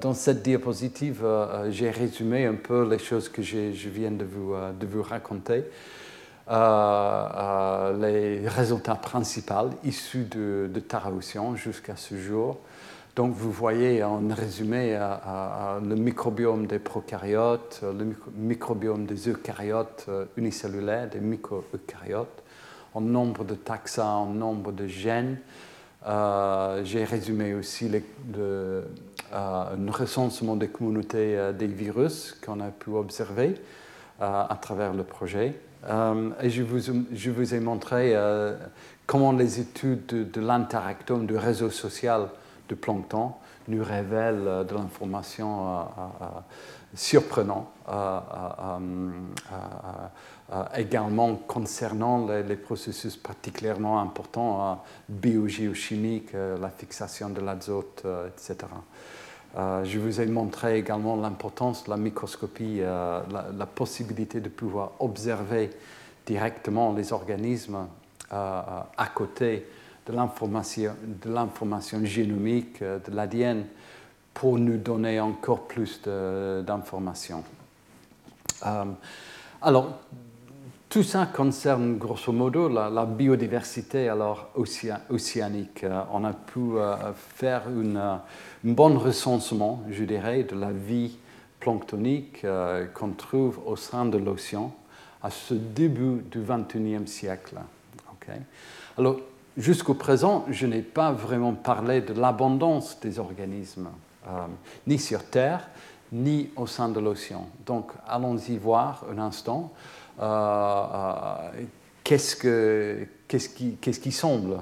dans 0.00 0.14
cette 0.14 0.42
diapositive, 0.42 1.26
j'ai 1.70 1.90
résumé 1.90 2.46
un 2.46 2.54
peu 2.54 2.88
les 2.88 2.98
choses 2.98 3.28
que 3.28 3.42
je 3.42 3.88
viens 3.88 4.10
de 4.10 4.24
vous, 4.24 4.54
raconter. 5.02 5.64
les 8.00 8.48
résultats 8.48 8.94
principaux 8.94 9.70
issus 9.84 10.24
de, 10.24 10.70
de 10.72 10.82
jusqu'à 11.56 11.96
ce 11.96 12.16
jour. 12.16 12.58
Donc 13.16 13.32
vous 13.32 13.50
voyez 13.50 14.04
en 14.04 14.20
résumé 14.28 14.92
le 14.94 15.94
microbiome 15.94 16.66
des 16.66 16.78
prokaryotes, 16.78 17.80
le 17.82 18.14
microbiome 18.36 19.06
des 19.06 19.30
eucaryotes 19.30 20.04
euh, 20.10 20.26
unicellulaires, 20.36 21.08
des 21.08 21.20
micro-eucaryotes, 21.20 22.42
en 22.92 23.00
nombre 23.00 23.44
de 23.44 23.54
taxa, 23.54 24.04
en 24.04 24.26
nombre 24.26 24.70
de 24.70 24.86
gènes. 24.86 25.38
Euh, 26.06 26.84
j'ai 26.84 27.04
résumé 27.04 27.54
aussi 27.54 27.88
le, 27.88 28.02
euh, 28.38 28.82
un 29.32 29.90
recensement 29.90 30.56
des 30.56 30.68
communautés 30.68 31.52
des 31.58 31.66
virus 31.66 32.36
qu'on 32.44 32.60
a 32.60 32.68
pu 32.68 32.90
observer 32.90 33.54
à 34.20 34.58
travers 34.60 34.92
le 34.94 35.04
projet. 35.04 35.54
et 36.42 36.50
je 36.50 36.62
vous, 36.62 37.54
ai 37.54 37.60
montré 37.60 38.14
comment 39.06 39.32
les 39.32 39.60
études 39.60 40.06
de, 40.06 40.40
l'interactome, 40.40 41.26
du 41.26 41.36
réseau 41.36 41.70
social, 41.70 42.28
de 42.68 42.74
plancton 42.74 43.32
nous 43.68 43.82
révèle 43.82 44.42
euh, 44.46 44.64
de 44.64 44.74
l'information 44.74 45.68
euh, 45.68 45.82
euh, 46.22 46.24
surprenante, 46.94 47.68
également 50.74 51.34
concernant 51.34 52.26
les, 52.26 52.56
processus 52.56 53.16
particulièrement 53.16 54.00
importants 54.00 54.82
biogéochimiques, 55.08 56.32
la 56.32 56.70
fixation 56.70 57.28
de 57.28 57.40
l'azote, 57.42 58.06
etc. 58.28 58.56
je 59.56 59.98
vous 59.98 60.20
ai 60.20 60.26
montré 60.26 60.78
également 60.78 61.16
l'importance 61.16 61.84
de 61.84 61.90
la 61.90 61.96
microscopie, 61.96 62.80
la, 62.80 63.66
possibilité 63.74 64.40
de 64.40 64.48
pouvoir 64.48 64.92
observer 65.00 65.70
directement 66.26 66.92
les 66.92 67.12
organismes 67.12 67.86
à 68.30 69.06
côté 69.14 69.66
de 70.06 70.12
l'information 71.32 72.04
génomique 72.04 72.80
euh, 72.82 72.98
de 72.98 73.14
l'ADN 73.14 73.64
pour 74.34 74.58
nous 74.58 74.76
donner 74.76 75.18
encore 75.18 75.66
plus 75.66 76.00
d'informations. 76.02 77.42
Euh, 78.66 78.84
alors, 79.62 79.98
tout 80.88 81.02
ça 81.02 81.26
concerne 81.26 81.98
grosso 81.98 82.32
modo 82.32 82.68
la, 82.68 83.04
biodiversité 83.04 84.08
alors 84.08 84.50
océanique. 84.54 85.84
Euh, 85.84 86.02
on 86.12 86.24
a 86.24 86.32
pu 86.32 86.60
faire 87.16 87.68
une, 87.68 87.96
un 87.96 88.22
bon 88.64 88.98
recensement, 88.98 89.82
je 89.90 90.04
dirais, 90.04 90.44
de 90.44 90.54
la 90.54 90.72
vie 90.72 91.16
planctonique 91.60 92.46
qu'on 92.94 93.10
trouve 93.10 93.58
au 93.66 93.76
sein 93.76 94.04
de 94.04 94.18
l'océan 94.18 94.72
à 95.22 95.30
ce 95.30 95.54
début 95.54 96.22
du 96.30 96.40
XXIe 96.40 97.08
siècle. 97.08 97.56
Alors, 98.98 99.16
jusqu'au 99.56 99.94
présent, 99.94 100.44
je 100.50 100.66
n'ai 100.66 100.82
pas 100.82 101.12
vraiment 101.12 101.52
parlé 101.52 102.00
de 102.00 102.12
l'abondance 102.14 102.98
des 103.00 103.18
organismes, 103.18 103.88
euh, 104.26 104.46
ni 104.86 104.98
sur 104.98 105.24
Terre, 105.24 105.68
ni 106.12 106.50
au 106.56 106.66
sein 106.66 106.88
de 106.88 107.00
l'océan. 107.00 107.48
Donc, 107.64 107.92
allons-y 108.06 108.56
voir 108.56 109.04
un 109.10 109.18
instant 109.18 109.72
euh, 110.20 110.82
euh, 112.44 113.04
qu'est-ce, 113.28 113.98
qui, 114.00 114.12
semble 114.12 114.58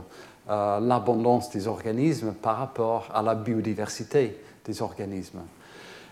l'abondance 0.48 1.50
des 1.50 1.66
organismes 1.68 2.32
par 2.32 2.58
rapport 2.58 3.08
à 3.14 3.22
la 3.22 3.34
biodiversité 3.34 4.38
des 4.64 4.82
organismes? 4.82 5.40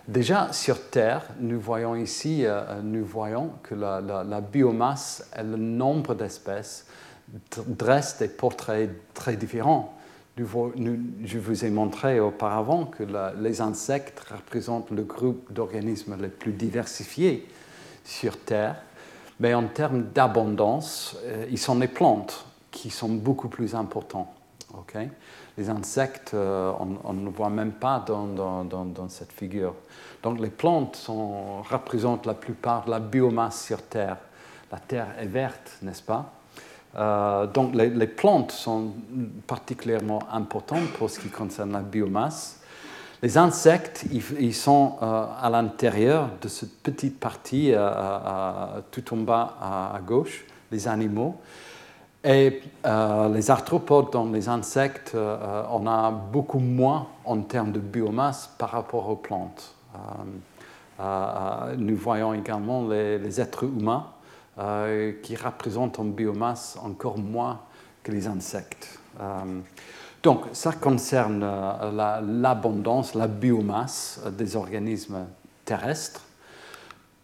Déjà, 0.07 0.53
sur 0.53 0.91
Terre, 0.91 1.23
nous 1.39 1.61
voyons 1.61 1.95
ici, 1.95 2.45
nous 2.83 3.05
voyons 3.05 3.53
que 3.63 3.75
la, 3.75 4.41
biomasse 4.41 5.29
est 5.35 5.45
le 5.45 5.57
nombre 5.57 6.15
d'espèces 6.15 6.87
dresse 7.67 8.19
des 8.19 8.29
portraits 8.29 8.91
très 9.15 9.37
différents. 9.37 9.95
Je 10.37 11.39
vous 11.39 11.65
ai 11.65 11.71
montré 11.71 12.19
auparavant 12.19 12.87
que 12.87 13.05
les 13.39 13.61
insectes 13.61 14.21
représentent 14.21 14.91
le 14.91 15.03
groupe 15.03 15.53
d'organismes 15.53 16.17
les 16.21 16.29
plus 16.29 16.53
diversifiés 16.53 17.47
sur 18.05 18.39
Terre, 18.39 18.83
mais 19.41 19.55
en 19.55 19.67
termes 19.69 20.05
d'abondance, 20.15 21.17
euh, 21.25 21.47
ils 21.51 21.59
sont 21.59 21.79
les 21.79 21.89
plantes 21.89 22.47
qui 22.71 22.91
sont 22.91 23.09
beaucoup 23.09 23.49
plus 23.49 23.75
importants. 23.75 24.33
les 25.59 25.69
insectes, 25.69 26.33
euh, 26.35 26.73
on, 27.05 27.13
ne 27.13 27.31
voit 27.31 27.51
même 27.51 27.73
pas 27.73 28.03
dans, 28.07 28.65
dans, 28.65 29.09
cette 29.09 29.33
figure. 29.33 29.75
Donc 30.23 30.41
les 30.41 30.51
plantes 30.51 31.11
représentent 31.71 32.27
la 32.27 32.35
plupart 32.35 32.87
de 32.87 32.91
la 32.91 33.01
biomasse 33.01 33.65
sur 33.65 33.83
Terre. 33.83 34.17
La 34.71 34.79
Terre 34.79 35.09
est 35.19 35.27
verte, 35.27 35.79
n'est-ce 35.83 36.03
pas? 36.03 36.33
Euh, 36.95 37.47
donc 37.47 37.75
les, 37.75 38.07
plantes 38.07 38.53
sont 38.53 38.93
particulièrement 39.47 40.21
importantes 40.31 40.89
pour 40.99 41.09
ce 41.09 41.21
qui 41.21 41.29
concerne 41.29 41.73
la 41.73 41.81
biomasse. 41.81 42.62
Les 43.23 43.39
insectes, 43.39 44.05
ils, 44.11 44.55
sont 44.55 44.97
euh, 45.01 45.27
à 45.41 45.49
l'intérieur 45.49 46.29
de 46.41 46.49
cette 46.49 46.83
petite 46.83 47.21
partie 47.21 47.71
euh, 47.73 48.81
tout 48.91 49.15
en 49.15 49.19
bas 49.19 49.57
à, 49.61 50.01
gauche, 50.05 50.45
les 50.71 50.89
animaux. 50.89 51.37
Et 52.25 52.63
les 52.85 53.51
arthropodes, 53.51 54.13
dans 54.13 54.27
les 54.27 54.49
insectes, 54.49 55.17
on 55.17 55.87
a 55.89 56.13
beaucoup 56.13 56.61
moins 56.61 57.09
en 57.25 57.41
termes 57.41 57.73
de 57.73 57.81
biomasse 57.81 58.49
par 58.59 58.71
rapport 58.71 59.09
aux 59.09 59.17
plantes. 59.17 59.75
nous 61.77 61.97
voyons 61.97 62.33
également 62.33 62.87
les 62.87 63.41
êtres 63.41 63.65
humains 63.65 64.07
euh, 64.59 65.15
qui 65.23 65.35
représentent 65.35 65.99
en 65.99 66.05
biomasse 66.05 66.79
encore 66.85 67.17
moins 67.17 67.61
que 68.03 68.13
les 68.13 68.27
insectes. 68.27 68.99
Euh, 70.23 70.29
donc, 70.31 70.45
ça 70.53 70.73
concerne 70.73 71.43
euh, 71.43 72.21
l'abondance, 72.21 73.15
la, 73.15 73.27
biomasse 73.27 74.21
des 74.33 74.57
organismes 74.57 75.27
terrestres. 75.65 76.23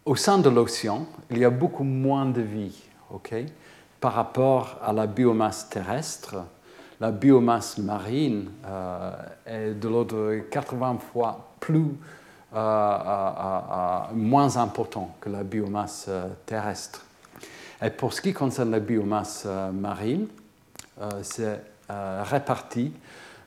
Au 0.05 0.17
sein 0.17 0.39
de 0.39 0.49
l'océan, 0.49 1.07
il 1.31 1.39
y 1.39 1.45
a 1.45 1.51
beaucoup 1.51 1.85
moins 1.85 2.27
de 2.27 2.41
vie 2.41 2.77
par 4.01 4.15
rapport 4.15 4.79
à 4.83 4.93
la 4.93 5.07
biomasse 5.07 5.69
terrestre. 5.69 6.37
La 7.01 7.11
biomasse 7.11 7.79
marine 7.79 8.51
est 9.47 9.73
de 9.75 9.89
l'ordre 9.89 10.15
de 10.17 10.41
80 10.51 10.99
fois 11.13 11.49
plus, 11.61 11.95
moins 14.15 14.57
important 14.57 15.15
que 15.21 15.29
la 15.31 15.43
biomasse 15.43 16.09
terrestre. 16.47 17.05
Et 17.81 17.91
pour 17.91 18.13
ce 18.13 18.21
qui 18.21 18.33
concerne 18.33 18.73
la 18.73 18.81
biomasse 18.81 19.45
euh, 19.47 19.71
marine, 19.71 20.27
euh, 21.01 21.09
c'est 21.23 21.61
euh, 21.91 22.23
réparti 22.25 22.93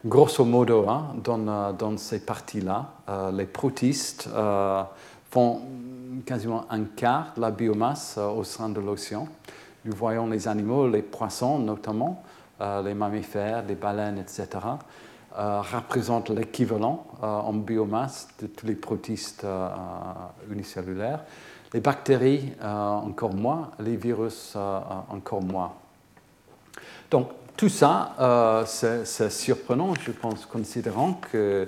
grosso 0.05 0.43
modo 0.43 0.89
hein, 0.89 1.15
dans, 1.23 1.73
dans, 1.73 1.97
ces 1.97 2.25
parties-là. 2.25 3.31
les 3.33 3.45
protistes 3.45 4.27
font 5.29 5.61
quasiment 6.25 6.65
un 6.71 6.85
quart 6.85 7.33
de 7.35 7.41
la 7.41 7.51
biomasse 7.51 8.17
au 8.17 8.43
sein 8.43 8.69
de 8.69 8.79
l'océan. 8.79 9.27
Nous 9.85 9.95
voyons 9.95 10.27
les 10.27 10.47
animaux, 10.47 10.87
les 10.87 11.03
poissons 11.03 11.59
notamment, 11.59 12.23
les 12.83 12.95
mammifères, 12.95 13.63
les 13.67 13.75
baleines, 13.75 14.17
etc., 14.17 14.47
représentent 15.37 16.31
l'équivalent 16.31 17.05
en 17.21 17.53
biomasse 17.53 18.29
de 18.41 18.47
tous 18.47 18.65
les 18.65 18.75
protistes 18.75 19.45
unicellulaires. 20.49 21.19
Les 21.73 21.79
bactéries, 21.79 22.53
euh, 22.61 22.67
encore 22.67 23.33
moins. 23.33 23.71
Les 23.79 23.95
virus, 23.95 24.53
euh, 24.55 24.79
encore 25.09 25.41
moins. 25.41 25.73
Donc, 27.09 27.29
tout 27.61 27.69
ça, 27.69 28.63
c'est 28.65 29.29
surprenant, 29.29 29.93
je 29.93 30.09
pense, 30.09 30.47
considérant 30.47 31.21
que, 31.31 31.67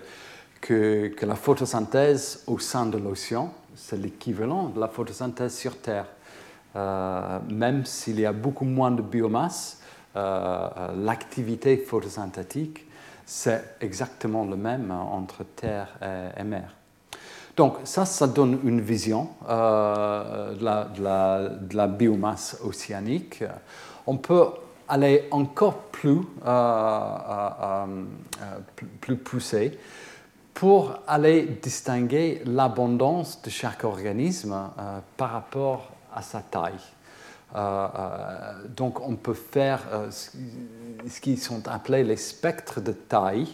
que, 0.59 1.13
la 1.21 1.35
photosynthèse 1.35 2.45
au 2.47 2.57
sein 2.57 2.87
de 2.87 2.97
l'océan, 2.97 3.53
c'est 3.75 3.97
l'équivalent 3.97 4.69
de 4.69 4.79
la 4.79 4.87
photosynthèse 4.87 5.55
sur 5.55 5.77
Terre. 5.77 6.07
Euh, 6.75 7.37
même 7.47 7.85
s'il 7.85 8.19
y 8.19 8.25
a 8.25 8.33
beaucoup 8.33 8.65
moins 8.65 8.89
de 8.89 9.03
biomasse, 9.03 9.83
l'activité 10.15 11.77
photosynthétique, 11.77 12.87
c'est 13.23 13.75
exactement 13.79 14.45
le 14.45 14.55
même 14.55 14.89
entre 14.89 15.43
Terre 15.43 15.89
et 16.35 16.43
mer. 16.43 16.73
Donc 17.55 17.75
ça, 17.83 18.05
ça 18.05 18.25
donne 18.25 18.57
une 18.63 18.81
vision 18.81 19.29
euh, 19.47 20.55
de, 20.55 21.75
la, 21.75 21.87
biomasse 21.87 22.57
océanique. 22.63 23.43
On 24.07 24.17
peut 24.17 24.47
aller 24.93 25.27
encore 25.31 25.77
plus, 25.91 26.21
euh, 26.45 26.51
euh, 27.65 27.85
plus 29.01 29.17
poussé 29.17 29.79
pour 30.53 30.93
aller 31.07 31.57
distinguer 31.61 32.43
l'abondance 32.45 33.41
de 33.41 33.49
chaque 33.49 33.83
organisme 33.83 34.55
par 35.17 35.31
rapport 35.31 35.89
à 36.13 36.21
sa 36.21 36.41
taille. 36.41 36.73
donc 38.75 39.01
on 39.01 39.15
peut 39.15 39.33
faire 39.33 39.81
ce 40.11 41.19
qui 41.21 41.37
sont 41.37 41.67
appelés 41.67 42.03
les 42.03 42.17
spectres 42.17 42.81
de 42.81 42.91
taille 42.91 43.47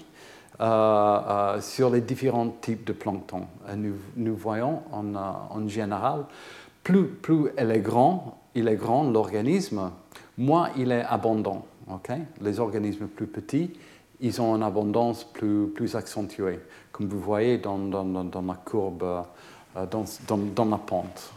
sur 1.62 1.90
les 1.90 2.02
différents 2.02 2.50
types 2.50 2.86
de 2.86 2.92
plancton. 2.92 3.48
Nous, 4.18 4.36
voyons 4.36 4.84
en, 4.92 5.16
en 5.16 5.68
général, 5.70 6.26
plus, 6.84 7.08
plus 7.08 7.50
elle 7.56 7.72
est 7.72 7.80
grand, 7.80 8.40
il 8.56 8.68
est 8.68 8.76
grand 8.76 9.10
l'organisme, 9.10 9.92
moins 10.40 10.72
il 10.76 10.92
est 10.92 11.04
abondant. 11.04 11.66
Les 12.42 12.60
organismes 12.60 13.08
plus 13.08 13.28
petits, 13.28 13.72
ils 14.22 14.42
ont 14.42 14.56
une 14.56 14.64
abondance 14.64 15.24
plus, 15.24 15.68
plus 15.68 15.96
accentuée, 15.96 16.60
comme 16.92 17.08
vous 17.08 17.20
voyez 17.20 17.58
dans, 17.58 17.78
dans, 17.78 18.04
dans 18.04 18.42
ma 18.42 18.56
courbe, 18.56 19.04
euh, 19.04 19.86
dans, 19.86 20.06
dans, 20.28 20.66
ma 20.66 20.78
pente. 20.78 21.32